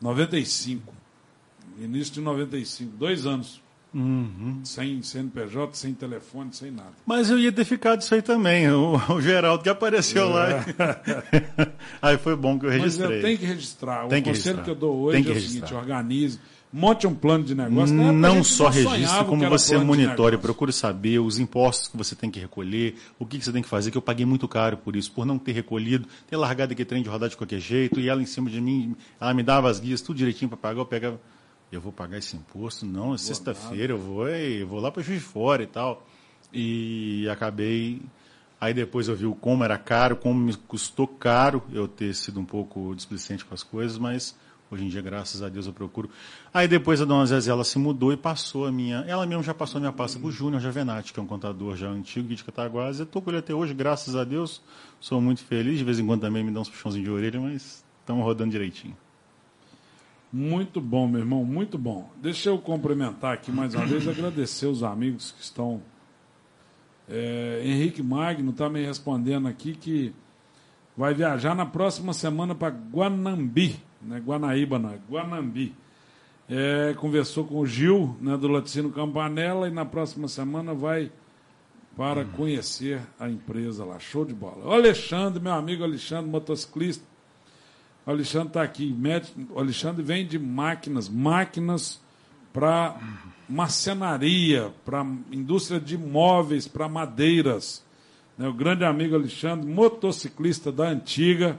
95. 0.00 0.94
Início 1.78 2.14
de 2.14 2.20
95, 2.20 2.96
dois 2.96 3.26
anos. 3.26 3.60
Uhum. 3.94 4.60
Sem 4.62 5.02
CNPJ, 5.02 5.74
sem 5.74 5.94
telefone, 5.94 6.52
sem 6.52 6.70
nada. 6.70 6.92
Mas 7.06 7.30
eu 7.30 7.38
ia 7.38 7.50
ter 7.50 7.64
ficado 7.64 8.02
isso 8.02 8.14
aí 8.14 8.20
também. 8.20 8.70
O, 8.70 8.96
o 9.10 9.20
Geraldo 9.22 9.62
que 9.62 9.70
apareceu 9.70 10.24
é. 10.24 10.34
lá. 10.34 10.64
aí 12.02 12.18
foi 12.18 12.36
bom 12.36 12.58
que 12.58 12.66
eu 12.66 12.70
registrei. 12.70 13.06
Mas 13.06 13.16
eu 13.16 13.22
tenho 13.22 13.38
que 13.38 13.46
registrar. 13.46 14.06
Tem 14.08 14.20
o 14.20 14.22
que 14.22 14.30
conselho 14.30 14.56
registrar. 14.56 14.64
que 14.64 14.70
eu 14.70 14.74
dou 14.74 14.96
hoje 14.96 15.28
é 15.28 15.32
o 15.32 15.40
seguinte: 15.40 15.72
organize, 15.72 16.38
monte 16.76 17.06
um 17.06 17.14
plano 17.14 17.44
de 17.44 17.54
negócio. 17.54 17.94
Não 17.94 18.44
só 18.44 18.68
registre, 18.68 19.24
como 19.24 19.48
você 19.48 19.78
monitore, 19.78 20.36
procure 20.36 20.72
saber 20.72 21.18
os 21.18 21.38
impostos 21.38 21.88
que 21.88 21.96
você 21.96 22.14
tem 22.14 22.30
que 22.30 22.38
recolher, 22.38 22.96
o 23.18 23.24
que, 23.24 23.38
que 23.38 23.44
você 23.44 23.52
tem 23.52 23.62
que 23.62 23.68
fazer, 23.68 23.90
que 23.90 23.98
eu 23.98 24.02
paguei 24.02 24.26
muito 24.26 24.46
caro 24.46 24.76
por 24.76 24.94
isso, 24.94 25.10
por 25.10 25.24
não 25.24 25.38
ter 25.38 25.52
recolhido, 25.52 26.06
ter 26.28 26.36
largado 26.36 26.72
aquele 26.72 26.86
trem 26.86 27.02
de 27.02 27.08
rodar 27.08 27.28
de 27.28 27.36
qualquer 27.36 27.60
jeito, 27.60 27.98
e 27.98 28.08
ela 28.08 28.22
em 28.22 28.26
cima 28.26 28.50
de 28.50 28.60
mim, 28.60 28.94
ela 29.20 29.32
me 29.32 29.42
dava 29.42 29.70
as 29.70 29.80
guias, 29.80 30.00
tudo 30.00 30.16
direitinho 30.16 30.48
para 30.48 30.58
pagar, 30.58 30.80
eu 30.80 30.86
pegava 30.86 31.20
eu 31.70 31.80
vou 31.80 31.92
pagar 31.92 32.18
esse 32.18 32.36
imposto? 32.36 32.86
Não, 32.86 33.14
é 33.14 33.18
sexta-feira, 33.18 33.92
eu 33.92 33.98
vou, 33.98 34.28
eu 34.28 34.66
vou 34.66 34.80
lá 34.80 34.90
para 34.90 35.02
Juiz 35.02 35.20
de 35.20 35.26
Fora 35.26 35.62
e 35.62 35.66
tal. 35.66 36.06
E 36.52 37.28
acabei. 37.28 38.00
Aí 38.60 38.72
depois 38.72 39.08
eu 39.08 39.16
vi 39.16 39.26
o 39.26 39.34
como 39.34 39.64
era 39.64 39.76
caro, 39.76 40.16
como 40.16 40.38
me 40.40 40.54
custou 40.56 41.06
caro 41.06 41.62
eu 41.72 41.86
ter 41.86 42.14
sido 42.14 42.40
um 42.40 42.44
pouco 42.44 42.94
displicente 42.94 43.44
com 43.44 43.52
as 43.52 43.62
coisas, 43.62 43.98
mas 43.98 44.34
hoje 44.70 44.84
em 44.84 44.88
dia, 44.88 45.00
graças 45.02 45.42
a 45.42 45.48
Deus, 45.48 45.66
eu 45.66 45.72
procuro. 45.72 46.10
Aí 46.52 46.66
depois 46.66 47.00
a 47.00 47.04
dona 47.04 47.26
Zezé 47.26 47.50
ela 47.50 47.64
se 47.64 47.78
mudou 47.78 48.12
e 48.12 48.16
passou 48.16 48.66
a 48.66 48.72
minha. 48.72 49.04
Ela 49.06 49.26
mesma 49.26 49.42
já 49.42 49.54
passou 49.54 49.78
a 49.78 49.80
minha 49.80 49.92
pasta 49.92 50.18
para 50.18 50.28
o 50.28 50.32
Júnior 50.32 50.60
Javenati, 50.60 51.12
que 51.12 51.20
é 51.20 51.22
um 51.22 51.26
contador 51.26 51.76
já 51.76 51.88
antigo 51.88 52.28
de 52.34 52.42
Cataguases. 52.42 53.00
Eu 53.00 53.04
estou 53.04 53.22
com 53.22 53.30
ele 53.30 53.38
até 53.38 53.54
hoje, 53.54 53.74
graças 53.74 54.16
a 54.16 54.24
Deus. 54.24 54.62
Sou 55.00 55.20
muito 55.20 55.44
feliz. 55.44 55.78
De 55.78 55.84
vez 55.84 55.98
em 55.98 56.06
quando 56.06 56.22
também 56.22 56.42
me 56.42 56.50
dá 56.50 56.60
uns 56.60 56.68
puxãozinhos 56.68 57.06
de 57.06 57.10
orelha, 57.10 57.40
mas 57.40 57.84
estamos 58.00 58.24
rodando 58.24 58.50
direitinho. 58.50 58.96
Muito 60.32 60.80
bom, 60.80 61.06
meu 61.06 61.20
irmão, 61.20 61.44
muito 61.44 61.78
bom. 61.78 62.10
Deixa 62.20 62.48
eu 62.48 62.58
cumprimentar 62.58 63.32
aqui 63.32 63.52
mais 63.52 63.74
uma 63.74 63.86
vez, 63.86 64.06
agradecer 64.06 64.66
os 64.66 64.82
amigos 64.82 65.32
que 65.32 65.42
estão. 65.42 65.80
É, 67.08 67.62
Henrique 67.64 68.02
Magno 68.02 68.50
está 68.50 68.68
me 68.68 68.84
respondendo 68.84 69.46
aqui 69.46 69.74
que 69.74 70.12
vai 70.96 71.14
viajar 71.14 71.54
na 71.54 71.64
próxima 71.64 72.12
semana 72.12 72.54
para 72.54 72.74
Guanambi, 72.74 73.80
né? 74.02 74.20
Guanaíba 74.24 74.78
não, 74.78 74.90
é 74.90 74.98
Guanambi. 75.10 75.74
É, 76.48 76.94
conversou 76.98 77.44
com 77.44 77.58
o 77.58 77.66
Gil, 77.66 78.16
né, 78.20 78.36
do 78.36 78.46
Laticínio 78.46 78.92
Campanella, 78.92 79.66
e 79.66 79.70
na 79.70 79.84
próxima 79.84 80.28
semana 80.28 80.72
vai 80.74 81.10
para 81.96 82.24
conhecer 82.24 83.00
a 83.18 83.28
empresa 83.28 83.84
lá. 83.84 83.98
Show 83.98 84.24
de 84.24 84.34
bola. 84.34 84.66
O 84.66 84.70
Alexandre, 84.70 85.42
meu 85.42 85.54
amigo 85.54 85.82
Alexandre, 85.82 86.30
motociclista, 86.30 87.04
o 88.06 88.10
Alexandre 88.10 88.48
está 88.48 88.62
aqui. 88.62 88.96
O 89.50 89.58
Alexandre 89.58 90.02
vende 90.02 90.38
máquinas, 90.38 91.08
máquinas 91.08 92.00
para 92.52 92.96
marcenaria, 93.48 94.72
para 94.84 95.04
indústria 95.32 95.80
de 95.80 95.98
móveis, 95.98 96.68
para 96.68 96.88
madeiras. 96.88 97.84
Né? 98.38 98.46
O 98.46 98.52
grande 98.52 98.84
amigo 98.84 99.16
Alexandre, 99.16 99.68
motociclista 99.68 100.70
da 100.70 100.84
antiga. 100.88 101.58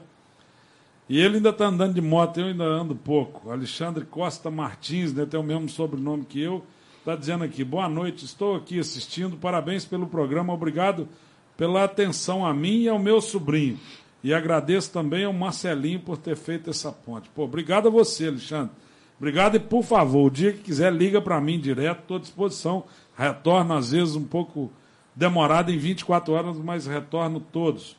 E 1.09 1.19
ele 1.19 1.37
ainda 1.37 1.49
está 1.49 1.67
andando 1.67 1.93
de 1.93 2.01
moto, 2.01 2.39
eu 2.39 2.47
ainda 2.47 2.65
ando 2.65 2.95
pouco. 2.95 3.49
Alexandre 3.49 4.03
Costa 4.03 4.51
Martins, 4.51 5.13
né, 5.13 5.25
tem 5.25 5.39
o 5.39 5.43
mesmo 5.43 5.69
sobrenome 5.69 6.25
que 6.25 6.41
eu, 6.41 6.63
está 6.99 7.15
dizendo 7.15 7.43
aqui: 7.43 7.63
boa 7.63 7.87
noite, 7.87 8.25
estou 8.25 8.55
aqui 8.55 8.79
assistindo, 8.79 9.37
parabéns 9.37 9.85
pelo 9.85 10.07
programa, 10.07 10.53
obrigado 10.53 11.07
pela 11.55 11.83
atenção 11.85 12.45
a 12.45 12.53
mim 12.53 12.81
e 12.81 12.89
ao 12.89 12.99
meu 12.99 13.21
sobrinho. 13.21 13.79
E 14.23 14.33
agradeço 14.33 14.91
também 14.91 15.23
ao 15.23 15.31
Marcelinho 15.31 15.99
por 16.01 16.17
ter 16.17 16.35
feito 16.35 16.69
essa 16.69 16.91
ponte. 16.91 17.29
Pô, 17.33 17.43
obrigado 17.43 17.87
a 17.87 17.91
você, 17.91 18.27
Alexandre. 18.27 18.71
Obrigado 19.17 19.55
e, 19.55 19.59
por 19.59 19.83
favor, 19.83 20.27
o 20.27 20.29
dia 20.29 20.51
que 20.51 20.59
quiser, 20.59 20.93
liga 20.93 21.21
para 21.21 21.39
mim 21.41 21.59
direto, 21.59 22.01
estou 22.01 22.17
à 22.17 22.19
disposição. 22.19 22.83
Retorno, 23.17 23.73
às 23.73 23.91
vezes, 23.91 24.15
um 24.15 24.23
pouco 24.23 24.71
demorado 25.15 25.71
em 25.71 25.77
24 25.77 26.33
horas, 26.33 26.57
mas 26.57 26.85
retorno 26.85 27.39
todos. 27.39 27.95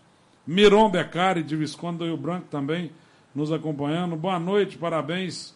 Miron 0.48 0.88
Beccari, 0.88 1.42
de 1.42 1.54
Visconde 1.54 1.98
do 1.98 2.04
Rio 2.06 2.16
Branco, 2.16 2.46
também 2.50 2.90
nos 3.34 3.52
acompanhando. 3.52 4.16
Boa 4.16 4.40
noite, 4.40 4.78
parabéns. 4.78 5.54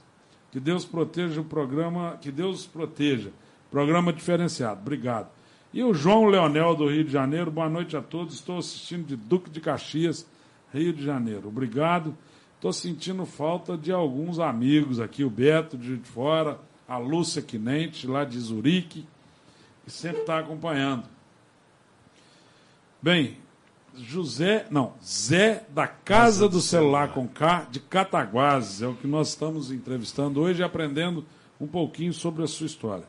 Que 0.50 0.60
Deus 0.60 0.84
proteja 0.84 1.40
o 1.40 1.44
programa, 1.44 2.18
que 2.20 2.30
Deus 2.30 2.66
proteja. 2.66 3.30
Programa 3.70 4.12
diferenciado. 4.12 4.82
Obrigado. 4.82 5.30
E 5.72 5.82
o 5.82 5.94
João 5.94 6.26
Leonel, 6.26 6.76
do 6.76 6.90
Rio 6.90 7.04
de 7.04 7.10
Janeiro, 7.10 7.50
boa 7.50 7.70
noite 7.70 7.96
a 7.96 8.02
todos. 8.02 8.34
Estou 8.34 8.58
assistindo 8.58 9.06
de 9.06 9.16
Duque 9.16 9.48
de 9.48 9.62
Caxias 9.62 10.26
Rio 10.74 10.92
de 10.92 11.02
Janeiro. 11.02 11.48
Obrigado. 11.48 12.14
Estou 12.56 12.70
sentindo 12.70 13.24
falta 13.24 13.78
de 13.78 13.90
alguns 13.90 14.38
amigos 14.38 15.00
aqui, 15.00 15.24
o 15.24 15.30
Beto 15.30 15.78
de 15.78 15.96
Fora, 16.00 16.60
a 16.86 16.98
Lúcia 16.98 17.40
Quinente, 17.40 18.06
lá 18.06 18.26
de 18.26 18.38
Zurique, 18.38 19.08
que 19.84 19.90
sempre 19.90 20.20
está 20.20 20.38
acompanhando. 20.38 21.04
Bem, 23.00 23.38
José, 23.96 24.66
não, 24.70 24.94
Zé 25.04 25.64
da 25.74 25.86
Casa 25.86 26.48
do, 26.48 26.56
do 26.56 26.60
celular, 26.60 27.08
celular 27.08 27.14
com 27.14 27.28
K, 27.28 27.66
de 27.70 27.80
Cataguases, 27.80 28.82
é 28.82 28.86
o 28.86 28.94
que 28.94 29.06
nós 29.06 29.28
estamos 29.28 29.70
entrevistando 29.70 30.40
hoje 30.40 30.60
e 30.60 30.64
aprendendo 30.64 31.24
um 31.60 31.66
pouquinho 31.66 32.12
sobre 32.12 32.42
a 32.42 32.46
sua 32.46 32.66
história. 32.66 33.04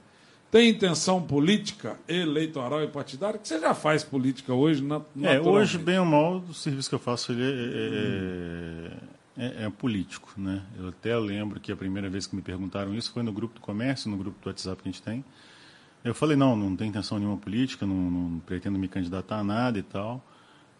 Tem 0.52 0.69
intenção 0.69 1.19
política, 1.19 1.98
eleitoral 2.08 2.84
e 2.84 2.88
partidária? 2.88 3.39
Que 3.39 3.48
você 3.48 3.60
já 3.60 3.74
faz 3.74 4.04
política 4.04 4.54
hoje, 4.54 4.84
na, 4.84 5.02
É, 5.24 5.41
hoje, 5.41 5.80
bem 5.80 5.98
ou 5.98 6.06
mal, 6.06 6.43
o 6.48 6.54
serviço 6.54 6.89
que 6.89 6.93
eu 6.93 7.00
faço 7.00 7.32
ele 7.32 7.41
é, 7.41 9.46
é, 9.46 9.63
é, 9.63 9.65
é, 9.65 9.69
político. 9.72 10.32
Né? 10.38 10.62
Eu 10.78 10.89
até 10.89 11.17
lembro 11.17 11.60
que 11.60 11.72
a 11.72 11.76
primeira 11.76 12.08
vez 12.08 12.28
que 12.28 12.36
me 12.36 12.43
perguntaram 12.43 12.93
isso 12.93 13.12
foi 13.12 13.24
no 13.24 13.34
grupo 13.34 13.56
do 13.56 13.62
comércio, 13.62 14.12
no 14.12 14.17
grupo 14.17 14.38
do 14.39 14.48
WhatsApp 14.48 14.84
que 14.84 14.89
a 14.89 14.91
gente 14.91 15.02
tem. 15.02 15.26
Eu 16.04 16.13
falei, 16.13 16.38
não, 16.38 16.56
não 16.56 16.76
tem 16.76 16.89
intenção 16.89 17.17
nenhuma 17.17 17.38
política, 17.38 17.88
não, 17.88 17.96
não 17.96 18.39
pretendo 18.39 18.78
me 18.78 18.88
candidatar 18.88 19.39
a 19.39 19.43
nada 19.43 19.80
e 19.80 19.84
tal. 19.84 20.24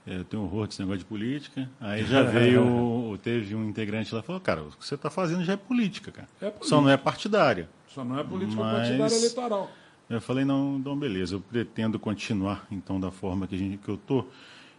É, 0.06 0.18
eu 0.18 0.26
tenho 0.26 0.44
horror 0.44 0.68
desse 0.68 0.80
negócio 0.82 1.00
de 1.00 1.06
política. 1.06 1.70
Aí 1.80 2.06
já 2.06 2.24
veio, 2.24 3.18
teve 3.24 3.56
um 3.56 3.70
integrante 3.70 4.14
lá 4.14 4.22
e 4.22 4.24
falou, 4.24 4.42
cara, 4.42 4.64
o 4.64 4.72
que 4.72 4.86
você 4.86 4.96
está 4.96 5.10
fazendo 5.10 5.44
já 5.44 5.54
é 5.54 5.58
política, 5.58 6.12
cara. 6.12 6.28
É 6.42 6.46
política. 6.46 6.68
Só 6.68 6.82
não 6.82 6.90
é 6.90 6.98
partidária. 6.98 7.70
Só 7.88 8.04
não 8.04 8.20
é 8.20 8.24
política 8.24 8.62
Mas... 8.62 8.74
partidária 8.74 9.16
eleitoral. 9.16 9.72
Eu 10.10 10.22
falei, 10.22 10.44
não, 10.44 10.78
então 10.78 10.98
beleza, 10.98 11.36
eu 11.36 11.40
pretendo 11.40 11.98
continuar 11.98 12.68
então 12.70 13.00
da 13.00 13.10
forma 13.10 13.48
que, 13.48 13.56
a 13.56 13.58
gente, 13.58 13.78
que 13.78 13.90
eu 13.90 13.98
tô, 13.98 14.26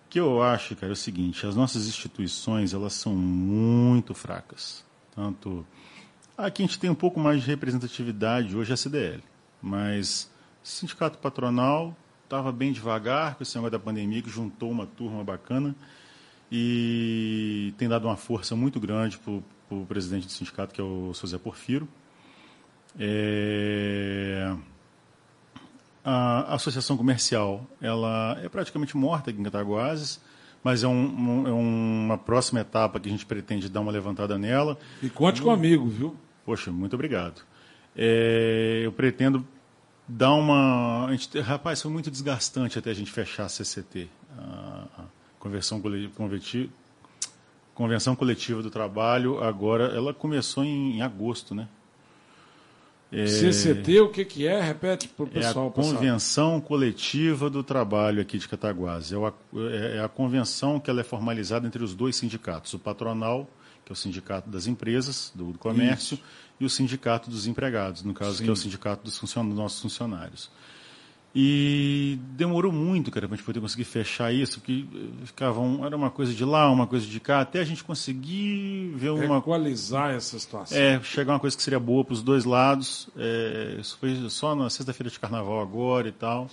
que 0.09 0.21
eu 0.21 0.43
acho, 0.43 0.77
cara, 0.77 0.93
é 0.93 0.95
o 0.95 0.97
seguinte: 0.97 1.47
as 1.47 1.57
nossas 1.57 1.87
instituições 1.89 2.75
elas 2.75 2.93
são 2.93 3.15
muito 3.15 4.15
fracas. 4.15 4.85
Tanto 5.15 5.67
aqui 6.37 6.63
a 6.63 6.67
gente 6.67 6.79
tem 6.79 6.91
um 6.91 6.95
pouco 6.95 7.19
mais 7.19 7.43
de 7.43 7.49
representatividade 7.49 8.57
hoje 8.57 8.71
é 8.71 8.75
a 8.75 8.77
CDL, 8.77 9.23
mas 9.63 10.31
sindicato 10.63 11.19
patronal 11.19 11.97
estava 12.35 12.51
bem 12.51 12.73
devagar 12.73 13.37
com 13.37 13.45
esse 13.45 13.55
negócio 13.55 13.71
da 13.71 13.79
pandemia 13.79 14.21
que 14.21 14.29
juntou 14.29 14.69
uma 14.71 14.87
turma 14.87 15.23
bacana 15.23 15.75
e 16.51 17.73
tem 17.79 17.89
dado 17.89 18.09
uma 18.09 18.17
força 18.17 18.57
muito 18.57 18.81
grande 18.81 19.19
para 19.19 19.33
o 19.71 19.87
presidente 19.87 20.27
do 20.27 20.33
sindicato, 20.33 20.75
que 20.75 20.81
é 20.81 20.85
o 20.85 21.13
José 21.15 21.39
Porfiro. 21.39 21.89
É... 22.99 24.53
A 26.05 26.55
associação 26.55 26.97
comercial 26.97 27.67
ela 27.81 28.37
é 28.43 28.49
praticamente 28.49 28.97
morta 28.97 29.31
aqui 29.31 29.41
em 29.41 29.45
Cataguases, 29.45 30.21
mas 30.63 30.83
é, 30.83 30.89
um, 30.89 30.93
um, 30.93 31.47
é 31.47 31.53
uma 31.53 32.19
próxima 32.19 32.61
etapa 32.61 32.99
que 32.99 33.09
a 33.09 33.13
gente 33.13 33.25
pretende 33.25 33.69
dar 33.69 33.81
uma 33.81 33.93
levantada 33.93 34.37
nela. 34.37 34.77
E 35.03 35.09
conte 35.09 35.41
comigo, 35.41 35.87
viu? 35.87 36.17
Poxa, 36.45 36.73
muito 36.73 36.95
obrigado. 36.95 37.43
É, 37.97 38.83
eu 38.85 38.93
pretendo 38.93 39.47
dar 40.07 40.35
uma. 40.35 41.09
Gente, 41.11 41.41
rapaz, 41.41 41.81
foi 41.83 41.91
muito 41.91 42.11
desgastante 42.11 42.79
até 42.79 42.91
a 42.91 42.95
gente 42.95 43.11
fechar 43.11 43.45
a 43.45 43.49
CCT, 43.49 44.09
a, 44.39 45.05
conversão 45.39 45.81
coletiva, 45.81 46.69
convenção 47.75 48.15
coletiva 48.15 48.63
do 48.63 48.71
trabalho. 48.71 49.43
Agora, 49.43 49.87
ela 49.95 50.15
começou 50.15 50.65
em, 50.65 50.99
em 50.99 51.03
agosto, 51.03 51.55
né? 51.55 51.69
É, 53.15 53.27
CCT, 53.29 54.01
o 54.01 54.09
que, 54.09 54.25
que 54.25 54.47
é? 54.47 54.61
Repete 54.61 55.07
para 55.07 55.25
o 55.25 55.29
pessoal. 55.29 55.67
É 55.67 55.69
a 55.69 55.71
Convenção 55.71 56.61
Coletiva 56.61 57.49
do 57.49 57.63
Trabalho 57.63 58.21
aqui 58.21 58.39
de 58.39 58.49
Cataguases. 58.49 59.13
É, 59.13 59.17
é, 59.17 59.97
é, 59.99 60.03
a 60.03 60.09
convenção 60.09 60.81
que 60.81 60.91
ela 60.91 61.01
é 61.01 61.05
formalizada 61.05 61.65
entre 61.65 61.85
os 61.85 61.95
dois 61.95 62.17
sindicatos, 62.17 62.75
o 62.75 62.79
patronal, 62.79 63.49
que 63.85 63.93
é 63.93 63.95
o 63.95 63.97
sindicato 63.97 64.51
das 64.51 64.67
empresas, 64.67 65.31
do, 65.33 65.53
do 65.53 65.59
comércio, 65.59 66.15
Isso. 66.15 66.25
E 66.59 66.65
o 66.65 66.71
sindicato 66.71 67.31
dos 67.31 67.47
empregados, 67.47 68.03
no 68.03 68.15
caso, 68.15 68.37
Sim. 68.37 68.45
que 68.45 68.51
é 68.51 68.53
o 68.53 68.57
sindicato 68.57 69.05
dos, 69.05 69.19
funcion 69.19 69.43
nossos 69.45 69.81
funcionários. 69.81 70.51
E 71.37 72.17
demorou 72.37 72.71
muito, 72.71 73.11
cara, 73.11 73.27
para 73.27 73.35
a 73.35 73.37
gente 73.37 73.45
poder 73.45 73.61
conseguir 73.61 73.83
fechar 73.83 74.33
isso, 74.33 74.61
porque 74.61 74.87
ficava 75.25 75.59
um, 75.61 75.85
era 75.85 75.97
uma 75.97 76.09
coisa 76.09 76.33
de 76.33 76.45
lá, 76.45 76.71
uma 76.71 76.87
coisa 76.87 77.05
de 77.05 77.19
cá, 77.19 77.41
até 77.41 77.59
a 77.59 77.65
gente 77.65 77.83
conseguir 77.83 78.93
ver 78.95 79.11
uma. 79.11 79.39
Equalizar 79.39 80.15
essa 80.15 80.39
situação. 80.39 80.79
É, 80.79 81.03
chegar 81.03 81.33
uma 81.33 81.41
coisa 81.41 81.57
que 81.57 81.63
seria 81.63 81.81
boa 81.81 82.05
para 82.05 82.13
os 82.13 82.23
dois 82.23 82.45
lados. 82.45 83.09
É, 83.17 83.79
isso 83.81 83.99
foi 83.99 84.15
só 84.31 84.55
na 84.55 84.71
sexta-feira 84.71 85.11
de 85.11 85.19
carnaval 85.19 85.61
agora 85.61 86.07
e 86.07 86.13
tal. 86.13 86.49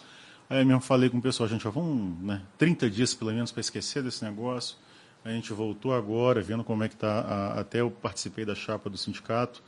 Aí 0.49 0.61
eu 0.61 0.65
mesmo 0.65 0.81
falei 0.81 1.11
com 1.11 1.19
o 1.19 1.21
pessoal, 1.21 1.47
gente, 1.47 1.67
ó, 1.67 1.71
vamos, 1.71 2.19
né, 2.25 2.41
30 2.57 2.89
dias 2.89 3.13
pelo 3.13 3.31
menos 3.31 3.51
para 3.51 3.61
esquecer 3.61 4.01
desse 4.01 4.23
negócio. 4.23 4.77
A 5.23 5.29
gente 5.29 5.53
voltou 5.53 5.93
agora, 5.93 6.41
vendo 6.41 6.63
como 6.63 6.83
é 6.83 6.89
que 6.89 6.95
está. 6.95 7.53
Até 7.55 7.81
eu 7.81 7.91
participei 7.91 8.45
da 8.45 8.55
chapa 8.55 8.89
do 8.89 8.97
sindicato. 8.97 9.61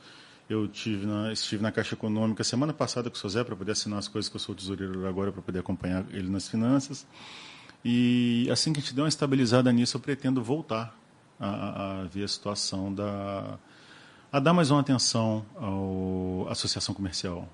Eu 0.48 0.68
tive 0.68 1.06
na, 1.06 1.32
estive 1.32 1.62
na 1.62 1.72
Caixa 1.72 1.94
Econômica 1.94 2.44
semana 2.44 2.72
passada 2.72 3.08
com 3.08 3.16
o 3.16 3.18
Sozé 3.18 3.42
para 3.42 3.56
poder 3.56 3.72
assinar 3.72 3.98
as 3.98 4.08
coisas 4.08 4.28
que 4.28 4.36
eu 4.36 4.40
sou 4.40 4.54
tesoureiro 4.54 5.06
agora 5.06 5.32
para 5.32 5.40
poder 5.40 5.60
acompanhar 5.60 6.04
ele 6.10 6.28
nas 6.28 6.48
finanças. 6.48 7.06
E 7.84 8.48
assim 8.50 8.72
que 8.72 8.80
a 8.80 8.82
gente 8.82 8.94
der 8.94 9.02
uma 9.02 9.08
estabilizada 9.08 9.72
nisso, 9.72 9.96
eu 9.96 10.00
pretendo 10.00 10.42
voltar 10.42 10.96
a, 11.40 12.00
a 12.00 12.04
ver 12.04 12.24
a 12.24 12.28
situação 12.28 12.92
da. 12.92 13.58
a 14.30 14.38
dar 14.38 14.52
mais 14.52 14.70
uma 14.70 14.80
atenção 14.80 15.44
à 16.46 16.52
associação 16.52 16.94
comercial, 16.94 17.48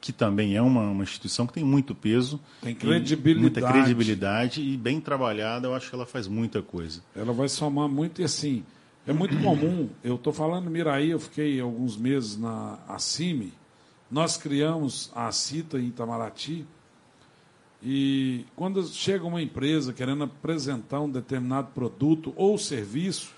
que 0.00 0.12
também 0.12 0.54
é 0.54 0.62
uma, 0.62 0.82
uma, 0.82 1.04
instituição 1.04 1.46
que 1.46 1.52
tem 1.52 1.64
muito 1.64 1.94
peso. 1.94 2.40
Tem 2.60 2.74
credibilidade. 2.74 3.40
Muita 3.40 3.72
credibilidade 3.72 4.62
e 4.62 4.76
bem 4.76 5.00
trabalhada, 5.00 5.66
eu 5.66 5.74
acho 5.74 5.88
que 5.88 5.94
ela 5.94 6.06
faz 6.06 6.26
muita 6.26 6.60
coisa. 6.60 7.02
Ela 7.16 7.32
vai 7.32 7.48
somar 7.48 7.88
muito 7.88 8.20
e 8.20 8.24
assim 8.24 8.64
é 9.08 9.12
muito 9.14 9.42
comum, 9.42 9.88
eu 10.04 10.16
estou 10.16 10.34
falando 10.34 10.70
Miraí, 10.70 11.10
eu 11.10 11.18
fiquei 11.18 11.58
alguns 11.58 11.96
meses 11.96 12.36
na 12.36 12.78
ACIME, 12.86 13.54
nós 14.10 14.36
criamos 14.36 15.10
a 15.14 15.32
CITA 15.32 15.78
em 15.78 15.86
Itamaraty, 15.86 16.66
e 17.82 18.44
quando 18.54 18.86
chega 18.86 19.24
uma 19.24 19.40
empresa 19.40 19.94
querendo 19.94 20.24
apresentar 20.24 21.00
um 21.00 21.10
determinado 21.10 21.68
produto 21.68 22.34
ou 22.36 22.58
serviço, 22.58 23.32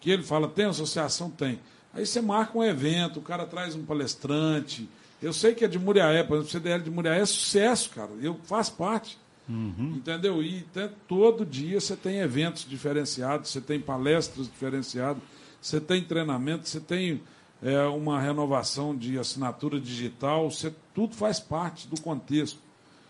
que 0.00 0.10
ele 0.10 0.22
fala, 0.22 0.48
tem 0.48 0.64
associação? 0.64 1.30
Tem. 1.30 1.60
Aí 1.92 2.06
você 2.06 2.22
marca 2.22 2.56
um 2.56 2.64
evento, 2.64 3.18
o 3.18 3.22
cara 3.22 3.44
traz 3.44 3.74
um 3.74 3.84
palestrante. 3.84 4.88
Eu 5.20 5.34
sei 5.34 5.54
que 5.54 5.66
é 5.66 5.68
de 5.68 5.78
Muriaé, 5.78 6.22
por 6.22 6.36
exemplo, 6.36 6.48
o 6.48 6.50
CDL 6.50 6.82
de 6.82 6.90
Muriaé 6.90 7.20
é 7.20 7.26
sucesso, 7.26 7.90
cara. 7.90 8.10
Eu 8.22 8.40
faço 8.44 8.72
parte. 8.72 9.18
Uhum. 9.48 9.94
Entendeu? 9.96 10.42
E 10.42 10.64
todo 11.06 11.44
dia 11.44 11.80
você 11.80 11.96
tem 11.96 12.20
eventos 12.20 12.66
diferenciados, 12.68 13.50
você 13.50 13.60
tem 13.60 13.78
palestras 13.78 14.46
diferenciadas, 14.46 15.22
você 15.60 15.80
tem 15.80 16.02
treinamento, 16.02 16.68
você 16.68 16.80
tem 16.80 17.22
é, 17.62 17.80
uma 17.82 18.20
renovação 18.20 18.96
de 18.96 19.18
assinatura 19.18 19.78
digital, 19.78 20.50
você, 20.50 20.74
tudo 20.94 21.14
faz 21.14 21.38
parte 21.40 21.86
do 21.88 22.00
contexto. 22.00 22.58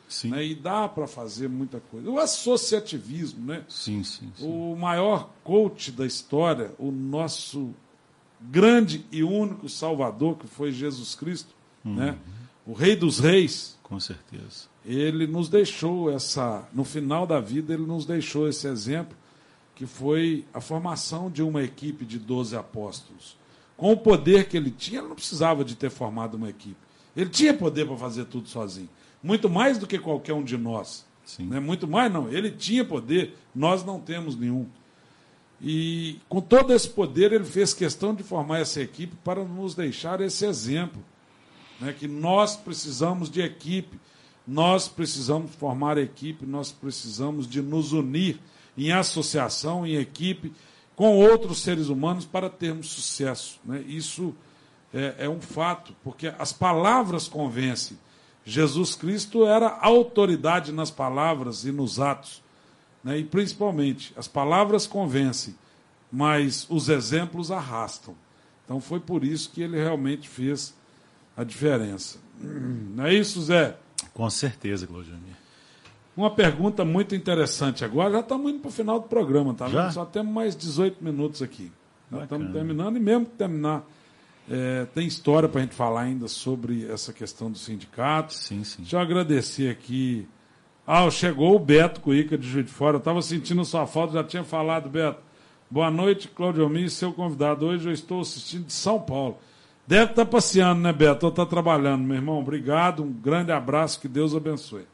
Sim. 0.09 0.31
Né? 0.31 0.45
E 0.45 0.55
dá 0.55 0.87
para 0.87 1.07
fazer 1.07 1.49
muita 1.49 1.81
coisa. 1.81 2.11
O 2.11 2.19
associativismo, 2.19 3.47
né? 3.47 3.65
Sim, 3.69 4.05
sim, 4.05 4.31
sim. 4.37 4.47
O 4.47 4.77
maior 4.77 5.31
coach 5.43 5.91
da 5.91 6.05
história, 6.05 6.73
o 6.79 6.91
nosso 6.91 7.75
grande 8.41 9.07
e 9.11 9.23
único 9.23 9.69
Salvador, 9.69 10.37
que 10.37 10.47
foi 10.47 10.71
Jesus 10.73 11.15
Cristo, 11.15 11.55
uhum. 11.85 11.95
né? 11.95 12.19
o 12.67 12.75
Rei 12.75 12.95
dos 12.95 13.19
Reis. 13.19 13.79
Com 13.83 13.99
certeza 13.99 14.74
ele 14.85 15.27
nos 15.27 15.49
deixou 15.49 16.11
essa, 16.11 16.69
no 16.73 16.85
final 16.85 17.27
da 17.27 17.41
vida, 17.41 17.73
ele 17.73 17.87
nos 17.87 18.05
deixou 18.05 18.49
esse 18.49 18.67
exemplo, 18.67 19.17
que 19.75 19.87
foi 19.87 20.45
a 20.53 20.61
formação 20.61 21.31
de 21.31 21.43
uma 21.43 21.63
equipe 21.63 22.05
de 22.05 22.19
12 22.19 22.55
apóstolos. 22.55 23.37
Com 23.77 23.93
o 23.93 23.97
poder 23.97 24.47
que 24.49 24.57
ele 24.57 24.71
tinha, 24.71 25.01
ele 25.01 25.09
não 25.09 25.17
precisava 25.17 25.65
de 25.65 25.75
ter 25.75 25.91
formado 25.91 26.37
uma 26.37 26.49
equipe. 26.49 26.77
Ele 27.17 27.31
tinha 27.31 27.55
poder 27.55 27.87
para 27.87 27.97
fazer 27.97 28.27
tudo 28.27 28.49
sozinho. 28.49 28.89
Muito 29.23 29.49
mais 29.49 29.79
do 29.79 29.87
que 29.87 29.99
qualquer 29.99 30.35
um 30.35 30.45
de 30.45 30.57
nós. 30.57 31.05
Sim. 31.25 31.47
Né? 31.47 31.59
Muito 31.59 31.89
mais, 31.89 32.13
não. 32.13 32.31
Ele 32.31 32.51
tinha 32.51 32.85
poder, 32.85 33.35
nós 33.55 33.85
não 33.85 33.99
temos 33.99 34.37
nenhum. 34.37 34.67
E 35.61 36.21
com 36.29 36.41
todo 36.41 36.73
esse 36.73 36.89
poder, 36.89 37.33
ele 37.33 37.45
fez 37.45 37.73
questão 37.73 38.15
de 38.15 38.23
formar 38.23 38.61
essa 38.61 38.81
equipe 38.81 39.17
para 39.25 39.43
nos 39.43 39.75
deixar 39.75 40.21
esse 40.21 40.45
exemplo. 40.45 41.03
Né? 41.81 41.93
Que 41.93 42.07
nós 42.07 42.55
precisamos 42.55 43.31
de 43.31 43.41
equipe 43.41 43.99
nós 44.47 44.89
precisamos 44.89 45.55
formar 45.55 45.97
equipe, 45.99 46.45
nós 46.45 46.71
precisamos 46.71 47.49
de 47.49 47.63
nos 47.63 47.93
unir 47.93 48.39
em 48.77 48.93
associação, 48.93 49.87
em 49.87 49.97
equipe, 49.97 50.53
com 50.95 51.17
outros 51.17 51.63
seres 51.63 51.89
humanos 51.89 52.25
para 52.25 52.51
termos 52.51 52.89
sucesso. 52.89 53.59
Né? 53.65 53.83
Isso 53.87 54.35
é, 54.93 55.15
é 55.21 55.29
um 55.29 55.41
fato, 55.41 55.95
porque 56.05 56.33
as 56.39 56.53
palavras 56.53 57.27
convencem. 57.27 57.99
Jesus 58.45 58.95
Cristo 58.95 59.47
era 59.47 59.79
autoridade 59.81 60.71
nas 60.71 60.91
palavras 60.91 61.65
e 61.65 61.73
nos 61.73 61.99
atos. 61.99 62.43
Né? 63.03 63.19
E 63.19 63.25
principalmente, 63.25 64.13
as 64.17 64.29
palavras 64.29 64.87
convencem, 64.87 65.55
mas 66.13 66.67
os 66.69 66.89
exemplos 66.89 67.51
arrastam. 67.51 68.15
Então 68.65 68.81
foi 68.81 69.01
por 69.01 69.25
isso 69.25 69.51
que 69.51 69.63
ele 69.63 69.77
realmente 69.77 70.29
fez 70.29 70.75
a 71.37 71.43
diferença. 71.43 72.19
Não 72.41 73.07
é 73.07 73.15
isso, 73.15 73.41
Zé? 73.43 73.77
Com 74.15 74.31
certeza, 74.31 74.87
Claudionir. 74.87 75.35
Uma 76.17 76.31
pergunta 76.31 76.85
muito 76.85 77.15
interessante 77.15 77.85
agora. 77.85 78.13
Já 78.13 78.21
estamos 78.21 78.53
indo 78.53 78.61
para 78.61 78.69
o 78.69 78.73
final 78.73 79.01
do 79.01 79.09
programa, 79.09 79.53
tá? 79.53 79.69
Já? 79.69 79.91
Só 79.91 80.05
temos 80.05 80.33
mais 80.33 80.55
18 80.55 81.03
minutos 81.03 81.43
aqui. 81.43 81.73
Já 82.13 82.23
estamos 82.23 82.53
terminando, 82.53 82.97
e 82.97 83.01
mesmo 83.01 83.27
que 83.27 83.33
terminar, 83.33 83.83
é, 84.49 84.87
tem 84.95 85.07
história 85.07 85.49
para 85.49 85.61
a 85.61 85.65
gente 85.65 85.75
falar 85.75 86.03
ainda 86.03 86.29
sobre 86.29 86.87
essa 86.89 87.13
questão 87.13 87.51
do 87.51 87.59
sindicato. 87.59 88.33
Sim, 88.33 88.63
sim. 88.63 88.83
Deixa 88.83 88.97
eu 88.97 89.01
agradecer 89.01 89.69
aqui. 89.69 90.29
Ah, 90.87 91.11
chegou 91.11 91.57
o 91.57 91.59
Beto 91.59 92.01
Cuica 92.01 92.39
de 92.39 92.47
Juiz 92.47 92.67
de 92.67 92.73
Fora. 92.73 92.97
Eu 92.97 92.99
estava 92.99 93.21
sentindo 93.21 93.65
sua 93.65 93.87
falta, 93.87 94.13
já 94.13 94.23
tinha 94.23 94.45
falado, 94.45 94.89
Beto. 94.89 95.19
Boa 95.69 95.91
noite, 95.91 96.29
Claudio 96.29 96.63
Almir, 96.63 96.91
seu 96.91 97.13
convidado. 97.13 97.67
Hoje 97.67 97.89
eu 97.89 97.93
estou 97.93 98.21
assistindo 98.21 98.67
de 98.67 98.73
São 98.73 99.01
Paulo. 99.01 99.39
Deve 99.87 100.13
estar 100.13 100.25
tá 100.25 100.31
passeando, 100.31 100.81
né, 100.81 100.93
Beto? 100.93 101.27
Ou 101.27 101.31
está 101.31 101.45
trabalhando, 101.45 102.03
meu 102.03 102.17
irmão. 102.17 102.39
Obrigado, 102.39 103.03
um 103.03 103.13
grande 103.13 103.53
abraço, 103.53 104.01
que 104.01 104.09
Deus 104.09 104.35
abençoe. 104.35 104.87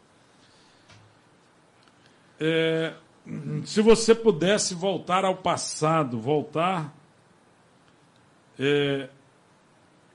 É, 2.40 2.94
se 3.64 3.80
você 3.80 4.14
pudesse 4.14 4.74
voltar 4.74 5.24
ao 5.24 5.36
passado, 5.36 6.18
voltar 6.18 6.92
é, 8.58 9.08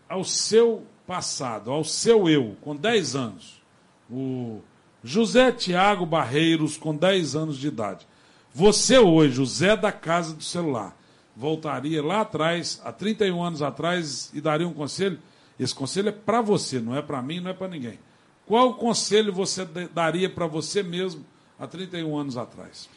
ao 0.09 0.23
seu 0.23 0.85
passado, 1.07 1.71
ao 1.71 1.83
seu 1.83 2.27
eu, 2.27 2.57
com 2.61 2.75
10 2.75 3.15
anos, 3.15 3.61
o 4.09 4.59
José 5.03 5.51
Tiago 5.51 6.05
Barreiros, 6.05 6.77
com 6.77 6.95
10 6.95 7.35
anos 7.35 7.57
de 7.57 7.67
idade. 7.67 8.05
Você 8.53 8.97
hoje, 8.97 9.39
o 9.39 9.45
Zé 9.45 9.77
da 9.77 9.91
casa 9.91 10.33
do 10.33 10.43
celular 10.43 10.97
voltaria 11.35 12.03
lá 12.03 12.21
atrás, 12.21 12.81
há 12.83 12.91
31 12.91 13.43
anos 13.43 13.61
atrás, 13.61 14.31
e 14.33 14.39
daria 14.39 14.67
um 14.67 14.73
conselho? 14.73 15.19
Esse 15.59 15.73
conselho 15.73 16.09
é 16.09 16.11
para 16.11 16.41
você, 16.41 16.79
não 16.79 16.95
é 16.95 17.01
para 17.01 17.21
mim, 17.21 17.39
não 17.39 17.49
é 17.49 17.53
para 17.53 17.67
ninguém. 17.67 17.99
Qual 18.45 18.75
conselho 18.75 19.33
você 19.33 19.65
daria 19.93 20.29
para 20.29 20.45
você 20.47 20.83
mesmo 20.83 21.25
há 21.59 21.65
31 21.65 22.17
anos 22.17 22.37
atrás? 22.37 22.89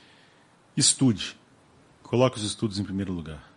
Estude. 0.77 1.37
Coloque 2.03 2.39
os 2.39 2.45
estudos 2.45 2.79
em 2.79 2.85
primeiro 2.85 3.13
lugar. 3.13 3.49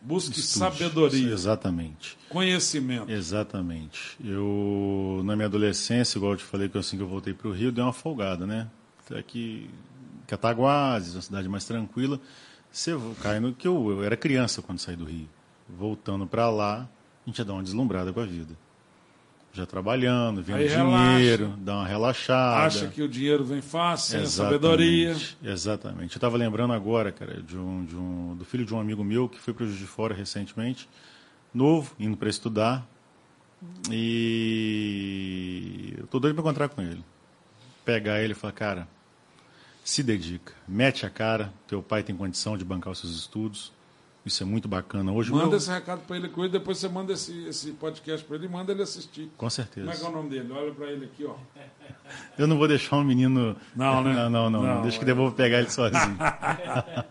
Busque 0.00 0.38
Estude. 0.38 0.58
sabedoria, 0.58 1.32
Exatamente. 1.32 2.16
conhecimento. 2.28 3.10
Exatamente. 3.10 4.18
Eu, 4.22 5.22
na 5.24 5.34
minha 5.34 5.46
adolescência, 5.46 6.18
igual 6.18 6.32
eu 6.32 6.36
te 6.36 6.44
falei 6.44 6.68
que 6.68 6.76
assim 6.76 6.98
que 6.98 7.02
eu 7.02 7.08
voltei 7.08 7.32
para 7.32 7.48
o 7.48 7.52
Rio, 7.52 7.72
dei 7.72 7.82
uma 7.82 7.92
folgada, 7.92 8.46
né? 8.46 8.68
Até 8.98 9.22
que 9.22 9.70
Cataguases, 10.26 11.14
uma 11.14 11.22
cidade 11.22 11.48
mais 11.48 11.64
tranquila. 11.64 12.20
Você 12.74 12.92
cai 13.22 13.38
no 13.38 13.54
que 13.54 13.68
eu, 13.68 13.88
eu 13.88 14.02
era 14.02 14.16
criança 14.16 14.60
quando 14.60 14.80
saí 14.80 14.96
do 14.96 15.04
Rio. 15.04 15.28
Voltando 15.68 16.26
para 16.26 16.50
lá, 16.50 16.88
a 17.24 17.30
gente 17.30 17.38
ia 17.38 17.44
dar 17.44 17.52
uma 17.52 17.62
deslumbrada 17.62 18.12
com 18.12 18.18
a 18.18 18.26
vida. 18.26 18.52
Já 19.52 19.64
trabalhando, 19.64 20.42
vendo 20.42 20.56
Aí 20.56 20.66
dinheiro, 20.66 21.44
relaxa. 21.44 21.62
dá 21.62 21.74
uma 21.76 21.86
relaxada. 21.86 22.66
Acha 22.66 22.88
que 22.88 23.00
o 23.00 23.08
dinheiro 23.08 23.44
vem 23.44 23.62
fácil, 23.62 24.10
sem 24.10 24.22
Exatamente, 24.22 24.60
sabedoria. 24.60 25.16
Exatamente. 25.40 26.16
Eu 26.16 26.18
estava 26.18 26.36
lembrando 26.36 26.72
agora, 26.72 27.12
cara, 27.12 27.40
de 27.40 27.56
um, 27.56 27.84
de 27.84 27.94
um, 27.94 28.34
do 28.34 28.44
filho 28.44 28.66
de 28.66 28.74
um 28.74 28.80
amigo 28.80 29.04
meu 29.04 29.28
que 29.28 29.38
foi 29.38 29.54
para 29.54 29.62
o 29.62 29.66
Juiz 29.68 29.78
de 29.78 29.86
Fora 29.86 30.12
recentemente, 30.12 30.88
novo, 31.54 31.94
indo 31.96 32.16
para 32.16 32.28
estudar. 32.28 32.84
E 33.88 35.94
eu 35.96 36.08
tô 36.08 36.18
doido 36.18 36.34
para 36.34 36.42
encontrar 36.42 36.68
com 36.68 36.82
ele. 36.82 37.04
Pegar 37.84 38.20
ele 38.20 38.32
e 38.32 38.34
falar, 38.34 38.52
cara, 38.52 38.88
se 39.84 40.02
dedica, 40.02 40.52
mete 40.66 41.06
a 41.06 41.10
cara, 41.10 41.52
teu 41.68 41.80
pai 41.82 42.02
tem 42.02 42.16
condição 42.16 42.56
de 42.56 42.64
bancar 42.64 42.92
os 42.92 42.98
seus 42.98 43.14
estudos. 43.14 43.72
Isso 44.26 44.42
é 44.42 44.46
muito 44.46 44.66
bacana. 44.66 45.12
Hoje 45.12 45.30
Manda 45.30 45.48
meu- 45.48 45.56
esse 45.58 45.70
recado 45.70 46.00
para 46.06 46.16
ele 46.16 46.30
com 46.30 46.40
ele, 46.42 46.50
depois 46.50 46.78
você 46.78 46.88
manda 46.88 47.12
esse, 47.12 47.44
esse 47.46 47.72
podcast 47.72 48.24
para 48.26 48.36
ele 48.36 48.46
e 48.46 48.48
manda 48.48 48.72
ele 48.72 48.80
assistir. 48.82 49.30
Com 49.36 49.50
certeza. 49.50 49.84
Como 49.86 49.92
é 49.94 50.00
que 50.00 50.02
é 50.06 50.08
o 50.08 50.12
nome 50.12 50.30
dele? 50.30 50.50
Olha 50.50 50.72
para 50.72 50.90
ele 50.90 51.04
aqui, 51.04 51.26
ó. 51.26 51.34
Eu 52.38 52.46
não 52.46 52.56
vou 52.56 52.66
deixar 52.66 52.96
um 52.96 53.04
menino. 53.04 53.54
Não, 53.76 54.02
né? 54.02 54.14
Não, 54.14 54.30
não, 54.30 54.50
não. 54.50 54.62
Não, 54.62 54.82
Deixa 54.82 54.98
que 54.98 55.04
é. 55.04 55.10
eu 55.10 55.14
vou 55.16 55.30
pegar 55.30 55.58
ele 55.58 55.68
sozinho. 55.70 56.16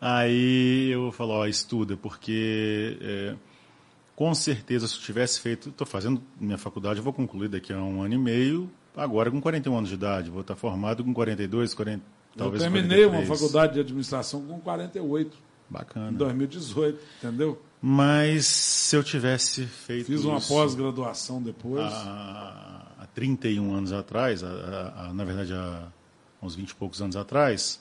Aí 0.00 0.90
eu 0.90 1.12
falo, 1.12 1.32
ó, 1.32 1.46
estuda, 1.46 1.96
porque 1.96 2.96
é, 3.00 3.34
com 4.16 4.34
certeza 4.34 4.88
se 4.88 4.96
eu 4.96 5.00
tivesse 5.02 5.38
feito, 5.40 5.68
estou 5.68 5.86
fazendo 5.86 6.20
minha 6.40 6.58
faculdade, 6.58 6.98
eu 6.98 7.04
vou 7.04 7.12
concluir 7.12 7.48
daqui 7.48 7.72
a 7.72 7.76
um 7.76 8.02
ano 8.02 8.14
e 8.14 8.18
meio, 8.18 8.70
agora 8.96 9.30
com 9.30 9.40
41 9.40 9.76
anos 9.76 9.88
de 9.88 9.94
idade, 9.96 10.30
vou 10.30 10.40
estar 10.42 10.56
formado 10.56 11.02
com 11.04 11.12
42, 11.14 11.74
40, 11.74 12.02
talvez 12.36 12.62
eu 12.62 12.70
terminei 12.70 13.04
uma 13.04 13.12
43. 13.18 13.28
faculdade 13.40 13.74
de 13.74 13.80
administração 13.80 14.42
com 14.46 14.58
48, 14.60 15.36
em 15.36 15.72
Bacana. 15.72 16.12
2018, 16.12 16.98
entendeu? 17.18 17.60
Mas 17.80 18.46
se 18.46 18.94
eu 18.94 19.02
tivesse 19.02 19.64
feito 19.66 20.06
Fiz 20.06 20.24
uma 20.24 20.38
Ah. 20.38 20.40
pós-graduação 20.40 21.42
depois. 21.42 21.82
há, 21.84 22.86
há 23.00 23.06
31 23.14 23.74
anos 23.74 23.92
atrás, 23.92 24.44
há- 24.44 24.48
há- 24.48 25.06
há, 25.08 25.12
na 25.12 25.24
verdade 25.24 25.52
há 25.52 25.88
uns 26.42 26.54
20 26.54 26.70
e 26.70 26.74
poucos 26.76 27.02
anos 27.02 27.16
atrás, 27.16 27.80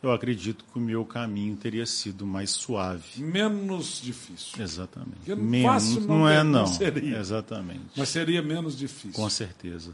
eu 0.00 0.12
acredito 0.12 0.64
que 0.70 0.78
o 0.78 0.80
meu 0.82 1.04
caminho 1.04 1.56
teria 1.56 1.86
sido 1.86 2.24
mais 2.26 2.50
suave. 2.50 3.20
Menos 3.22 4.00
difícil. 4.02 4.62
Exatamente. 4.62 5.16
Porque 5.24 5.34
Menos, 5.34 5.72
fácil 5.72 6.00
não 6.02 6.18
não, 6.20 6.28
é 6.28 6.42
não 6.44 6.50
não. 6.60 6.66
seria. 6.66 7.18
Exatamente. 7.18 7.80
Mas 7.96 8.08
seria 8.10 8.42
menos 8.42 8.76
difícil. 8.76 9.12
Com 9.12 9.28
certeza. 9.30 9.92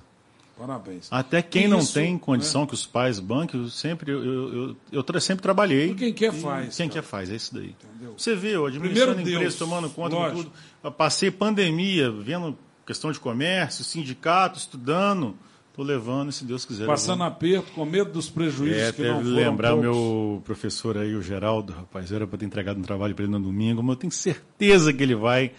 Parabéns. 0.58 1.06
Até 1.10 1.40
quem 1.40 1.64
E 1.64 1.68
não 1.68 1.78
isso, 1.78 1.94
tem 1.94 2.14
né? 2.14 2.18
condição 2.20 2.66
que 2.66 2.74
os 2.74 2.84
pais 2.84 3.20
banquem, 3.20 3.60
eu 3.62 3.68
sempre 3.68 4.10
eu, 4.10 4.24
eu, 4.24 4.76
eu, 4.92 5.04
eu 5.06 5.20
sempre 5.20 5.42
trabalhei. 5.42 5.94
Quem 5.94 6.12
quer 6.12 6.32
faz, 6.32 6.76
Quem 6.76 6.88
cara. 6.88 7.00
quer 7.00 7.06
faz, 7.06 7.30
é 7.30 7.36
isso 7.36 7.54
daí. 7.54 7.74
Entendeu? 7.92 8.14
Você 8.18 8.34
vê, 8.34 8.56
eu 8.56 8.66
administrando 8.66 9.14
Primeiro 9.14 9.40
Deus, 9.40 9.54
empresa, 9.54 9.58
tomando 9.58 9.90
conta 9.90 10.10
de 10.10 10.14
lógico. 10.16 10.42
tudo. 10.44 10.52
Eu 10.82 10.90
passei 10.92 11.30
pandemia, 11.30 12.10
vendo 12.10 12.58
questão 12.84 13.12
de 13.12 13.20
comércio, 13.20 13.84
sindicato, 13.84 14.58
estudando. 14.58 15.36
Estou 15.70 15.84
levando, 15.86 16.32
se 16.32 16.44
Deus 16.44 16.64
quiser. 16.64 16.86
Passando 16.86 17.22
aperto, 17.22 17.70
com 17.70 17.84
medo 17.84 18.10
dos 18.10 18.28
prejuízos 18.28 18.82
É, 18.82 18.92
que 18.92 19.00
não 19.02 19.18
foram 19.22 19.30
lembrar 19.30 19.74
o 19.76 19.80
poucos. 19.80 19.96
meu 19.96 20.42
professor 20.44 20.98
aí, 20.98 21.14
o 21.14 21.22
Geraldo, 21.22 21.72
rapaz, 21.72 22.10
era 22.10 22.26
para 22.26 22.36
ter 22.36 22.46
entregado 22.46 22.78
um 22.80 22.82
trabalho 22.82 23.14
para 23.14 23.22
ele 23.24 23.30
no 23.32 23.38
domingo, 23.38 23.80
mas 23.80 23.90
eu 23.94 23.96
tenho 24.00 24.10
certeza 24.12 24.92
que 24.92 25.00
ele 25.00 25.14
vai 25.14 25.52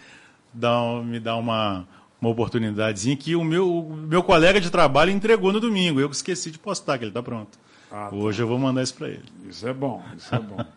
dar, 0.52 1.02
me 1.02 1.18
dar 1.18 1.36
uma, 1.36 1.88
uma 2.20 2.30
oportunidadezinha 2.30 3.16
que 3.16 3.34
o 3.34 3.42
meu, 3.42 3.86
o 3.86 3.96
meu 3.96 4.22
colega 4.22 4.60
de 4.60 4.70
trabalho 4.70 5.10
entregou 5.10 5.52
no 5.52 5.60
domingo. 5.60 6.00
Eu 6.00 6.10
esqueci 6.10 6.50
de 6.50 6.58
postar, 6.58 6.98
que 6.98 7.04
ele 7.04 7.10
está 7.10 7.22
pronto. 7.22 7.58
Ah, 7.90 8.08
tá. 8.10 8.14
Hoje 8.14 8.42
eu 8.42 8.46
vou 8.46 8.58
mandar 8.58 8.82
isso 8.82 8.94
para 8.94 9.08
ele. 9.08 9.24
Isso 9.48 9.66
é 9.66 9.72
bom, 9.72 10.02
isso 10.16 10.34
é 10.34 10.38
bom. 10.38 10.64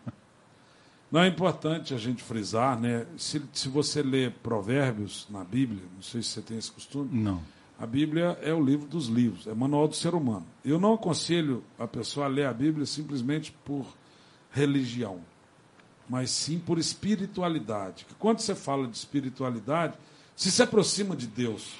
Não 1.12 1.20
é 1.20 1.28
importante 1.28 1.94
a 1.94 1.96
gente 1.98 2.24
frisar, 2.24 2.80
né? 2.80 3.06
Se, 3.16 3.40
se 3.52 3.68
você 3.68 4.02
lê 4.02 4.30
provérbios 4.30 5.28
na 5.30 5.44
Bíblia, 5.44 5.82
não 5.94 6.02
sei 6.02 6.20
se 6.22 6.30
você 6.30 6.42
tem 6.42 6.58
esse 6.58 6.72
costume, 6.72 7.08
Não. 7.12 7.40
a 7.78 7.86
Bíblia 7.86 8.36
é 8.42 8.52
o 8.52 8.60
livro 8.60 8.88
dos 8.88 9.06
livros, 9.06 9.46
é 9.46 9.52
o 9.52 9.56
manual 9.56 9.86
do 9.86 9.94
ser 9.94 10.12
humano. 10.12 10.44
Eu 10.64 10.80
não 10.80 10.94
aconselho 10.94 11.62
a 11.78 11.86
pessoa 11.86 12.26
a 12.26 12.28
ler 12.28 12.46
a 12.46 12.52
Bíblia 12.52 12.84
simplesmente 12.84 13.54
por 13.64 13.86
religião, 14.50 15.20
mas 16.08 16.30
sim 16.30 16.58
por 16.58 16.80
espiritualidade. 16.80 18.04
Quando 18.18 18.40
você 18.40 18.56
fala 18.56 18.88
de 18.88 18.96
espiritualidade, 18.96 19.94
se 20.36 20.50
se 20.50 20.62
aproxima 20.62 21.16
de 21.16 21.26
Deus. 21.26 21.72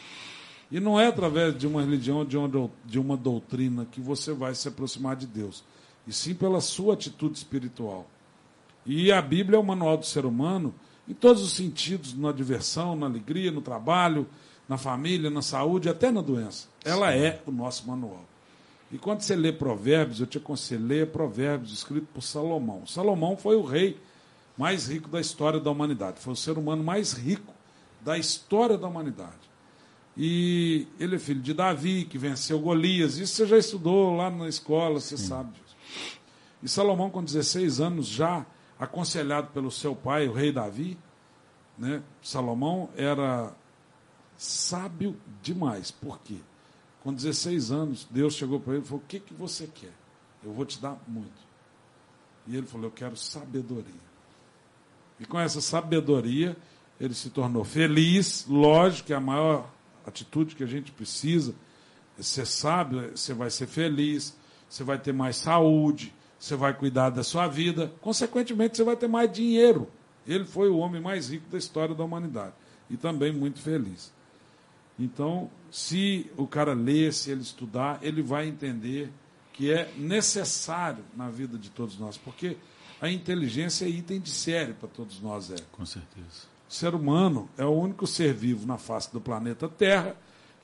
E 0.70 0.80
não 0.80 0.98
é 0.98 1.06
através 1.06 1.56
de 1.56 1.66
uma 1.66 1.82
religião 1.82 2.18
ou 2.18 2.24
de 2.24 2.36
uma, 2.36 2.70
de 2.84 2.98
uma 2.98 3.16
doutrina 3.16 3.86
que 3.90 4.00
você 4.00 4.32
vai 4.32 4.54
se 4.54 4.66
aproximar 4.66 5.16
de 5.16 5.26
Deus, 5.26 5.62
e 6.06 6.12
sim 6.12 6.34
pela 6.34 6.60
sua 6.60 6.94
atitude 6.94 7.36
espiritual. 7.36 8.06
E 8.84 9.12
a 9.12 9.22
Bíblia 9.22 9.56
é 9.56 9.60
o 9.60 9.64
manual 9.64 9.96
do 9.96 10.04
ser 10.04 10.26
humano 10.26 10.74
em 11.08 11.14
todos 11.14 11.42
os 11.42 11.52
sentidos, 11.52 12.16
na 12.16 12.32
diversão, 12.32 12.96
na 12.96 13.06
alegria, 13.06 13.50
no 13.50 13.60
trabalho, 13.60 14.26
na 14.68 14.78
família, 14.78 15.30
na 15.30 15.42
saúde, 15.42 15.88
até 15.88 16.10
na 16.10 16.20
doença. 16.20 16.68
Ela 16.84 17.14
é 17.14 17.40
o 17.46 17.52
nosso 17.52 17.86
manual. 17.86 18.24
E 18.90 18.98
quando 18.98 19.20
você 19.20 19.36
lê 19.36 19.52
Provérbios, 19.52 20.20
eu 20.20 20.26
te 20.26 20.38
aconselho, 20.38 20.86
leia 20.86 21.06
Provérbios, 21.06 21.72
escrito 21.72 22.06
por 22.12 22.22
Salomão. 22.22 22.86
Salomão 22.86 23.36
foi 23.36 23.56
o 23.56 23.62
rei 23.62 23.98
mais 24.56 24.88
rico 24.88 25.08
da 25.08 25.20
história 25.20 25.60
da 25.60 25.70
humanidade. 25.70 26.20
Foi 26.20 26.32
o 26.32 26.36
ser 26.36 26.58
humano 26.58 26.82
mais 26.82 27.12
rico 27.12 27.53
da 28.04 28.18
história 28.18 28.76
da 28.76 28.86
humanidade. 28.86 29.50
E 30.16 30.86
ele 31.00 31.16
é 31.16 31.18
filho 31.18 31.40
de 31.40 31.54
Davi, 31.54 32.04
que 32.04 32.18
venceu 32.18 32.60
Golias. 32.60 33.16
Isso 33.18 33.34
você 33.34 33.46
já 33.46 33.58
estudou 33.58 34.14
lá 34.14 34.30
na 34.30 34.48
escola, 34.48 35.00
você 35.00 35.16
sabe 35.16 35.52
disso. 35.52 35.74
E 36.62 36.68
Salomão, 36.68 37.10
com 37.10 37.24
16 37.24 37.80
anos, 37.80 38.06
já 38.06 38.46
aconselhado 38.78 39.48
pelo 39.48 39.70
seu 39.70 39.96
pai, 39.96 40.28
o 40.28 40.32
rei 40.32 40.52
Davi, 40.52 40.96
né? 41.76 42.02
Salomão 42.22 42.90
era 42.96 43.52
sábio 44.36 45.16
demais. 45.42 45.90
Por 45.90 46.20
quê? 46.20 46.36
Com 47.02 47.12
16 47.12 47.72
anos, 47.72 48.06
Deus 48.08 48.34
chegou 48.34 48.60
para 48.60 48.74
ele 48.74 48.82
e 48.82 48.86
falou: 48.86 49.02
O 49.02 49.08
que, 49.08 49.18
que 49.18 49.34
você 49.34 49.66
quer? 49.66 49.92
Eu 50.44 50.52
vou 50.52 50.64
te 50.64 50.80
dar 50.80 50.96
muito. 51.08 51.42
E 52.46 52.56
ele 52.56 52.66
falou: 52.66 52.86
Eu 52.86 52.92
quero 52.92 53.16
sabedoria. 53.16 54.04
E 55.18 55.24
com 55.24 55.38
essa 55.38 55.60
sabedoria, 55.60 56.56
ele 57.00 57.14
se 57.14 57.30
tornou 57.30 57.64
feliz. 57.64 58.46
Lógico 58.48 59.08
que 59.08 59.14
a 59.14 59.20
maior 59.20 59.70
atitude 60.06 60.54
que 60.54 60.64
a 60.64 60.66
gente 60.66 60.92
precisa 60.92 61.54
é 62.18 62.22
ser 62.22 62.46
sábio, 62.46 63.10
você 63.16 63.34
vai 63.34 63.50
ser 63.50 63.66
feliz, 63.66 64.36
você 64.68 64.84
vai 64.84 64.98
ter 64.98 65.12
mais 65.12 65.36
saúde, 65.36 66.12
você 66.38 66.56
vai 66.56 66.74
cuidar 66.74 67.10
da 67.10 67.22
sua 67.22 67.48
vida, 67.48 67.92
consequentemente, 68.00 68.76
você 68.76 68.84
vai 68.84 68.96
ter 68.96 69.08
mais 69.08 69.32
dinheiro. 69.32 69.88
Ele 70.26 70.44
foi 70.44 70.68
o 70.68 70.76
homem 70.76 71.00
mais 71.00 71.30
rico 71.30 71.48
da 71.50 71.58
história 71.58 71.94
da 71.94 72.04
humanidade 72.04 72.54
e 72.88 72.96
também 72.96 73.32
muito 73.32 73.60
feliz. 73.60 74.12
Então, 74.98 75.50
se 75.70 76.30
o 76.36 76.46
cara 76.46 76.72
ler, 76.72 77.12
se 77.12 77.30
ele 77.30 77.42
estudar, 77.42 77.98
ele 78.02 78.22
vai 78.22 78.46
entender 78.46 79.10
que 79.52 79.70
é 79.70 79.92
necessário 79.96 81.04
na 81.16 81.28
vida 81.30 81.58
de 81.58 81.70
todos 81.70 81.98
nós, 81.98 82.16
porque 82.16 82.56
a 83.00 83.10
inteligência 83.10 83.84
é 83.84 83.88
item 83.88 84.20
de 84.20 84.30
série 84.30 84.72
para 84.72 84.88
todos 84.88 85.20
nós. 85.20 85.50
É. 85.50 85.56
Com 85.72 85.84
certeza. 85.84 86.53
O 86.74 86.76
ser 86.76 86.92
humano 86.92 87.48
é 87.56 87.64
o 87.64 87.70
único 87.70 88.04
ser 88.04 88.34
vivo 88.34 88.66
na 88.66 88.76
face 88.76 89.12
do 89.12 89.20
planeta 89.20 89.68
Terra 89.68 90.16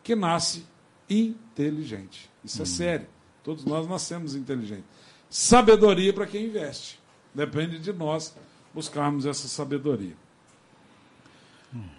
que 0.02 0.16
nasce 0.16 0.66
inteligente. 1.08 2.28
Isso 2.44 2.60
é 2.60 2.64
sério. 2.64 3.06
Todos 3.44 3.64
nós 3.64 3.86
nascemos 3.86 4.34
inteligentes. 4.34 4.86
Sabedoria 5.30 6.12
para 6.12 6.26
quem 6.26 6.46
investe. 6.46 6.98
Depende 7.32 7.78
de 7.78 7.92
nós 7.92 8.34
buscarmos 8.74 9.24
essa 9.24 9.46
sabedoria. 9.46 10.16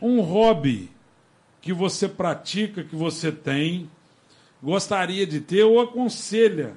Um 0.02 0.20
hobby 0.20 0.92
que 1.62 1.72
você 1.72 2.10
pratica, 2.10 2.84
que 2.84 2.98
você 2.98 3.32
tem, 3.32 3.90
gostaria 4.62 5.26
de 5.26 5.40
ter 5.40 5.64
ou 5.64 5.80
aconselha 5.80 6.76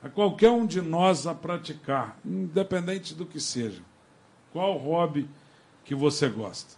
a 0.00 0.08
qualquer 0.08 0.52
um 0.52 0.64
de 0.64 0.80
nós 0.80 1.26
a 1.26 1.34
praticar, 1.34 2.16
independente 2.24 3.12
do 3.12 3.26
que 3.26 3.40
seja. 3.40 3.82
Qual 4.52 4.78
hobby 4.78 5.28
que 5.84 5.94
você 5.94 6.28
gosta? 6.28 6.74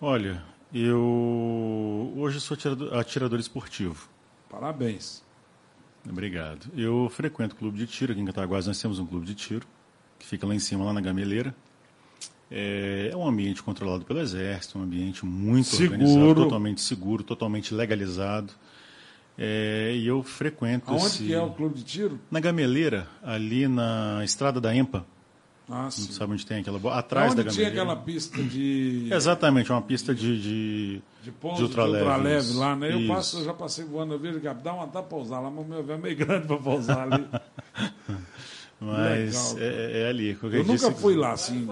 Olha, 0.00 0.42
eu 0.72 2.12
hoje 2.16 2.40
sou 2.40 2.54
atirador, 2.54 2.94
atirador 2.94 3.40
esportivo. 3.40 4.08
Parabéns. 4.48 5.22
Obrigado. 6.08 6.66
Eu 6.76 7.08
frequento 7.10 7.54
o 7.54 7.58
clube 7.58 7.78
de 7.78 7.86
tiro, 7.86 8.12
aqui 8.12 8.20
em 8.20 8.24
Cataguás 8.24 8.66
nós 8.66 8.80
temos 8.80 8.98
um 8.98 9.06
clube 9.06 9.26
de 9.26 9.34
tiro, 9.34 9.66
que 10.18 10.26
fica 10.26 10.46
lá 10.46 10.54
em 10.54 10.58
cima, 10.58 10.84
lá 10.84 10.92
na 10.92 11.00
Gameleira. 11.00 11.54
É, 12.50 13.10
é 13.12 13.16
um 13.16 13.26
ambiente 13.26 13.62
controlado 13.62 14.04
pelo 14.04 14.20
Exército, 14.20 14.78
um 14.78 14.82
ambiente 14.82 15.24
muito 15.26 15.66
Seguro. 15.66 15.92
organizado, 15.92 16.34
totalmente 16.34 16.80
seguro, 16.80 17.22
totalmente 17.22 17.74
legalizado. 17.74 18.52
É, 19.36 19.94
e 19.94 20.06
eu 20.06 20.22
frequento 20.22 20.90
Aonde 20.90 21.06
esse... 21.06 21.24
que 21.24 21.34
é 21.34 21.40
o 21.40 21.50
clube 21.50 21.76
de 21.76 21.84
tiro? 21.84 22.18
Na 22.30 22.40
Gameleira, 22.40 23.06
ali 23.22 23.68
na 23.68 24.22
estrada 24.24 24.60
da 24.60 24.74
EMPA. 24.74 25.06
Ah, 25.70 25.82
Não 25.84 25.90
sabe 25.90 26.32
onde 26.32 26.46
tem 26.46 26.60
aquela... 26.60 26.78
bo- 26.78 26.88
Atrás 26.88 27.32
Onde 27.32 27.42
da 27.42 27.50
tinha 27.50 27.68
Gameleira. 27.68 27.92
aquela 27.92 28.04
pista 28.04 28.40
de, 28.42 29.08
Exatamente, 29.12 29.70
uma 29.70 29.82
pista 29.82 30.14
de... 30.14 30.40
de... 30.40 31.02
de 31.22 31.30
pouso 31.32 31.58
de 31.58 31.62
ultraleve, 31.64 32.04
de 32.04 32.10
ultraleve 32.10 32.52
lá, 32.54 32.74
né? 32.74 32.94
Eu, 32.94 33.06
passo, 33.06 33.38
eu 33.40 33.44
já 33.44 33.52
passei 33.52 33.84
voando, 33.84 34.14
eu 34.14 34.18
vejo 34.18 34.40
que 34.40 34.48
dá 34.54 34.72
uma 34.72 34.86
de 34.86 35.02
pousar 35.08 35.40
lá, 35.40 35.50
mas 35.50 35.64
o 35.64 35.68
meu 35.68 35.78
avião 35.80 35.96
é 35.98 36.00
meio 36.00 36.16
grande 36.16 36.46
para 36.46 36.56
pousar 36.56 37.12
ali. 37.12 37.26
Mas 38.80 39.54
Legal. 39.54 39.68
é, 39.74 40.00
é 40.02 40.08
ali. 40.08 40.34
qualquer 40.36 40.58
Eu 40.58 40.64
nunca 40.64 40.92
fui 40.92 41.14
quiser. 41.14 41.26
lá, 41.26 41.32
assim. 41.32 41.68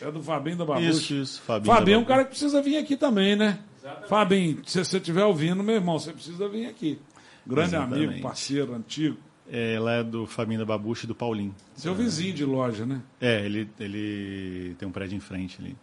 É 0.00 0.10
do 0.10 0.20
Fabinho 0.20 0.56
da 0.56 0.64
Babucha. 0.64 0.88
Isso, 0.90 1.14
isso. 1.14 1.42
Fabinho, 1.42 1.72
Fabinho 1.74 1.94
é 1.94 1.98
um 1.98 2.04
cara 2.04 2.24
que 2.24 2.30
precisa 2.30 2.60
vir 2.60 2.76
aqui 2.76 2.96
também, 2.96 3.36
né? 3.36 3.60
Fabinho, 4.08 4.60
se 4.66 4.84
você 4.84 4.96
estiver 4.96 5.24
ouvindo, 5.24 5.62
meu 5.62 5.76
irmão, 5.76 5.96
você 5.98 6.12
precisa 6.12 6.48
vir 6.48 6.66
aqui. 6.66 6.98
Grande 7.46 7.76
Exatamente. 7.76 8.04
amigo, 8.06 8.22
parceiro, 8.22 8.74
antigo. 8.74 9.16
É, 9.50 9.78
lá 9.78 9.94
é 9.94 10.02
do 10.02 10.26
Fabinho 10.26 10.58
da 10.58 10.64
Babucha 10.64 11.04
e 11.04 11.08
do 11.08 11.14
Paulinho. 11.14 11.54
Seu 11.74 11.94
vizinho 11.94 12.32
de 12.32 12.44
loja, 12.44 12.86
né? 12.86 13.02
É, 13.20 13.44
ele, 13.44 13.68
ele 13.78 14.74
tem 14.78 14.88
um 14.88 14.92
prédio 14.92 15.16
em 15.16 15.20
frente 15.20 15.60
ali. 15.60 15.76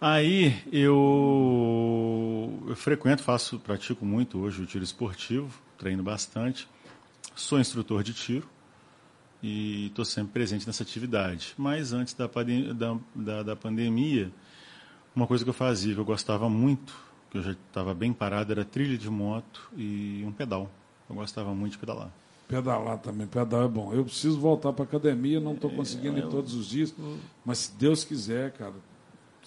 Aí 0.00 0.56
eu, 0.72 2.64
eu 2.66 2.74
frequento, 2.74 3.22
faço, 3.22 3.58
pratico 3.58 4.04
muito 4.04 4.38
hoje 4.38 4.62
o 4.62 4.66
tiro 4.66 4.82
esportivo, 4.82 5.60
treino 5.76 6.02
bastante. 6.02 6.66
Sou 7.36 7.60
instrutor 7.60 8.02
de 8.02 8.14
tiro 8.14 8.48
e 9.42 9.86
estou 9.86 10.04
sempre 10.04 10.32
presente 10.32 10.66
nessa 10.66 10.82
atividade. 10.82 11.54
Mas 11.56 11.92
antes 11.92 12.14
da, 12.14 12.26
da, 12.26 12.96
da, 13.14 13.42
da 13.42 13.56
pandemia, 13.56 14.32
uma 15.14 15.26
coisa 15.26 15.44
que 15.44 15.50
eu 15.50 15.54
fazia, 15.54 15.94
que 15.94 16.00
eu 16.00 16.04
gostava 16.04 16.48
muito, 16.48 16.96
que 17.30 17.38
eu 17.38 17.42
já 17.42 17.52
estava 17.52 17.94
bem 17.94 18.12
parado, 18.12 18.52
era 18.52 18.64
trilha 18.64 18.96
de 18.96 19.10
moto 19.10 19.70
e 19.76 20.24
um 20.26 20.32
pedal. 20.32 20.70
Eu 21.08 21.16
gostava 21.16 21.54
muito 21.54 21.72
de 21.72 21.78
pedalar. 21.78 22.10
Pedalar 22.50 22.98
também, 22.98 23.28
pedal 23.28 23.62
é 23.62 23.68
bom. 23.68 23.92
Eu 23.92 24.04
preciso 24.04 24.40
voltar 24.40 24.72
para 24.72 24.84
academia, 24.84 25.38
não 25.38 25.52
estou 25.54 25.70
conseguindo 25.70 26.18
ir 26.18 26.26
todos 26.28 26.52
os 26.52 26.66
dias, 26.68 26.92
mas 27.44 27.58
se 27.58 27.72
Deus 27.78 28.02
quiser, 28.02 28.50
cara, 28.50 28.74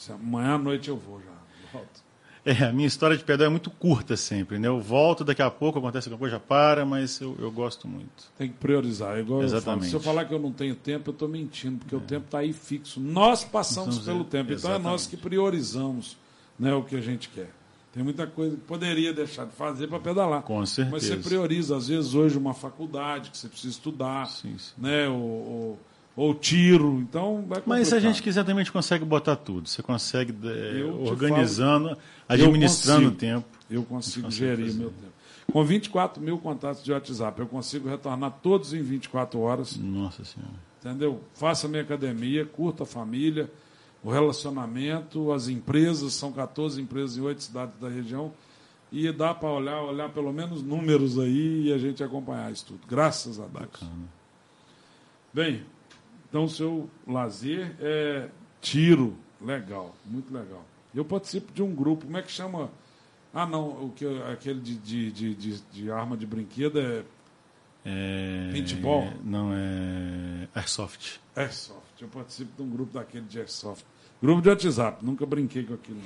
amanhã 0.09 0.53
à 0.53 0.57
noite 0.57 0.87
eu 0.87 0.95
vou 0.95 1.19
já. 1.19 1.33
Volto. 1.73 2.01
É, 2.45 2.65
a 2.65 2.71
minha 2.71 2.87
história 2.87 3.17
de 3.17 3.23
pedal 3.23 3.47
é 3.47 3.49
muito 3.49 3.69
curta 3.69 4.15
sempre, 4.15 4.57
né? 4.57 4.69
Eu 4.69 4.79
volto, 4.79 5.25
daqui 5.25 5.41
a 5.41 5.51
pouco 5.51 5.79
acontece 5.79 6.07
alguma 6.07 6.19
coisa, 6.19 6.35
já 6.35 6.39
para, 6.39 6.85
mas 6.85 7.19
eu, 7.19 7.35
eu 7.39 7.51
gosto 7.51 7.89
muito. 7.89 8.31
Tem 8.37 8.49
que 8.49 8.55
priorizar. 8.55 9.17
É 9.17 9.19
igual 9.19 9.41
eu. 9.41 9.45
Exatamente. 9.45 9.87
Se 9.87 9.95
eu 9.95 9.99
falar 9.99 10.23
que 10.23 10.33
eu 10.33 10.39
não 10.39 10.53
tenho 10.53 10.75
tempo, 10.75 11.09
eu 11.09 11.13
estou 11.13 11.27
mentindo, 11.27 11.79
porque 11.79 11.95
o 11.95 12.01
tempo 12.01 12.25
está 12.25 12.39
aí 12.39 12.53
fixo. 12.53 13.01
Nós 13.01 13.43
passamos 13.43 13.99
pelo 13.99 14.23
tempo, 14.23 14.51
então 14.51 14.71
é 14.71 14.75
exatamente. 14.75 14.83
nós 14.83 15.07
que 15.07 15.17
priorizamos 15.17 16.17
né, 16.57 16.73
o 16.73 16.83
que 16.83 16.95
a 16.95 17.01
gente 17.01 17.27
quer. 17.27 17.49
Tem 17.93 18.03
muita 18.03 18.25
coisa 18.25 18.55
que 18.55 18.61
poderia 18.63 19.13
deixar 19.13 19.45
de 19.45 19.53
fazer 19.53 19.87
para 19.87 19.99
pedalar. 19.99 20.41
Com 20.41 20.65
certeza. 20.65 20.95
Mas 20.95 21.03
você 21.05 21.15
prioriza, 21.15 21.77
às 21.77 21.87
vezes, 21.87 22.15
hoje 22.15 22.37
uma 22.37 22.53
faculdade 22.53 23.29
que 23.29 23.37
você 23.37 23.47
precisa 23.47 23.69
estudar, 23.71 24.25
Sim, 24.25 24.57
sim. 24.57 24.73
né? 24.79 25.07
Ou, 25.07 25.15
ou, 25.15 25.79
ou 26.15 26.33
tiro. 26.33 26.99
Então 26.99 27.45
vai 27.47 27.61
Mas 27.65 27.87
se 27.87 27.93
a 27.93 27.97
complicar. 27.97 28.01
gente 28.01 28.23
quiser 28.23 28.41
também 28.43 28.61
a 28.61 28.63
gente 28.63 28.73
consegue 28.73 29.05
botar 29.05 29.35
tudo. 29.35 29.69
Você 29.69 29.83
consegue 29.83 30.31
é, 30.47 30.73
te 30.73 30.83
organizando, 30.83 31.95
administrando 32.27 33.09
o 33.09 33.11
tempo. 33.11 33.45
Eu 33.69 33.83
consigo 33.83 34.29
gerir 34.31 34.65
fazer. 34.65 34.79
meu 34.79 34.89
tempo. 34.89 35.13
Com 35.51 35.63
24 35.63 36.21
mil 36.21 36.39
contatos 36.39 36.83
de 36.83 36.91
WhatsApp, 36.91 37.39
eu 37.39 37.45
consigo 37.47 37.87
retornar 37.87 38.31
todos 38.41 38.73
em 38.73 38.81
24 38.81 39.39
horas. 39.39 39.77
Nossa 39.77 40.23
Senhora. 40.25 40.53
Entendeu? 40.79 41.21
Faça 41.35 41.67
minha 41.67 41.83
academia, 41.83 42.43
curta 42.45 42.83
a 42.83 42.85
família, 42.85 43.51
o 44.03 44.11
relacionamento, 44.11 45.31
as 45.31 45.47
empresas, 45.47 46.13
são 46.13 46.31
14 46.31 46.81
empresas 46.81 47.17
em 47.17 47.21
oito 47.21 47.41
cidades 47.41 47.79
da 47.79 47.87
região. 47.89 48.33
E 48.91 49.11
dá 49.11 49.33
para 49.33 49.49
olhar, 49.49 49.81
olhar 49.81 50.09
pelo 50.09 50.31
menos 50.31 50.61
números 50.61 51.17
aí 51.17 51.67
e 51.67 51.73
a 51.73 51.77
gente 51.77 52.03
acompanhar 52.03 52.51
isso 52.51 52.65
tudo. 52.67 52.81
Graças 52.87 53.39
a 53.39 53.47
Deus. 53.47 53.53
Bacana. 53.53 53.91
Bem, 55.33 55.65
então 56.29 56.43
o 56.43 56.49
seu 56.49 56.89
lazer 57.07 57.75
é 57.79 58.29
tiro. 58.61 59.17
Legal, 59.41 59.95
muito 60.05 60.31
legal. 60.31 60.63
Eu 60.93 61.03
participo 61.03 61.51
de 61.51 61.63
um 61.63 61.73
grupo, 61.73 62.05
como 62.05 62.17
é 62.17 62.21
que 62.21 62.31
chama? 62.31 62.69
Ah, 63.33 63.47
não, 63.47 63.85
o 63.85 63.91
que, 63.95 64.05
aquele 64.31 64.59
de, 64.59 64.75
de, 64.75 65.11
de, 65.11 65.33
de, 65.35 65.61
de 65.71 65.91
arma 65.91 66.15
de 66.15 66.27
brinquedo 66.27 66.79
é 66.79 67.03
É, 67.83 68.49
Paintball? 68.51 69.11
Não, 69.23 69.51
é 69.53 70.47
Airsoft. 70.53 71.19
Airsoft. 71.35 71.99
Eu 71.99 72.07
participo 72.09 72.55
de 72.55 72.61
um 72.61 72.69
grupo 72.69 72.93
daquele 72.93 73.25
de 73.25 73.39
Airsoft. 73.39 73.83
Grupo 74.23 74.41
de 74.41 74.47
WhatsApp, 74.47 75.05
nunca 75.05 75.25
brinquei 75.25 75.65
com 75.65 75.73
aquilo. 75.73 75.99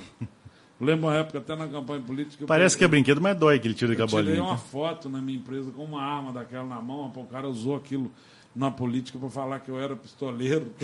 Lembro 0.80 1.06
uma 1.06 1.14
época, 1.14 1.38
até 1.38 1.54
na 1.54 1.68
campanha 1.68 2.02
política. 2.02 2.42
eu 2.42 2.48
Parece 2.48 2.76
que 2.76 2.82
é 2.82 2.88
brinquedo, 2.88 3.20
mas 3.20 3.38
dói 3.38 3.54
aquele 3.54 3.74
tiro 3.74 3.92
Eu 3.92 3.96
daquela 3.96 4.08
tirei 4.08 4.24
bolinha. 4.34 4.42
uma 4.42 4.58
foto 4.58 5.08
na 5.08 5.22
minha 5.22 5.38
empresa 5.38 5.70
com 5.70 5.84
uma 5.84 6.02
arma 6.02 6.32
daquela 6.32 6.64
na 6.64 6.82
mão, 6.82 7.12
o 7.14 7.26
cara 7.26 7.48
usou 7.48 7.76
aquilo 7.76 8.10
na 8.56 8.72
política 8.72 9.20
para 9.20 9.30
falar 9.30 9.60
que 9.60 9.70
eu 9.70 9.78
era 9.78 9.94
pistoleiro. 9.94 10.72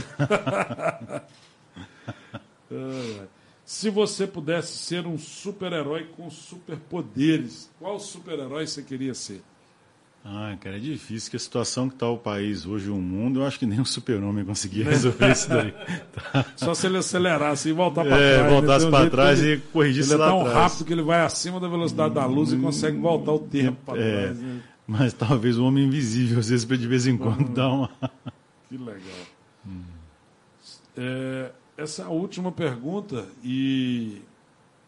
Se 3.65 3.91
você 3.91 4.29
pudesse 4.29 4.79
ser 4.79 5.05
um 5.05 5.19
super-herói 5.19 6.05
com 6.17 6.31
superpoderes, 6.31 7.69
qual 7.81 7.99
super-herói 7.99 8.69
você 8.69 8.81
queria 8.81 9.13
ser? 9.13 9.43
Ah, 10.27 10.57
cara, 10.59 10.77
é 10.77 10.81
difícil, 10.81 11.31
que 11.31 11.37
a 11.37 11.41
situação 11.41 11.87
que 11.87 11.97
está 11.97 12.09
o 12.09 12.17
país 12.17 12.65
hoje, 12.65 12.89
o 12.89 12.97
mundo, 12.97 13.41
eu 13.41 13.47
acho 13.47 13.59
que 13.59 13.67
nem 13.67 13.79
um 13.79 13.85
super-homem 13.85 14.43
conseguia 14.43 14.83
resolver 14.85 15.31
isso 15.33 15.51
daí. 15.51 15.75
Só 16.57 16.73
se 16.73 16.87
ele 16.87 16.97
acelerasse 16.97 17.69
e 17.69 17.73
voltar 17.73 18.05
para 18.07 18.17
É, 18.19 18.39
trás. 18.39 18.53
voltasse 18.53 18.85
né? 18.87 18.91
Tem 18.99 19.07
um 19.07 19.11
trás 19.11 19.43
ele- 19.43 19.55
e 19.57 19.61
corrigisse 19.71 20.09
Ele 20.15 20.23
é 20.23 20.25
lá 20.25 20.31
tão 20.31 20.41
atrás. 20.41 20.57
rápido 20.73 20.87
que 20.87 20.93
ele 20.95 21.03
vai 21.03 21.21
acima 21.21 21.61
da 21.61 21.69
velocidade 21.69 22.15
da 22.15 22.25
luz 22.25 22.53
e 22.53 22.57
consegue 22.57 22.97
voltar 22.99 23.33
o 23.33 23.39
tempo 23.39 23.77
para 23.85 23.99
É, 24.01 24.23
trás. 24.23 24.39
né? 24.39 24.61
mas 24.87 25.13
talvez 25.13 25.59
o 25.59 25.65
homem 25.67 25.85
invisível, 25.85 26.39
às 26.39 26.49
vezes, 26.49 26.67
de 26.67 26.87
vez 26.89 27.07
em 27.07 27.19
quando, 27.19 27.41
Uhum. 27.49 27.53
dá 27.55 27.69
uma... 27.69 27.91
Que 28.71 28.79
legal. 28.79 29.01
É, 30.97 31.51
essa 31.77 32.03
é 32.03 32.07
última 32.07 32.51
pergunta 32.51 33.27
e 33.43 34.23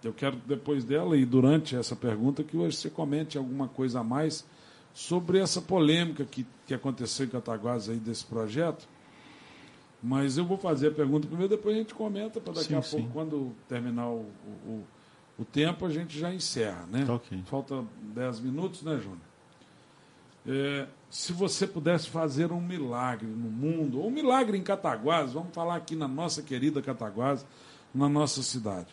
eu 0.02 0.12
quero 0.12 0.36
depois 0.46 0.82
dela 0.84 1.16
e 1.16 1.24
durante 1.26 1.76
essa 1.76 1.94
pergunta 1.96 2.42
que 2.44 2.56
hoje 2.56 2.76
você 2.76 2.88
comente 2.88 3.36
alguma 3.36 3.68
coisa 3.68 4.00
a 4.00 4.04
mais 4.04 4.44
sobre 4.96 5.38
essa 5.38 5.60
polêmica 5.60 6.24
que, 6.24 6.46
que 6.66 6.72
aconteceu 6.72 7.26
em 7.26 7.28
Cataguases 7.28 7.90
aí 7.90 7.98
desse 7.98 8.24
projeto. 8.24 8.88
Mas 10.02 10.38
eu 10.38 10.44
vou 10.46 10.56
fazer 10.56 10.88
a 10.88 10.90
pergunta 10.90 11.28
primeiro, 11.28 11.54
depois 11.54 11.76
a 11.76 11.78
gente 11.78 11.92
comenta 11.92 12.40
para 12.40 12.54
daqui 12.54 12.68
Sim, 12.68 12.76
a 12.76 12.82
sim. 12.82 12.96
pouco, 12.96 13.12
quando 13.12 13.52
terminar 13.68 14.08
o, 14.08 14.24
o, 14.66 14.84
o 15.38 15.44
tempo, 15.44 15.84
a 15.84 15.90
gente 15.90 16.18
já 16.18 16.32
encerra, 16.32 16.86
né? 16.90 17.04
Tá 17.04 17.12
ok. 17.12 17.42
Falta 17.44 17.84
10 18.14 18.40
minutos, 18.40 18.82
né, 18.82 18.96
Júnior? 18.96 19.20
É, 20.46 20.86
se 21.10 21.34
você 21.34 21.66
pudesse 21.66 22.08
fazer 22.08 22.50
um 22.50 22.60
milagre 22.60 23.26
no 23.26 23.50
mundo, 23.50 24.00
ou 24.00 24.08
um 24.08 24.10
milagre 24.10 24.56
em 24.56 24.62
Cataguases, 24.62 25.34
vamos 25.34 25.52
falar 25.52 25.76
aqui 25.76 25.94
na 25.94 26.08
nossa 26.08 26.40
querida 26.40 26.80
Cataguases, 26.80 27.44
na 27.94 28.08
nossa 28.08 28.42
cidade. 28.42 28.88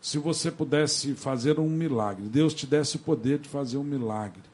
Se 0.00 0.16
você 0.16 0.48
pudesse 0.48 1.14
fazer 1.16 1.58
um 1.58 1.68
milagre, 1.68 2.28
Deus 2.28 2.54
te 2.54 2.68
desse 2.68 2.96
o 2.96 3.00
poder 3.00 3.40
de 3.40 3.48
fazer 3.48 3.78
um 3.78 3.82
milagre, 3.82 4.49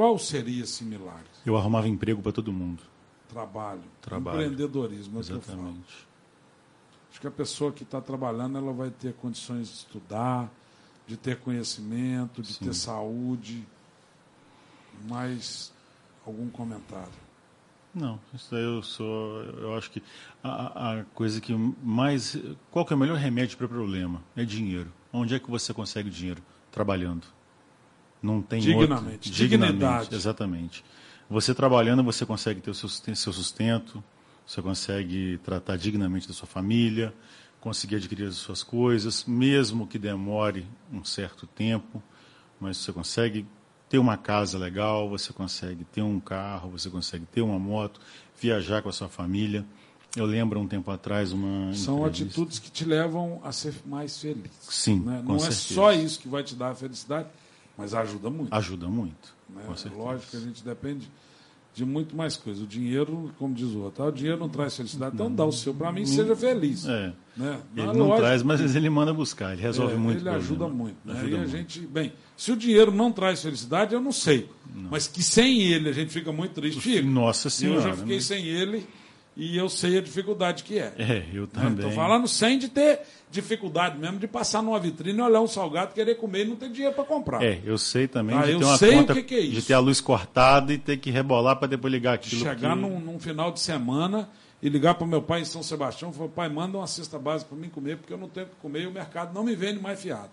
qual 0.00 0.18
seria 0.18 0.64
esse 0.64 0.82
milagre? 0.82 1.28
Eu 1.44 1.58
arrumava 1.58 1.86
emprego 1.86 2.22
para 2.22 2.32
todo 2.32 2.50
mundo. 2.50 2.82
Trabalho, 3.28 3.82
Trabalho. 4.00 4.40
empreendedorismo, 4.40 5.18
é. 5.18 5.20
Exatamente. 5.20 6.08
Acho 7.10 7.20
que 7.20 7.26
a 7.26 7.30
pessoa 7.30 7.70
que 7.70 7.82
está 7.82 8.00
trabalhando, 8.00 8.56
ela 8.56 8.72
vai 8.72 8.88
ter 8.88 9.12
condições 9.12 9.68
de 9.68 9.74
estudar, 9.74 10.50
de 11.06 11.18
ter 11.18 11.36
conhecimento, 11.40 12.40
de 12.40 12.54
Sim. 12.54 12.64
ter 12.64 12.74
saúde. 12.74 13.62
Mais 15.06 15.70
algum 16.24 16.48
comentário? 16.48 17.12
Não, 17.94 18.18
isso 18.32 18.50
daí 18.52 18.64
eu 18.64 18.82
sou. 18.82 19.42
Eu 19.42 19.76
acho 19.76 19.90
que 19.90 20.02
a, 20.42 21.00
a 21.00 21.04
coisa 21.14 21.42
que 21.42 21.52
mais. 21.52 22.38
Qual 22.70 22.86
que 22.86 22.94
é 22.94 22.96
o 22.96 22.98
melhor 22.98 23.18
remédio 23.18 23.58
para 23.58 23.66
o 23.66 23.68
problema? 23.68 24.22
É 24.34 24.46
dinheiro. 24.46 24.90
Onde 25.12 25.34
é 25.34 25.38
que 25.38 25.50
você 25.50 25.74
consegue 25.74 26.08
dinheiro? 26.08 26.42
Trabalhando. 26.72 27.26
Não 28.22 28.42
tem 28.42 28.60
Dignamente. 28.60 29.28
Outro. 29.28 29.30
Dignidade. 29.30 30.14
Exatamente. 30.14 30.84
Você 31.28 31.54
trabalhando, 31.54 32.02
você 32.02 32.26
consegue 32.26 32.60
ter 32.60 32.70
o 32.70 32.74
seu 32.74 32.88
sustento, 32.88 33.16
seu 33.16 33.32
sustento, 33.32 34.02
você 34.46 34.60
consegue 34.60 35.38
tratar 35.44 35.76
dignamente 35.76 36.26
da 36.26 36.34
sua 36.34 36.46
família, 36.48 37.14
conseguir 37.60 37.96
adquirir 37.96 38.26
as 38.26 38.34
suas 38.36 38.62
coisas, 38.62 39.24
mesmo 39.24 39.86
que 39.86 39.98
demore 39.98 40.66
um 40.92 41.04
certo 41.04 41.46
tempo, 41.46 42.02
mas 42.60 42.78
você 42.78 42.92
consegue 42.92 43.46
ter 43.88 43.98
uma 43.98 44.16
casa 44.16 44.58
legal, 44.58 45.08
você 45.08 45.32
consegue 45.32 45.84
ter 45.84 46.02
um 46.02 46.18
carro, 46.20 46.70
você 46.70 46.90
consegue 46.90 47.26
ter 47.26 47.42
uma 47.42 47.58
moto, 47.58 48.00
viajar 48.40 48.82
com 48.82 48.88
a 48.88 48.92
sua 48.92 49.08
família. 49.08 49.64
Eu 50.16 50.26
lembro 50.26 50.58
um 50.58 50.66
tempo 50.66 50.90
atrás 50.90 51.32
uma 51.32 51.72
São 51.74 51.98
entrevista- 51.98 52.24
atitudes 52.24 52.58
que 52.58 52.70
te 52.70 52.84
levam 52.84 53.40
a 53.44 53.52
ser 53.52 53.74
mais 53.86 54.18
feliz. 54.18 54.50
Sim, 54.62 54.98
né? 55.00 55.22
Não 55.24 55.36
é 55.36 55.38
certeza. 55.38 55.74
só 55.74 55.92
isso 55.92 56.18
que 56.18 56.28
vai 56.28 56.42
te 56.42 56.56
dar 56.56 56.70
a 56.70 56.74
felicidade, 56.74 57.28
mas 57.76 57.94
ajuda 57.94 58.30
muito. 58.30 58.52
ajuda 58.52 58.88
muito. 58.88 59.34
né? 59.48 59.62
Lógico 59.96 60.30
que 60.30 60.36
a 60.36 60.40
gente 60.40 60.64
depende 60.64 61.10
de 61.72 61.84
muito 61.84 62.16
mais 62.16 62.36
coisa. 62.36 62.64
O 62.64 62.66
dinheiro, 62.66 63.32
como 63.38 63.54
diz 63.54 63.68
o 63.68 63.80
outro, 63.80 64.02
ah, 64.02 64.08
o 64.08 64.12
dinheiro 64.12 64.38
não 64.38 64.48
traz 64.48 64.76
felicidade, 64.76 65.14
então 65.14 65.32
dá 65.32 65.44
o 65.44 65.52
seu 65.52 65.72
para 65.72 65.92
mim, 65.92 66.04
seja 66.04 66.34
feliz. 66.34 66.86
É. 66.86 67.12
Né? 67.36 67.60
Ele 67.76 67.86
não 67.86 68.08
lógica, 68.08 68.26
traz, 68.26 68.42
mas 68.42 68.74
ele 68.74 68.90
manda 68.90 69.14
buscar, 69.14 69.52
ele 69.52 69.62
resolve 69.62 69.94
é, 69.94 69.96
muito. 69.96 70.20
Ele 70.20 70.28
ajuda 70.28 70.66
problema. 70.66 70.84
muito. 70.84 70.96
Né? 71.04 71.12
Ajuda 71.12 71.30
e 71.30 71.34
a 71.34 71.38
muito. 71.38 71.50
gente, 71.50 71.80
bem, 71.80 72.12
se 72.36 72.52
o 72.52 72.56
dinheiro 72.56 72.90
não 72.90 73.12
traz 73.12 73.42
felicidade, 73.42 73.94
eu 73.94 74.00
não 74.00 74.12
sei. 74.12 74.48
Mas 74.90 75.06
que 75.06 75.22
sem 75.22 75.62
ele 75.62 75.88
a 75.88 75.92
gente 75.92 76.12
fica 76.12 76.32
muito 76.32 76.52
triste. 76.54 77.02
Nossa 77.02 77.48
E 77.48 77.50
Senhora. 77.50 77.78
eu 77.78 77.82
já 77.82 77.96
fiquei 77.96 78.16
né? 78.16 78.22
sem 78.22 78.44
ele 78.46 78.86
e 79.36 79.56
eu 79.56 79.68
sei 79.68 79.98
a 79.98 80.00
dificuldade 80.02 80.62
que 80.64 80.78
é. 80.78 80.92
É, 80.98 81.24
eu 81.32 81.46
também. 81.46 81.74
Estou 81.74 81.90
falando 81.92 82.26
sem 82.28 82.58
de 82.58 82.68
ter 82.68 83.00
dificuldade 83.30 83.96
mesmo 83.98 84.18
de 84.18 84.26
passar 84.26 84.60
numa 84.62 84.78
vitrine, 84.78 85.20
olhar 85.20 85.40
um 85.40 85.46
salgado, 85.46 85.94
querer 85.94 86.16
comer 86.16 86.44
e 86.44 86.48
não 86.48 86.56
ter 86.56 86.68
dinheiro 86.68 86.94
para 86.94 87.04
comprar. 87.04 87.42
É, 87.42 87.60
eu 87.64 87.78
sei 87.78 88.08
também 88.08 88.36
Ah, 88.36 88.42
de 88.44 88.52
eu 88.52 88.58
ter 88.58 88.64
uma 88.64 88.76
sei 88.76 88.90
o 88.90 88.92
conta, 88.98 89.14
que 89.14 89.22
que 89.22 89.34
é 89.36 89.42
de 89.42 89.62
ter 89.62 89.74
a 89.74 89.78
luz 89.78 90.00
cortada 90.00 90.72
e 90.72 90.78
ter 90.78 90.96
que 90.96 91.10
rebolar 91.10 91.56
para 91.56 91.68
depois 91.68 91.92
ligar 91.92 92.18
De 92.18 92.26
aquilo. 92.26 92.42
chegar 92.42 92.74
que... 92.74 92.80
num, 92.82 92.98
num 93.00 93.18
final 93.20 93.52
de 93.52 93.60
semana 93.60 94.28
e 94.62 94.68
ligar 94.68 94.94
para 94.94 95.06
meu 95.06 95.22
pai 95.22 95.40
em 95.40 95.44
São 95.44 95.62
Sebastião 95.62 96.10
e 96.10 96.14
falar, 96.14 96.28
pai, 96.30 96.48
manda 96.48 96.76
uma 96.76 96.86
cesta 96.86 97.18
básica 97.18 97.48
para 97.48 97.58
mim 97.58 97.68
comer, 97.70 97.96
porque 97.96 98.12
eu 98.12 98.18
não 98.18 98.28
tenho 98.28 98.46
o 98.46 98.48
que 98.50 98.56
comer 98.56 98.82
e 98.82 98.86
o 98.88 98.92
mercado 98.92 99.32
não 99.32 99.42
me 99.44 99.54
vende 99.54 99.80
mais 99.80 100.00
fiado. 100.02 100.28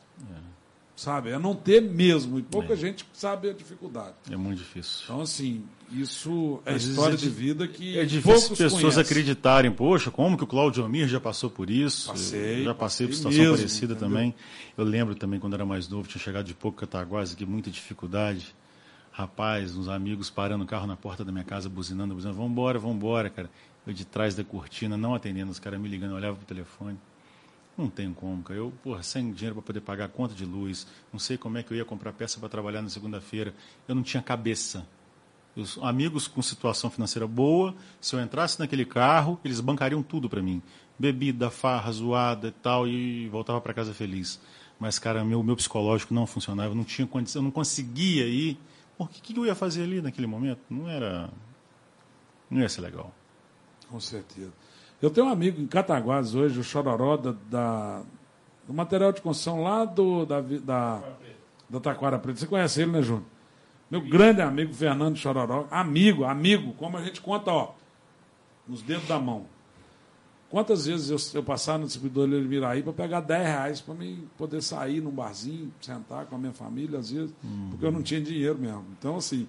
Sabe? 0.98 1.30
É 1.30 1.38
não 1.38 1.54
ter 1.54 1.80
mesmo. 1.80 2.40
E 2.40 2.42
pouca 2.42 2.76
gente 2.76 3.06
sabe 3.14 3.52
a 3.52 3.54
dificuldade. 3.54 4.16
É 4.32 4.36
muito 4.36 4.58
difícil. 4.58 5.02
Então, 5.04 5.22
assim, 5.22 5.64
isso 5.92 6.60
é 6.66 6.74
Às 6.74 6.86
história 6.86 7.14
é 7.14 7.18
de 7.18 7.30
vida 7.30 7.68
que 7.68 8.00
É 8.00 8.04
difícil 8.04 8.56
pessoas 8.56 8.82
conhecem. 8.82 9.02
acreditarem, 9.04 9.72
poxa, 9.72 10.10
como 10.10 10.36
que 10.36 10.44
o 10.44 10.48
Claudio 10.48 10.84
Amir 10.84 11.08
já 11.08 11.20
passou 11.20 11.52
por 11.52 11.70
isso? 11.70 12.10
Passei, 12.10 12.64
já 12.64 12.74
passei 12.74 13.06
por 13.06 13.12
passei 13.12 13.16
situação 13.16 13.32
mesmo, 13.32 13.58
parecida 13.58 13.94
entendeu? 13.94 14.10
também. 14.10 14.36
Eu 14.76 14.84
lembro 14.84 15.14
também 15.14 15.40
quando 15.40 15.54
era 15.54 15.68
mais 15.68 15.88
novo, 15.88 16.08
tinha 16.08 16.20
chegado 16.20 16.46
de 16.46 16.56
pouco 16.56 16.80
Cataguases, 16.80 17.36
que 17.36 17.46
muita 17.46 17.70
dificuldade. 17.70 18.56
Rapaz, 19.12 19.78
uns 19.78 19.88
amigos 19.88 20.32
parando 20.32 20.64
o 20.64 20.68
carro 20.68 20.88
na 20.88 20.96
porta 20.96 21.24
da 21.24 21.32
minha 21.32 21.44
casa, 21.44 21.70
buzinando, 21.70 22.16
buzinando, 22.16 22.38
vambora, 22.40 22.80
vambora, 22.80 23.30
cara. 23.30 23.52
Eu 23.86 23.94
de 23.94 24.04
trás 24.04 24.34
da 24.34 24.44
cortina, 24.44 24.98
não 24.98 25.14
atendendo, 25.14 25.52
os 25.52 25.60
caras 25.60 25.80
me 25.80 25.88
ligando, 25.88 26.12
eu 26.12 26.18
olhava 26.18 26.36
pro 26.38 26.46
telefone. 26.46 26.98
Não 27.78 27.90
tem 27.90 28.12
como, 28.12 28.42
cara. 28.42 28.60
Eu, 28.60 28.74
porra, 28.84 29.04
sem 29.04 29.32
dinheiro 29.32 29.56
para 29.56 29.62
poder 29.62 29.82
pagar 29.82 30.06
a 30.06 30.10
conta 30.10 30.34
de 30.34 30.46
luz, 30.46 30.88
não 31.14 31.20
sei 31.20 31.38
como 31.38 31.58
é 31.58 31.64
que 31.64 31.72
eu 31.72 31.78
ia 31.78 31.86
comprar 31.86 32.12
peça 32.12 32.40
para 32.40 32.50
trabalhar 32.50 32.82
na 32.82 32.90
segunda-feira. 32.90 33.54
Eu 33.88 33.94
não 33.94 34.02
tinha 34.02 34.24
cabeça. 34.24 34.88
Os 35.56 35.78
amigos 35.82 36.28
com 36.28 36.42
situação 36.42 36.90
financeira 36.90 37.28
boa, 37.28 37.76
se 38.02 38.16
eu 38.16 38.22
entrasse 38.22 38.60
naquele 38.60 38.86
carro, 38.86 39.40
eles 39.44 39.60
bancariam 39.60 40.02
tudo 40.02 40.28
para 40.28 40.42
mim. 40.42 40.62
Bebida, 40.98 41.52
farra, 41.52 41.92
zoada 41.92 42.48
e 42.48 42.52
tal, 42.52 42.88
e 42.88 43.28
voltava 43.30 43.62
para 43.62 43.74
casa 43.74 43.94
feliz. 43.94 44.40
Mas, 44.80 44.98
cara, 44.98 45.24
meu, 45.24 45.42
meu 45.44 45.56
psicológico 45.56 46.14
não 46.14 46.26
funcionava, 46.26 46.72
eu 46.72 46.76
não 46.76 46.84
tinha 46.84 47.08
condição, 47.08 47.42
eu 47.42 47.44
não 47.44 47.52
conseguia 47.52 48.28
ir. 48.28 48.58
Por 48.98 49.10
que, 49.10 49.22
que 49.22 49.40
eu 49.40 49.46
ia 49.46 49.56
fazer 49.56 49.84
ali 49.84 50.02
naquele 50.02 50.28
momento? 50.28 50.62
Não 50.70 50.90
era. 50.90 51.30
Não 52.50 52.62
ia 52.62 52.70
ser 52.70 52.82
legal. 52.82 53.14
Com 53.90 54.00
certeza. 54.00 54.52
Eu 55.02 55.10
tenho 55.10 55.28
um 55.28 55.30
amigo 55.30 55.62
em 55.62 55.68
Cataguases 55.68 56.34
hoje, 56.34 56.60
o 56.60 56.64
Chororó, 56.64 57.18
da, 57.18 57.36
da- 57.50 58.02
do 58.68 58.74
material 58.74 59.12
de 59.12 59.22
construção 59.22 59.62
lá 59.64 59.86
do, 59.86 60.26
da, 60.26 60.42
da, 60.42 61.02
da 61.70 61.80
Taquara 61.80 62.18
Preta. 62.20 62.40
Você 62.40 62.48
conhece 62.48 62.82
ele, 62.82 62.92
né, 62.92 63.02
Júnior? 63.02 63.24
Meu 63.90 64.02
grande 64.02 64.42
amigo 64.42 64.74
Fernando 64.74 65.16
Chororó. 65.16 65.66
Amigo, 65.72 66.26
amigo, 66.26 66.74
como 66.74 66.98
a 66.98 67.04
gente 67.04 67.22
conta, 67.22 67.52
ó, 67.52 67.72
nos 68.68 68.82
dedos 68.82 69.08
da 69.08 69.18
mão. 69.20 69.46
Quantas 70.50 70.86
vezes 70.86 71.10
eu, 71.34 71.40
eu 71.40 71.44
passava 71.44 71.78
no 71.80 71.86
distribuidor 71.86 72.28
de 72.42 72.48
Miraí 72.48 72.82
para 72.82 72.94
pegar 72.94 73.20
10 73.22 73.46
reais 73.46 73.82
para 73.82 73.94
mim 73.94 74.28
poder 74.38 74.62
sair 74.62 75.02
num 75.02 75.12
barzinho, 75.12 75.72
sentar 75.82 76.26
com 76.26 76.36
a 76.36 76.40
minha 76.40 76.54
família, 76.54 77.00
às 77.00 77.12
vezes, 77.12 77.34
porque 77.70 77.86
eu 77.86 77.92
não 77.92 78.02
tinha 78.02 78.20
dinheiro 78.22 78.58
mesmo. 78.58 78.86
Então, 78.98 79.18
assim, 79.18 79.46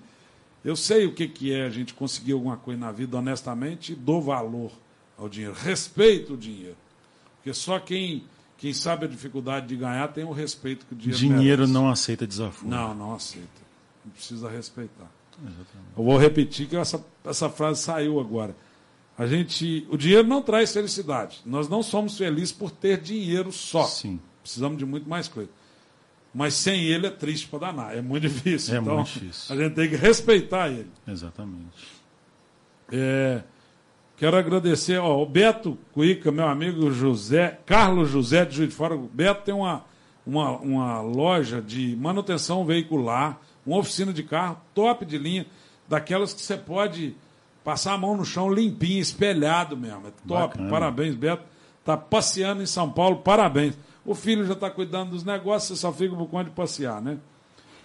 eu 0.65 0.75
sei 0.77 1.07
o 1.07 1.15
que, 1.15 1.27
que 1.29 1.53
é 1.53 1.65
a 1.65 1.71
gente 1.71 1.95
conseguir 1.95 2.33
alguma 2.33 2.57
coisa 2.57 2.79
na 2.81 2.91
vida 2.93 3.17
honestamente 3.17 3.93
e 3.93 3.97
dou 3.97 4.21
valor 4.21 4.73
ao 5.19 5.29
dinheiro. 5.29 5.55
Respeito 5.55 6.35
o 6.35 6.37
dinheiro. 6.37 6.77
Porque 7.37 7.53
só 7.53 7.79
quem, 7.79 8.25
quem 8.57 8.73
sabe 8.73 9.05
a 9.07 9.09
dificuldade 9.09 9.67
de 9.67 9.77
ganhar 9.77 10.09
tem 10.09 10.25
o 10.25 10.33
respeito 10.33 10.87
que 10.87 10.95
o 10.95 10.97
dinheiro 10.97 11.19
Dinheiro 11.19 11.59
merece. 11.63 11.73
não 11.73 11.91
aceita 11.91 12.27
desafio. 12.27 12.69
Não, 12.69 12.95
não 12.95 13.15
aceita. 13.15 13.49
Não 14.05 14.13
precisa 14.13 14.49
respeitar. 14.49 15.11
Eu 15.97 16.03
vou 16.03 16.17
repetir 16.19 16.67
que 16.69 16.77
essa, 16.77 17.05
essa 17.25 17.49
frase 17.49 17.83
saiu 17.83 18.19
agora. 18.19 18.57
A 19.17 19.27
gente, 19.27 19.87
o 19.91 19.97
dinheiro 19.97 20.27
não 20.27 20.41
traz 20.43 20.73
felicidade. 20.73 21.41
Nós 21.45 21.69
não 21.69 21.83
somos 21.83 22.17
felizes 22.17 22.53
por 22.53 22.71
ter 22.71 23.01
dinheiro 23.01 23.51
só. 23.53 23.85
Sim. 23.85 24.19
Precisamos 24.43 24.79
de 24.79 24.87
muito 24.87 25.09
mais 25.09 25.29
coisa. 25.29 25.51
Mas 26.35 26.55
sem 26.55 26.85
ele 26.85 27.07
é 27.07 27.11
triste 27.11 27.49
para 27.49 27.59
danar. 27.61 27.97
É 27.97 28.01
muito 28.03 28.29
difícil. 28.29 28.75
É 28.75 28.79
então, 28.79 28.97
muito 28.97 29.09
difícil. 29.13 29.55
a 29.55 29.59
gente 29.59 29.75
tem 29.75 29.89
que 29.89 29.97
respeitar 29.97 30.69
ele. 30.69 30.91
Exatamente. 31.07 31.87
É, 32.93 33.43
quero 34.19 34.37
agradecer 34.37 34.99
ao 34.99 35.25
Beto 35.25 35.79
Cuica, 35.93 36.33
meu 36.33 36.47
amigo 36.47 36.91
José, 36.91 37.61
Carlos 37.65 38.11
José 38.11 38.45
de 38.45 38.57
Juiz 38.57 38.71
de 38.71 38.75
Fora. 38.75 38.97
O 38.97 39.09
Beto 39.13 39.43
tem 39.43 39.55
uma, 39.55 39.85
uma, 40.27 40.51
uma 40.59 41.01
loja 41.01 41.63
de 41.63 41.97
manutenção 41.97 42.65
veicular, 42.65 43.39
uma 43.65 43.79
oficina 43.79 44.13
de 44.13 44.25
carro 44.25 44.61
top 44.75 45.07
de 45.07 45.17
linha, 45.17 45.47
daquelas 45.89 46.35
que 46.35 46.43
você 46.43 46.57
pode 46.57 47.15
passar 47.63 47.95
a 47.95 47.99
mão 47.99 48.17
no 48.17 48.25
chão 48.25 48.53
limpinho, 48.53 49.01
espelhado 49.01 49.77
mesmo. 49.77 50.09
É 50.09 50.13
top. 50.27 50.49
Bacana. 50.59 50.71
Parabéns, 50.71 51.15
Beto. 51.15 51.45
Está 51.81 51.97
passeando 51.97 52.63
em 52.63 52.67
São 52.67 52.91
Paulo, 52.91 53.19
parabéns. 53.19 53.79
O 54.05 54.15
filho 54.15 54.45
já 54.45 54.55
está 54.55 54.69
cuidando 54.69 55.11
dos 55.11 55.23
negócios, 55.23 55.79
você 55.79 55.81
só 55.81 55.93
fica 55.93 56.15
por 56.15 56.27
conta 56.27 56.45
de 56.45 56.51
passear, 56.51 57.01
né? 57.01 57.19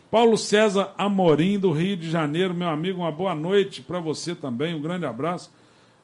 Paulo 0.09 0.37
César 0.37 0.91
Amorim, 0.97 1.57
do 1.59 1.71
Rio 1.71 1.97
de 1.97 2.09
Janeiro, 2.09 2.53
meu 2.53 2.69
amigo, 2.69 3.01
uma 3.01 3.11
boa 3.11 3.33
noite 3.33 3.81
para 3.81 3.99
você 3.99 4.35
também, 4.35 4.73
um 4.75 4.81
grande 4.81 5.05
abraço. 5.05 5.51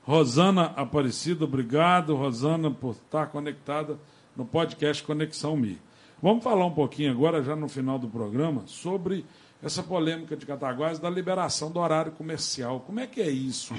Rosana 0.09 0.73
Aparecida, 0.75 1.45
obrigado, 1.45 2.15
Rosana, 2.15 2.71
por 2.71 2.95
estar 2.95 3.27
conectada 3.27 3.99
no 4.35 4.43
podcast 4.43 5.03
Conexão 5.03 5.55
Mi. 5.55 5.79
Vamos 6.19 6.43
falar 6.43 6.65
um 6.65 6.71
pouquinho 6.71 7.11
agora, 7.11 7.43
já 7.43 7.55
no 7.55 7.69
final 7.69 7.99
do 7.99 8.07
programa, 8.07 8.63
sobre 8.65 9.23
essa 9.61 9.83
polêmica 9.83 10.35
de 10.35 10.47
Cataguases 10.47 10.97
da 10.97 11.11
liberação 11.11 11.69
do 11.69 11.79
horário 11.79 12.11
comercial. 12.13 12.79
Como 12.79 12.99
é 12.99 13.05
que 13.05 13.21
é 13.21 13.29
isso? 13.29 13.75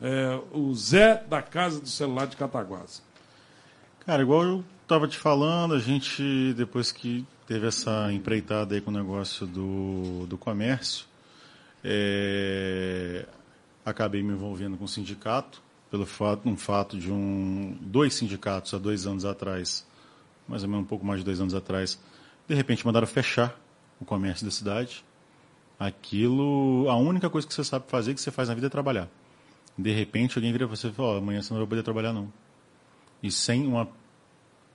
É, 0.00 0.40
o 0.52 0.72
Zé 0.72 1.24
da 1.28 1.42
Casa 1.42 1.80
do 1.80 1.88
Celular 1.88 2.28
de 2.28 2.36
Cataguases. 2.36 3.02
Cara, 4.06 4.22
igual 4.22 4.44
eu 4.44 4.64
estava 4.82 5.08
te 5.08 5.18
falando, 5.18 5.74
a 5.74 5.80
gente, 5.80 6.54
depois 6.54 6.92
que 6.92 7.26
teve 7.44 7.66
essa 7.66 8.12
empreitada 8.12 8.76
aí 8.76 8.80
com 8.80 8.92
o 8.92 8.94
negócio 8.94 9.48
do, 9.48 10.28
do 10.28 10.38
comércio, 10.38 11.06
é, 11.82 13.26
acabei 13.86 14.22
me 14.22 14.32
envolvendo 14.34 14.76
com 14.76 14.84
o 14.84 14.88
sindicato, 14.88 15.62
pelo 15.90 16.04
fato, 16.04 16.46
um 16.46 16.56
fato 16.56 16.98
de 16.98 17.10
um, 17.10 17.78
dois 17.80 18.12
sindicatos 18.14 18.74
há 18.74 18.78
dois 18.78 19.06
anos 19.06 19.24
atrás, 19.24 19.86
mais 20.46 20.62
ou 20.62 20.68
menos 20.68 20.84
um 20.84 20.88
pouco 20.88 21.06
mais 21.06 21.20
de 21.20 21.24
dois 21.24 21.40
anos 21.40 21.54
atrás, 21.54 21.98
de 22.46 22.54
repente 22.54 22.84
mandaram 22.84 23.06
fechar 23.06 23.58
o 24.00 24.04
comércio 24.04 24.44
da 24.44 24.50
cidade. 24.50 25.04
Aquilo, 25.78 26.86
a 26.90 26.96
única 26.96 27.30
coisa 27.30 27.46
que 27.46 27.54
você 27.54 27.64
sabe 27.64 27.84
fazer, 27.88 28.12
que 28.12 28.20
você 28.20 28.30
faz 28.30 28.48
na 28.48 28.54
vida 28.54 28.66
é 28.66 28.70
trabalhar. 28.70 29.08
De 29.78 29.92
repente 29.92 30.36
alguém 30.36 30.52
vira 30.52 30.66
você 30.66 30.88
e 30.88 30.92
fala, 30.92 31.08
"Ó, 31.14 31.18
amanhã 31.18 31.40
você 31.40 31.52
não 31.52 31.60
vai 31.60 31.68
poder 31.68 31.82
trabalhar 31.82 32.12
não 32.12 32.32
e 33.22 33.30
sem 33.30 33.66
uma 33.66 33.88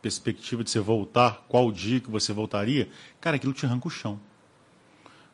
perspectiva 0.01 0.63
de 0.63 0.69
você 0.69 0.79
voltar, 0.79 1.45
qual 1.47 1.71
dia 1.71 1.99
que 1.99 2.09
você 2.09 2.33
voltaria, 2.33 2.89
cara, 3.19 3.35
aquilo 3.35 3.53
te 3.53 3.65
arranca 3.65 3.87
o 3.87 3.91
chão. 3.91 4.19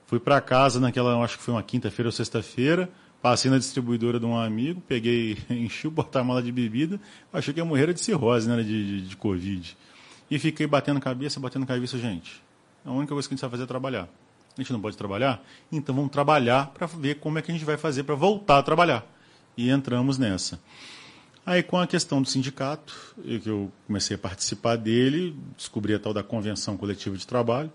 Fui 0.06 0.20
para 0.20 0.40
casa 0.42 0.80
naquela, 0.80 1.22
acho 1.24 1.38
que 1.38 1.44
foi 1.44 1.54
uma 1.54 1.64
quinta-feira 1.64 2.08
ou 2.08 2.12
sexta-feira, 2.12 2.90
passei 3.22 3.50
na 3.50 3.58
distribuidora 3.58 4.20
de 4.20 4.26
um 4.26 4.38
amigo, 4.38 4.82
peguei, 4.88 5.38
enchi 5.50 5.88
o 5.88 5.92
porta-mala 5.92 6.42
de 6.42 6.52
bebida, 6.52 7.00
achei 7.32 7.54
que 7.54 7.60
ia 7.60 7.66
morrer 7.66 7.94
de 7.94 8.02
cirrose, 8.02 8.48
né, 8.48 8.58
de, 8.58 9.02
de, 9.02 9.10
de 9.10 9.18
Covid. 9.18 9.78
E 10.30 10.40
fiquei 10.40 10.68
batendo 10.68 11.00
cabeça, 11.00 11.40
batendo 11.40 11.66
cabeça, 11.66 11.98
gente. 11.98 12.42
A 12.86 12.92
única 12.92 13.14
coisa 13.14 13.28
que 13.28 13.34
a 13.34 13.36
gente 13.36 13.42
sabe 13.42 13.52
fazer 13.52 13.64
é 13.64 13.68
trabalhar. 13.68 14.10
A 14.58 14.62
gente 14.62 14.74
não 14.74 14.82
pode 14.82 14.98
trabalhar? 14.98 15.44
Então 15.72 15.94
vamos 15.94 16.12
trabalhar 16.12 16.68
para 16.68 16.88
ver 16.88 17.20
como 17.20 17.38
é 17.38 17.42
que 17.42 17.52
a 17.52 17.54
gente 17.54 17.66
vai 17.66 17.78
fazer 17.78 18.04
para 18.04 18.16
voltar 18.16 18.58
a 18.58 18.64
trabalhar. 18.64 19.06
E 19.56 19.70
entramos 19.70 20.18
nessa. 20.18 20.60
Aí, 21.46 21.64
com 21.64 21.78
a 21.78 21.88
questão 21.88 22.22
do 22.22 22.28
sindicato, 22.28 23.16
que 23.24 23.50
eu 23.50 23.72
comecei 23.86 24.16
a 24.16 24.20
participar 24.20 24.76
dele, 24.76 25.34
descobri 25.56 25.94
a 25.94 26.00
tal 26.00 26.14
da 26.14 26.22
convenção 26.22 26.76
coletiva 26.76 27.16
de 27.16 27.26
trabalho, 27.26 27.72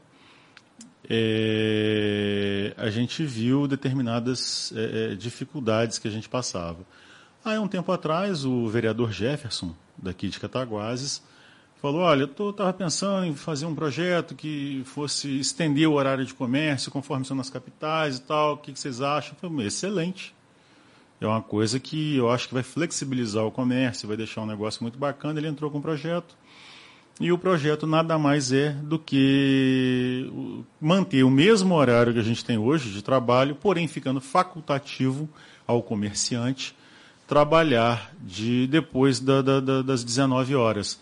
é, 1.09 2.75
a 2.77 2.91
gente 2.91 3.25
viu 3.25 3.67
determinadas 3.67 4.73
é, 4.77 5.13
é, 5.13 5.15
dificuldades 5.15 5.99
que 5.99 6.09
a 6.09 6.11
gente 6.11 6.29
passava. 6.29 6.79
Aí, 7.45 7.59
um 7.59 7.69
tempo 7.69 7.91
atrás, 7.91 8.45
o 8.45 8.69
vereador 8.69 9.11
Jefferson, 9.13 9.75
daqui 9.97 10.29
de 10.29 10.39
Cataguases, 10.39 11.23
falou: 11.81 12.03
Olha, 12.03 12.31
eu 12.39 12.51
estava 12.51 12.73
pensando 12.73 13.27
em 13.27 13.35
fazer 13.35 13.67
um 13.67 13.75
projeto 13.75 14.35
que 14.35 14.83
fosse 14.85 15.41
estender 15.41 15.89
o 15.89 15.95
horário 15.95 16.25
de 16.25 16.35
comércio 16.35 16.91
conforme 16.91 17.25
são 17.25 17.37
nas 17.37 17.51
capitais 17.51 18.19
e 18.19 18.23
tal. 18.23 18.55
O 18.55 18.57
que, 18.59 18.73
que 18.73 18.79
vocês 18.79 19.01
acham? 19.01 19.35
Falei, 19.41 19.67
excelente 19.67 20.35
é 21.25 21.29
uma 21.29 21.43
coisa 21.43 21.79
que 21.79 22.17
eu 22.17 22.31
acho 22.31 22.49
que 22.49 22.55
vai 22.55 22.63
flexibilizar 22.63 23.45
o 23.45 23.51
comércio, 23.51 24.09
vai 24.09 24.17
deixar 24.17 24.41
um 24.43 24.47
negócio 24.47 24.83
muito 24.83 24.99
bacana. 24.99 25.39
Ele 25.39 25.49
entrou 25.49 25.71
com 25.71 25.79
um 25.79 25.83
projeto 25.83 26.37
E 27.21 27.31
o 27.31 27.39
projeto 27.39 27.87
nada 27.87 28.19
mais 28.19 28.53
é 28.53 28.71
do 28.71 28.99
que 28.99 30.31
manter 30.81 31.23
o 31.23 31.31
mesmo 31.31 31.75
horário 31.75 32.13
que 32.13 32.19
a 32.19 32.25
gente 32.25 32.45
tem 32.45 32.59
hoje 32.59 32.91
de 32.91 33.03
trabalho, 33.03 33.55
porém 33.55 33.87
ficando 33.87 34.21
facultativo 34.21 35.29
ao 35.67 35.83
comerciante 35.83 36.75
trabalhar 37.27 38.13
de 38.21 38.67
depois 38.67 39.21
da, 39.21 39.41
da, 39.41 39.61
da, 39.61 39.83
das 39.83 40.05
19 40.05 40.55
horas. 40.55 41.01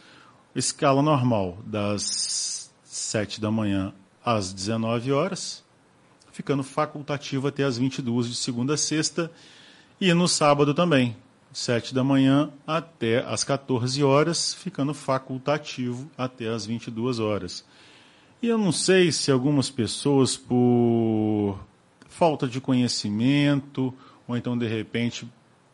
Escala 0.55 1.03
normal, 1.03 1.59
das 1.65 2.71
7 2.85 3.41
da 3.41 3.51
manhã 3.51 3.93
às 4.25 4.53
19 4.53 5.13
horas, 5.13 5.65
ficando 6.33 6.63
facultativo 6.63 7.49
até 7.49 7.65
as 7.65 7.79
22 7.79 8.29
de 8.29 8.35
segunda 8.35 8.75
a 8.75 8.77
sexta, 8.77 9.31
e 10.01 10.13
no 10.13 10.29
sábado 10.29 10.75
também, 10.75 11.17
7 11.53 11.95
da 11.95 12.05
manhã 12.05 12.51
até 12.67 13.25
as 13.25 13.43
14 13.43 14.03
horas, 14.05 14.55
ficando 14.55 14.95
facultativo 14.95 16.11
até 16.17 16.49
as 16.49 16.65
22 16.65 17.19
horas. 17.19 17.65
E 18.43 18.47
eu 18.47 18.57
não 18.57 18.73
sei 18.73 19.11
se 19.11 19.31
algumas 19.31 19.69
pessoas, 19.69 20.37
por 20.37 21.59
falta 22.09 22.47
de 22.47 22.61
conhecimento, 22.61 23.93
ou 24.27 24.37
então 24.37 24.57
de 24.57 24.67
repente 24.67 25.29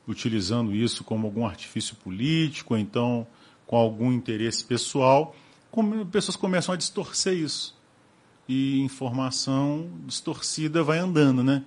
utilizando 0.08 0.74
isso 0.74 1.04
como 1.04 1.26
algum 1.26 1.46
artifício 1.46 1.94
político, 1.96 2.74
ou 2.74 2.80
então 2.80 3.26
com 3.66 3.76
algum 3.76 4.12
interesse 4.12 4.64
pessoal, 4.64 5.34
pessoas 6.10 6.36
começam 6.36 6.72
a 6.72 6.76
distorcer 6.76 7.34
isso. 7.34 7.76
E 8.48 8.80
informação 8.80 9.90
distorcida 10.06 10.82
vai 10.82 10.98
andando, 10.98 11.42
né? 11.42 11.64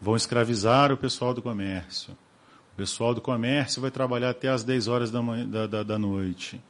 Vão 0.00 0.16
escravizar 0.16 0.90
o 0.90 0.96
pessoal 0.96 1.34
do 1.34 1.42
comércio 1.42 2.16
o 2.72 2.76
pessoal 2.76 3.14
do 3.14 3.20
comércio 3.20 3.80
vai 3.82 3.90
trabalhar 3.90 4.30
até 4.30 4.48
as 4.48 4.64
10 4.64 4.88
horas 4.88 5.10
da, 5.10 5.20
manhã, 5.20 5.46
da, 5.46 5.66
da, 5.66 5.82
da 5.82 5.98
noite 5.98 6.60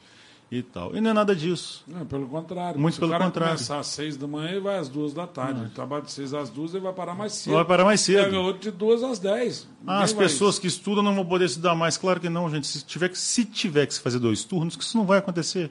e 0.51 0.63
tal. 0.63 0.95
E 0.95 1.01
não 1.01 1.11
é 1.11 1.13
nada 1.15 1.35
disso. 1.35 1.83
Não, 1.89 2.05
pelo 2.05 2.29
contrário. 2.29 2.79
Muito 2.79 3.01
pelo 3.01 3.13
contrário. 3.13 3.55
começar 3.55 3.79
às 3.79 3.87
6 3.87 4.19
da 4.19 4.27
manhã 4.27 4.51
e 4.51 4.61
vai 4.61 4.79
às 4.79 4.89
2 4.89 5.15
da 5.15 5.27
tarde. 5.27 5.61
Ele 5.61 5.71
trabalha 5.71 6.03
de 6.03 6.13
6 6.13 6.35
às 6.35 6.51
2 6.51 6.75
e 6.75 6.79
vai 6.79 6.93
parar 6.93 7.15
mais 7.15 7.33
cedo. 7.33 7.55
Vai 7.55 7.65
parar 7.65 7.85
mais 7.85 8.03
cedo. 8.03 8.25
Pega 8.25 8.39
outro 8.39 8.71
de 8.71 8.77
2 8.77 9.03
às 9.03 9.19
10. 9.19 9.69
Ah, 9.87 10.03
as 10.03 10.13
pessoas 10.13 10.59
que 10.59 10.67
estudam 10.67 11.03
não 11.03 11.15
vão 11.15 11.25
poder 11.25 11.47
estudar 11.47 11.75
mais. 11.75 11.97
Claro 11.97 12.21
que 12.21 12.29
não, 12.29 12.51
gente. 12.51 12.67
Se 12.67 12.85
tiver 12.85 13.09
que, 13.09 13.19
se 13.19 13.47
tiver 13.47 13.87
que 13.87 13.95
se 13.95 14.01
fazer 14.01 14.19
dois 14.19 14.45
turnos, 14.45 14.77
que 14.77 14.83
isso 14.85 14.99
não 14.99 15.07
vai 15.07 15.19
acontecer. 15.21 15.71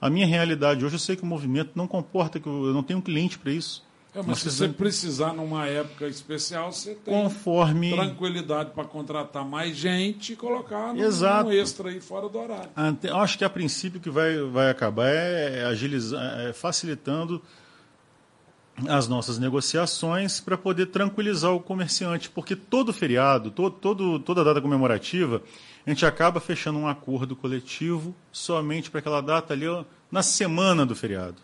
A 0.00 0.08
minha 0.08 0.26
realidade 0.26 0.84
hoje, 0.84 0.94
eu 0.94 0.98
sei 1.00 1.16
que 1.16 1.22
o 1.22 1.26
movimento 1.26 1.72
não 1.74 1.86
comporta, 1.86 2.40
que 2.40 2.46
eu 2.46 2.72
não 2.72 2.82
tenho 2.82 3.00
um 3.00 3.02
cliente 3.02 3.38
para 3.38 3.52
isso. 3.52 3.84
É, 4.16 4.22
mas 4.26 4.38
se 4.38 4.50
você 4.50 4.68
precisar 4.68 5.32
numa 5.34 5.66
época 5.66 6.06
especial, 6.08 6.72
você 6.72 6.94
tem 6.94 7.12
Conforme. 7.12 7.90
tranquilidade 7.92 8.70
para 8.70 8.84
contratar 8.84 9.44
mais 9.44 9.76
gente 9.76 10.32
e 10.32 10.36
colocar 10.36 10.94
num, 10.94 11.02
Exato. 11.02 11.50
num 11.50 11.52
extra 11.52 11.90
aí 11.90 12.00
fora 12.00 12.28
do 12.28 12.38
horário. 12.38 12.70
Ante- 12.76 13.06
eu 13.08 13.16
Acho 13.16 13.36
que 13.36 13.44
a 13.44 13.50
princípio 13.50 14.00
que 14.00 14.08
vai, 14.10 14.38
vai 14.40 14.70
acabar 14.70 15.06
é 15.08 15.64
agilizar, 15.66 16.40
é 16.40 16.52
facilitando 16.52 17.42
as 18.88 19.08
nossas 19.08 19.38
negociações 19.38 20.38
para 20.40 20.56
poder 20.56 20.86
tranquilizar 20.86 21.52
o 21.54 21.60
comerciante, 21.60 22.28
porque 22.28 22.54
todo 22.54 22.92
feriado, 22.92 23.50
todo, 23.50 23.70
todo, 23.74 24.18
toda 24.18 24.44
data 24.44 24.60
comemorativa, 24.60 25.42
a 25.86 25.90
gente 25.90 26.04
acaba 26.04 26.40
fechando 26.40 26.78
um 26.78 26.86
acordo 26.86 27.34
coletivo 27.34 28.14
somente 28.30 28.90
para 28.90 29.00
aquela 29.00 29.20
data 29.22 29.54
ali 29.54 29.66
ó, 29.66 29.84
na 30.10 30.22
semana 30.22 30.84
do 30.84 30.94
feriado. 30.94 31.36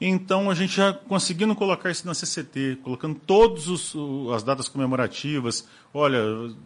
Então 0.00 0.50
a 0.50 0.54
gente 0.54 0.76
já 0.76 0.92
conseguindo 0.92 1.54
colocar 1.54 1.90
isso 1.90 2.06
na 2.06 2.12
CCT, 2.14 2.80
colocando 2.82 3.14
todas 3.26 3.94
as 4.34 4.42
datas 4.42 4.68
comemorativas, 4.68 5.66
olha, 5.94 6.20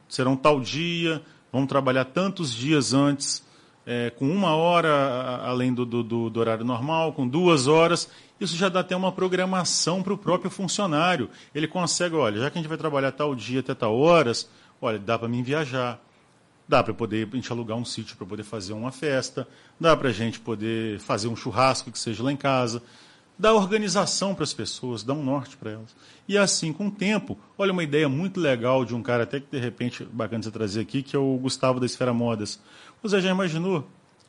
serão 0.08 0.36
tal 0.36 0.60
dia, 0.60 1.22
vamos 1.52 1.68
trabalhar 1.68 2.06
tantos 2.06 2.52
dias 2.52 2.92
antes, 2.92 3.44
é, 3.86 4.10
com 4.10 4.28
uma 4.28 4.54
hora 4.56 5.40
além 5.44 5.72
do, 5.72 5.86
do- 5.86 6.02
do- 6.02 6.28
do 6.30 6.40
horário 6.40 6.64
normal, 6.64 7.12
com 7.12 7.26
duas 7.26 7.66
horas, 7.68 8.08
isso 8.40 8.56
já 8.56 8.68
dá 8.68 8.80
até 8.80 8.96
uma 8.96 9.12
programação 9.12 10.02
para 10.02 10.12
o 10.12 10.18
próprio 10.18 10.50
funcionário. 10.50 11.30
Ele 11.54 11.68
consegue, 11.68 12.16
olha, 12.16 12.40
já 12.40 12.50
que 12.50 12.58
a 12.58 12.60
gente 12.60 12.68
vai 12.68 12.78
trabalhar 12.78 13.12
tal 13.12 13.34
dia 13.34 13.60
até 13.60 13.74
tal 13.74 13.96
horas, 13.98 14.48
olha, 14.82 14.98
dá 14.98 15.18
para 15.18 15.28
mim 15.28 15.42
viajar, 15.42 16.00
Dá 16.68 16.84
para 16.84 16.94
poder 16.94 17.28
a 17.32 17.34
gente 17.34 17.50
alugar 17.50 17.76
um 17.76 17.84
sítio 17.84 18.16
para 18.16 18.24
poder 18.24 18.44
fazer 18.44 18.74
uma 18.74 18.92
festa, 18.92 19.48
dá 19.80 19.96
para 19.96 20.10
a 20.10 20.12
gente 20.12 20.38
poder 20.38 21.00
fazer 21.00 21.26
um 21.26 21.34
churrasco 21.34 21.90
que 21.90 21.98
seja 21.98 22.22
lá 22.22 22.30
em 22.30 22.36
casa, 22.36 22.80
dá 23.40 23.54
organização 23.54 24.34
para 24.34 24.44
as 24.44 24.52
pessoas, 24.52 25.02
dá 25.02 25.14
um 25.14 25.24
norte 25.24 25.56
para 25.56 25.70
elas. 25.70 25.96
E 26.28 26.36
assim, 26.36 26.72
com 26.74 26.88
o 26.88 26.90
tempo, 26.90 27.38
olha 27.56 27.72
uma 27.72 27.82
ideia 27.82 28.06
muito 28.08 28.38
legal 28.38 28.84
de 28.84 28.94
um 28.94 29.02
cara 29.02 29.22
até 29.22 29.40
que 29.40 29.46
de 29.50 29.58
repente 29.58 30.04
bacana 30.04 30.42
você 30.42 30.50
trazer 30.50 30.80
aqui, 30.82 31.02
que 31.02 31.16
é 31.16 31.18
o 31.18 31.38
Gustavo 31.38 31.80
da 31.80 31.86
Esfera 31.86 32.12
Modas. 32.12 32.60
Você 33.02 33.18
já 33.20 33.30
imaginou? 33.30 33.88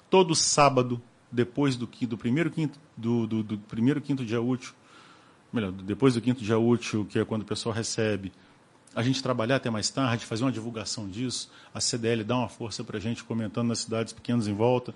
Todo 0.09 0.34
sábado, 0.34 1.01
depois 1.32 1.76
do, 1.76 1.86
do 1.88 2.18
primeiro 2.18 2.49
quinto 2.49 2.80
do, 2.95 3.28
do- 3.28 3.43
do 3.43 3.57
primeiro 3.57 3.99
quinto 3.99 4.24
dia 4.24 4.41
útil, 4.41 4.74
melhor, 5.51 5.72
depois 5.74 6.14
do 6.14 6.22
quinto 6.22 6.41
dia 6.41 6.57
útil, 6.57 7.05
que 7.05 7.20
é 7.20 7.26
quando 7.26 7.41
o 7.41 7.45
pessoal 7.45 7.76
recebe, 7.76 8.32
a 8.95 9.01
gente 9.03 9.22
trabalhar 9.24 9.57
até 9.57 9.70
mais 9.70 9.89
tarde, 9.89 10.26
fazer 10.26 10.43
uma 10.43 10.51
divulgação 10.51 11.07
disso, 11.09 11.49
a 11.74 11.80
CDL 11.80 12.24
dá 12.24 12.38
uma 12.38 12.49
força 12.49 12.84
para 12.84 12.97
a 12.97 12.99
gente 13.01 13.24
comentando 13.24 13.68
nas 13.68 13.80
cidades 13.80 14.12
pequenas 14.14 14.47
em 14.47 14.53
volta, 14.53 14.93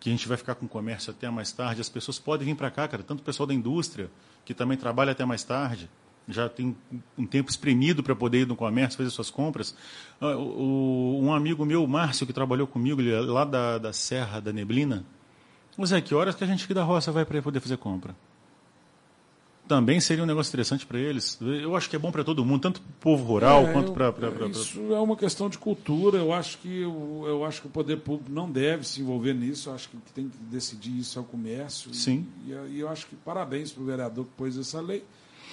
que 0.00 0.08
a 0.08 0.12
gente 0.12 0.28
vai 0.28 0.36
ficar 0.36 0.54
com 0.54 0.66
comércio 0.68 1.10
até 1.10 1.28
mais 1.30 1.50
tarde. 1.52 1.80
As 1.80 1.88
pessoas 1.88 2.18
podem 2.18 2.46
vir 2.46 2.54
para 2.54 2.70
cá, 2.70 2.86
cara, 2.86 3.02
tanto 3.02 3.20
o 3.20 3.22
pessoal 3.22 3.46
da 3.46 3.54
indústria, 3.54 4.10
que 4.44 4.54
também 4.54 4.76
trabalha 4.78 5.12
até 5.12 5.24
mais 5.24 5.42
tarde, 5.44 5.88
já 6.28 6.48
tem 6.48 6.76
um 7.16 7.26
tempo 7.26 7.50
espremido 7.50 8.02
para 8.02 8.14
poder 8.14 8.40
ir 8.42 8.46
no 8.46 8.54
comércio, 8.54 8.98
fazer 8.98 9.10
suas 9.10 9.30
compras. 9.30 9.74
Ah, 10.20 10.36
o- 10.36 11.16
o- 11.18 11.22
um 11.22 11.32
amigo 11.32 11.64
meu, 11.64 11.82
o 11.82 11.88
Márcio, 11.88 12.26
que 12.26 12.32
trabalhou 12.32 12.66
comigo, 12.66 13.00
é 13.02 13.20
lá 13.20 13.44
da, 13.44 13.78
da 13.78 13.92
Serra 13.92 14.40
da 14.40 14.52
Neblina, 14.52 15.04
Zé, 15.84 16.00
que 16.00 16.14
horas 16.14 16.34
que 16.34 16.42
a 16.42 16.46
gente 16.46 16.64
aqui 16.64 16.74
da 16.74 16.82
roça 16.82 17.12
vai 17.12 17.24
para 17.24 17.40
poder 17.40 17.60
fazer 17.60 17.76
compra? 17.76 18.14
Também 19.68 20.00
seria 20.00 20.24
um 20.24 20.26
negócio 20.26 20.48
interessante 20.50 20.86
para 20.86 20.98
eles. 20.98 21.38
Eu 21.42 21.76
acho 21.76 21.90
que 21.90 21.94
é 21.94 21.98
bom 21.98 22.10
para 22.10 22.24
todo 22.24 22.42
mundo, 22.44 22.62
tanto 22.62 22.80
para 22.80 22.90
o 22.90 22.94
povo 23.00 23.24
rural 23.24 23.66
É, 23.66 23.72
quanto 23.72 23.88
eu- 23.88 23.92
para. 23.92 24.48
Isso 24.48 24.80
é 24.94 24.98
uma 24.98 25.14
questão 25.14 25.48
de 25.50 25.58
cultura. 25.58 26.16
Eu 26.18 26.32
acho 26.32 26.56
que 26.58 26.84
o, 26.84 27.24
eu 27.26 27.44
acho 27.44 27.60
que 27.60 27.66
o 27.66 27.70
poder 27.70 27.98
público 27.98 28.30
não 28.32 28.50
deve 28.50 28.86
se 28.86 29.00
envolver 29.02 29.34
nisso. 29.34 29.68
Eu 29.68 29.74
acho 29.74 29.90
que 29.90 29.96
o 29.96 30.00
que 30.00 30.10
tem 30.12 30.28
que 30.28 30.38
decidir 30.38 30.98
isso 30.98 31.18
é 31.18 31.22
o 31.22 31.24
comércio. 31.24 31.92
Sim. 31.92 32.26
E, 32.46 32.50
e 32.76 32.80
eu 32.80 32.88
acho 32.88 33.06
que 33.06 33.14
parabéns 33.16 33.70
para 33.70 33.82
o 33.82 33.86
vereador 33.86 34.24
que 34.24 34.30
pôs 34.38 34.56
essa 34.56 34.80
lei. 34.80 35.04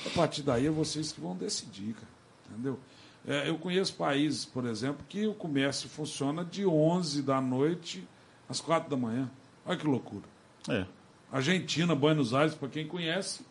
A 0.05 0.09
partir 0.11 0.41
daí 0.43 0.65
é 0.65 0.71
vocês 0.71 1.11
que 1.11 1.19
vão 1.19 1.35
decidir, 1.35 1.93
cara. 1.93 2.07
Entendeu? 2.51 2.79
É, 3.27 3.49
eu 3.49 3.57
conheço 3.57 3.95
países, 3.95 4.45
por 4.45 4.65
exemplo, 4.65 5.03
que 5.09 5.25
o 5.27 5.33
comércio 5.33 5.89
funciona 5.89 6.45
de 6.45 6.65
11 6.65 7.21
da 7.21 7.41
noite 7.41 8.07
às 8.47 8.61
4 8.61 8.89
da 8.89 8.95
manhã. 8.95 9.29
Olha 9.65 9.77
que 9.77 9.85
loucura. 9.87 10.23
É. 10.69 10.85
Argentina, 11.31 11.93
Buenos 11.95 12.33
Aires, 12.33 12.53
para 12.55 12.69
quem 12.69 12.87
conhece, 12.87 13.43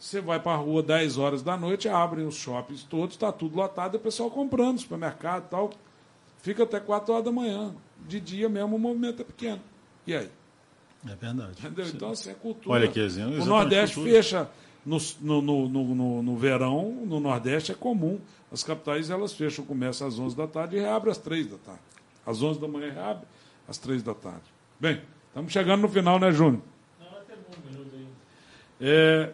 você 0.00 0.20
vai 0.20 0.40
para 0.40 0.52
a 0.52 0.56
rua 0.56 0.82
10 0.82 1.18
horas 1.18 1.42
da 1.42 1.56
noite, 1.56 1.88
abrem 1.88 2.26
os 2.26 2.34
shoppings 2.36 2.82
todos, 2.84 3.14
está 3.14 3.30
tudo 3.30 3.56
lotado, 3.56 3.94
e 3.94 3.98
o 3.98 4.00
pessoal 4.00 4.30
comprando, 4.30 4.78
supermercado 4.80 5.44
e 5.46 5.50
tal. 5.50 5.70
Fica 6.42 6.62
até 6.62 6.80
4 6.80 7.12
horas 7.12 7.24
da 7.26 7.30
manhã. 7.30 7.74
De 8.08 8.18
dia 8.18 8.48
mesmo 8.48 8.76
o 8.76 8.78
movimento 8.78 9.20
é 9.20 9.24
pequeno. 9.24 9.60
E 10.06 10.14
aí? 10.16 10.30
É 11.06 11.14
verdade. 11.14 11.52
Entendeu? 11.60 11.86
Então, 11.86 12.10
assim, 12.10 12.30
é 12.30 12.34
cultura. 12.34 12.76
Olha 12.76 12.88
que 12.88 12.98
exemplo. 12.98 13.32
O 13.32 13.34
exatamente 13.34 13.48
Nordeste 13.50 13.94
cultura. 13.96 14.16
fecha 14.16 14.50
no, 14.86 14.96
no, 15.20 15.42
no, 15.42 15.68
no, 15.68 15.94
no- 15.94 16.22
no 16.22 16.36
verão, 16.36 16.90
no 17.06 17.20
Nordeste 17.20 17.72
é 17.72 17.74
comum. 17.74 18.18
As 18.50 18.64
capitais 18.64 19.10
elas 19.10 19.34
fecham 19.34 19.64
o 19.64 19.66
comércio 19.68 20.06
às 20.06 20.18
11 20.18 20.34
da 20.34 20.46
tarde 20.46 20.76
e 20.76 20.80
reabrem 20.80 21.12
às 21.12 21.18
3 21.18 21.46
da 21.46 21.58
tarde. 21.58 21.80
Às 22.26 22.42
11 22.42 22.58
da 22.58 22.66
manhã 22.66 22.90
reabre, 22.90 23.26
às 23.68 23.76
3 23.78 24.02
da 24.02 24.14
tarde. 24.14 24.42
Bem, 24.80 25.02
estamos 25.28 25.52
chegando 25.52 25.82
no 25.82 25.88
final, 25.88 26.18
né, 26.18 26.32
Júnior? 26.32 26.62
É, 28.80 29.30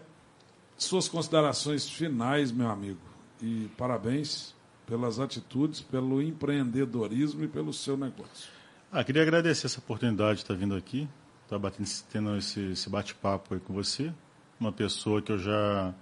suas 0.76 1.08
considerações 1.08 1.88
finais, 1.88 2.52
meu 2.52 2.68
amigo. 2.68 3.00
E 3.42 3.68
parabéns 3.76 4.54
pelas 4.86 5.18
atitudes, 5.18 5.80
pelo 5.80 6.22
empreendedorismo 6.22 7.44
e 7.44 7.48
pelo 7.48 7.72
seu 7.72 7.96
negócio. 7.96 8.50
Ah, 8.90 9.02
queria 9.02 9.22
agradecer 9.22 9.66
essa 9.66 9.80
oportunidade 9.80 10.36
de 10.36 10.44
estar 10.44 10.54
vindo 10.54 10.74
aqui, 10.74 11.08
estar 11.44 11.58
batendo, 11.58 11.88
tendo 12.10 12.36
esse, 12.36 12.60
esse 12.72 12.88
bate-papo 12.88 13.54
aí 13.54 13.60
com 13.60 13.74
você. 13.74 14.12
Uma 14.58 14.72
pessoa 14.72 15.20
que 15.20 15.32
eu 15.32 15.38
já 15.38 15.92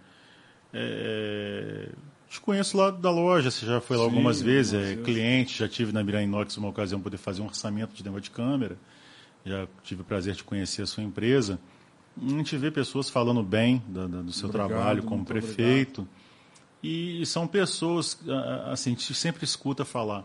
é, 0.72 1.88
te 2.28 2.40
conheço 2.40 2.76
lá 2.76 2.90
da 2.90 3.10
loja, 3.10 3.50
você 3.50 3.64
já 3.64 3.80
foi 3.80 3.96
lá 3.96 4.04
Sim, 4.04 4.10
algumas 4.10 4.40
vezes, 4.40 4.74
é 4.74 4.96
cliente, 4.96 5.58
já 5.58 5.68
tive 5.68 5.92
na 5.92 6.04
Mirai 6.04 6.24
Inox 6.24 6.56
uma 6.56 6.68
ocasião 6.68 7.00
poder 7.00 7.16
fazer 7.16 7.42
um 7.42 7.46
orçamento 7.46 7.94
de 7.94 8.04
negócio 8.04 8.24
de 8.24 8.30
câmera. 8.30 8.76
Já 9.44 9.66
tive 9.82 10.02
o 10.02 10.04
prazer 10.04 10.34
de 10.34 10.42
conhecer 10.42 10.82
a 10.82 10.86
sua 10.86 11.02
empresa. 11.02 11.58
A 12.20 12.28
gente 12.28 12.56
vê 12.56 12.70
pessoas 12.70 13.10
falando 13.10 13.42
bem 13.42 13.82
da- 13.88 14.06
do 14.06 14.32
seu 14.32 14.48
Obrigado, 14.48 14.68
trabalho 14.68 15.02
como 15.02 15.24
prefeito. 15.24 16.06
E 16.82 17.24
são 17.26 17.46
pessoas, 17.46 18.18
assim, 18.70 18.90
a 18.90 18.94
gente 18.94 19.14
sempre 19.14 19.44
escuta 19.44 19.84
falar. 19.84 20.24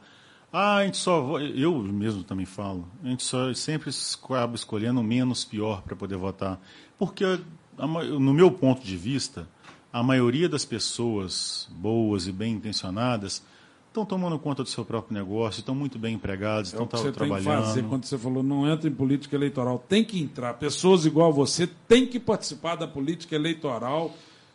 Ah, 0.51 0.77
a 0.77 0.85
gente 0.85 0.97
só. 0.97 1.21
vo-" 1.21 1.39
Eu 1.39 1.79
mesmo 1.79 2.23
também 2.23 2.45
falo. 2.45 2.87
A 3.03 3.07
gente 3.07 3.23
só 3.23 3.53
sempre 3.53 3.91
acaba 4.23 4.55
escolhendo 4.55 4.99
o 4.99 5.03
menos 5.03 5.45
pior 5.45 5.81
para 5.81 5.95
poder 5.95 6.17
votar. 6.17 6.59
Porque, 6.97 7.23
no 7.77 8.33
meu 8.33 8.51
ponto 8.51 8.83
de 8.85 8.97
vista, 8.97 9.47
a 9.91 10.03
maioria 10.03 10.49
das 10.49 10.65
pessoas 10.65 11.67
boas 11.71 12.27
e 12.27 12.31
bem 12.31 12.53
intencionadas 12.55 13.43
estão 13.89 14.05
tomando 14.05 14.39
conta 14.39 14.63
do 14.63 14.69
seu 14.69 14.85
próprio 14.85 15.13
negócio, 15.17 15.59
estão 15.59 15.75
muito 15.75 15.99
bem 15.99 16.15
empregados, 16.15 16.71
É 16.73 16.73
estão 16.75 16.87
que 16.87 16.97
você 16.97 17.11
trabalhando. 17.11 17.45
tem 17.45 17.55
que 17.57 17.61
fazer 17.67 17.83
quando 17.83 18.05
você 18.05 18.17
falou 18.17 18.41
não 18.43 18.67
entra 18.71 18.87
em 18.87 18.93
política 18.93 19.35
eleitoral. 19.35 19.83
Tem 19.87 20.03
que 20.03 20.21
entrar. 20.21 20.53
Pessoas 20.53 21.05
igual 21.05 21.29
a 21.29 21.33
você 21.33 21.67
têm 21.87 22.05
que 22.05 22.19
participar 22.19 22.75
da 22.75 22.87
política 22.87 23.35
eleitoral, 23.35 24.11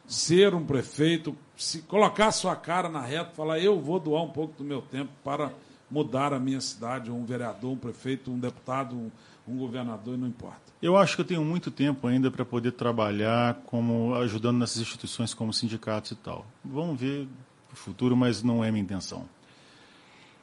ser 0.07 0.55
um 0.55 0.65
prefeito, 0.65 1.37
se 1.57 1.83
colocar 1.83 2.31
sua 2.33 2.55
cara 2.57 2.89
na 2.89 3.01
reta, 3.01 3.31
falar 3.35 3.59
eu 3.59 3.81
vou 3.81 3.99
doar 4.01 4.23
um 4.23 4.31
pouco 4.31 4.55
do 4.57 4.65
meu 4.65 4.81
tempo 4.83 5.11
para 5.23 5.53
mudar 5.91 6.33
a 6.33 6.39
minha 6.39 6.61
cidade, 6.61 7.11
um 7.11 7.25
vereador, 7.25 7.73
um 7.73 7.77
prefeito, 7.77 8.31
um 8.31 8.39
deputado, 8.39 8.95
um, 8.97 9.11
um 9.47 9.57
governador, 9.59 10.17
não 10.17 10.27
importa. 10.27 10.73
Eu 10.83 10.97
acho 10.97 11.15
que 11.15 11.23
eu 11.23 11.25
tenho 11.25 11.45
muito 11.45 11.71
tempo 11.71 12.07
ainda 12.07 12.31
para 12.31 12.45
poder 12.45 12.73
trabalhar 12.73 13.63
como 13.67 14.15
ajudando 14.15 14.59
nessas 14.59 14.83
instituições 14.83 15.33
como 15.33 15.53
sindicatos 15.53 16.11
e 16.11 16.17
tal. 16.17 16.47
Vamos 16.65 17.01
ver 17.01 17.27
o 17.75 17.77
futuro, 17.77 18.17
mas 18.17 18.43
não 18.43 18.65
é 18.65 18.71
minha 18.71 18.83
intenção. 18.83 19.25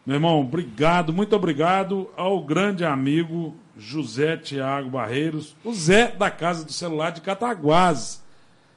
Meu 0.05 0.15
irmão, 0.15 0.39
obrigado, 0.41 1.13
muito 1.13 1.36
obrigado 1.36 2.09
ao 2.17 2.43
grande 2.43 2.84
amigo 2.84 3.55
José 3.77 4.36
Tiago 4.36 4.89
Barreiros, 4.89 5.55
o 5.63 5.73
Zé 5.73 6.11
da 6.11 6.29
Casa 6.29 6.65
do 6.65 6.73
Celular 6.73 7.11
de 7.11 7.21
Cataguás. 7.21 8.21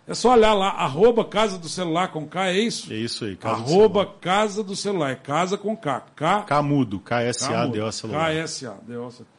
É 0.06 0.12
só 0.12 0.32
olhar 0.34 0.52
lá, 0.52 0.68
arroba 0.68 1.24
Casa 1.24 1.58
do 1.58 1.68
Celular 1.68 2.08
com 2.08 2.26
K, 2.26 2.48
é 2.48 2.58
isso? 2.58 2.92
É 2.92 2.96
isso 2.96 3.24
aí. 3.24 3.36
Casa 3.36 3.56
do 3.56 3.62
arroba 3.62 4.00
Celular. 4.00 4.18
Casa 4.20 4.62
do 4.62 4.76
Celular, 4.76 5.10
é 5.10 5.14
casa 5.16 5.56
com 5.56 5.76
K. 5.76 6.00
K, 6.14 6.42
Camudo, 6.42 7.00
KSA-DO 7.00 7.90
celular. 7.90 8.30
KSA, 8.30 8.76
DO 8.86 9.10
celular. 9.10 9.34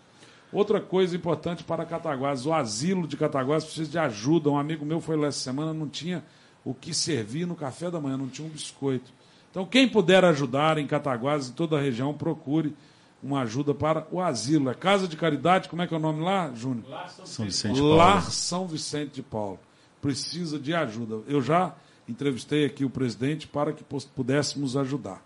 Outra 0.51 0.81
coisa 0.81 1.15
importante 1.15 1.63
para 1.63 1.85
Cataguás, 1.85 2.45
o 2.45 2.53
asilo 2.53 3.07
de 3.07 3.15
Cataguás 3.15 3.63
precisa 3.63 3.91
de 3.91 3.99
ajuda. 3.99 4.49
Um 4.49 4.57
amigo 4.57 4.85
meu 4.85 4.99
foi 4.99 5.15
lá 5.15 5.27
essa 5.27 5.39
semana, 5.39 5.73
não 5.73 5.87
tinha 5.87 6.23
o 6.65 6.73
que 6.73 6.93
servir 6.93 7.45
no 7.45 7.55
café 7.55 7.91
da 7.91 8.01
manhã, 8.01 8.17
não 8.17 8.27
tinha 8.27 8.47
um 8.47 8.51
biscoito. 8.51 9.13
Então, 9.51 9.65
quem 9.65 9.87
puder 9.87 10.25
ajudar 10.25 10.77
em 10.77 10.87
Cataguás, 10.87 11.47
em 11.47 11.53
toda 11.53 11.77
a 11.77 11.81
região, 11.81 12.13
procure 12.13 12.75
uma 13.23 13.41
ajuda 13.41 13.73
para 13.73 14.05
o 14.11 14.19
asilo. 14.19 14.69
É 14.69 14.73
Casa 14.73 15.07
de 15.07 15.15
Caridade, 15.15 15.69
como 15.69 15.81
é 15.81 15.87
que 15.87 15.93
é 15.93 15.97
o 15.97 15.99
nome 15.99 16.21
lá, 16.21 16.51
Júnior? 16.53 16.83
São 17.23 17.45
Vicente 17.45 17.79
Paulo. 17.79 17.95
Lar 17.95 18.31
São 18.31 18.67
Vicente 18.67 19.13
de 19.13 19.23
Paulo. 19.23 19.59
Precisa 20.01 20.59
de 20.59 20.73
ajuda. 20.73 21.21
Eu 21.27 21.41
já 21.41 21.73
entrevistei 22.07 22.65
aqui 22.65 22.83
o 22.83 22.89
presidente 22.89 23.47
para 23.47 23.71
que 23.71 23.83
pudéssemos 23.83 24.75
ajudar. 24.75 25.23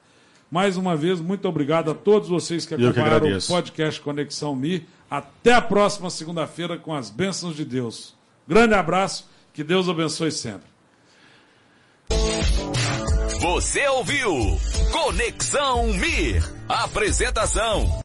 Mais 0.52 0.78
uma 0.78 0.96
vez, 0.96 1.20
muito 1.20 1.48
obrigado 1.48 1.92
a 1.92 1.96
todos 1.96 2.30
vocês 2.30 2.66
que 2.66 2.74
Eu 2.74 2.78
que 2.78 2.86
acompanharam 2.86 3.38
o 3.38 3.48
podcast 3.48 4.02
Conexão 4.02 4.56
Mi. 4.56 4.88
Até 5.10 5.54
a 5.54 5.62
próxima 5.62 6.10
segunda-feira 6.10 6.78
com 6.78 6.94
as 6.94 7.10
bênçãos 7.10 7.56
de 7.56 7.66
Deus. 7.66 8.16
Grande 8.48 8.74
abraço, 8.76 9.28
que 9.54 9.64
Deus 9.64 9.90
abençoe 9.90 10.32
sempre. 10.32 10.69
Você 13.40 13.88
ouviu 13.88 14.60
Conexão 14.92 15.94
Mir. 15.94 16.44
Apresentação 16.68 18.02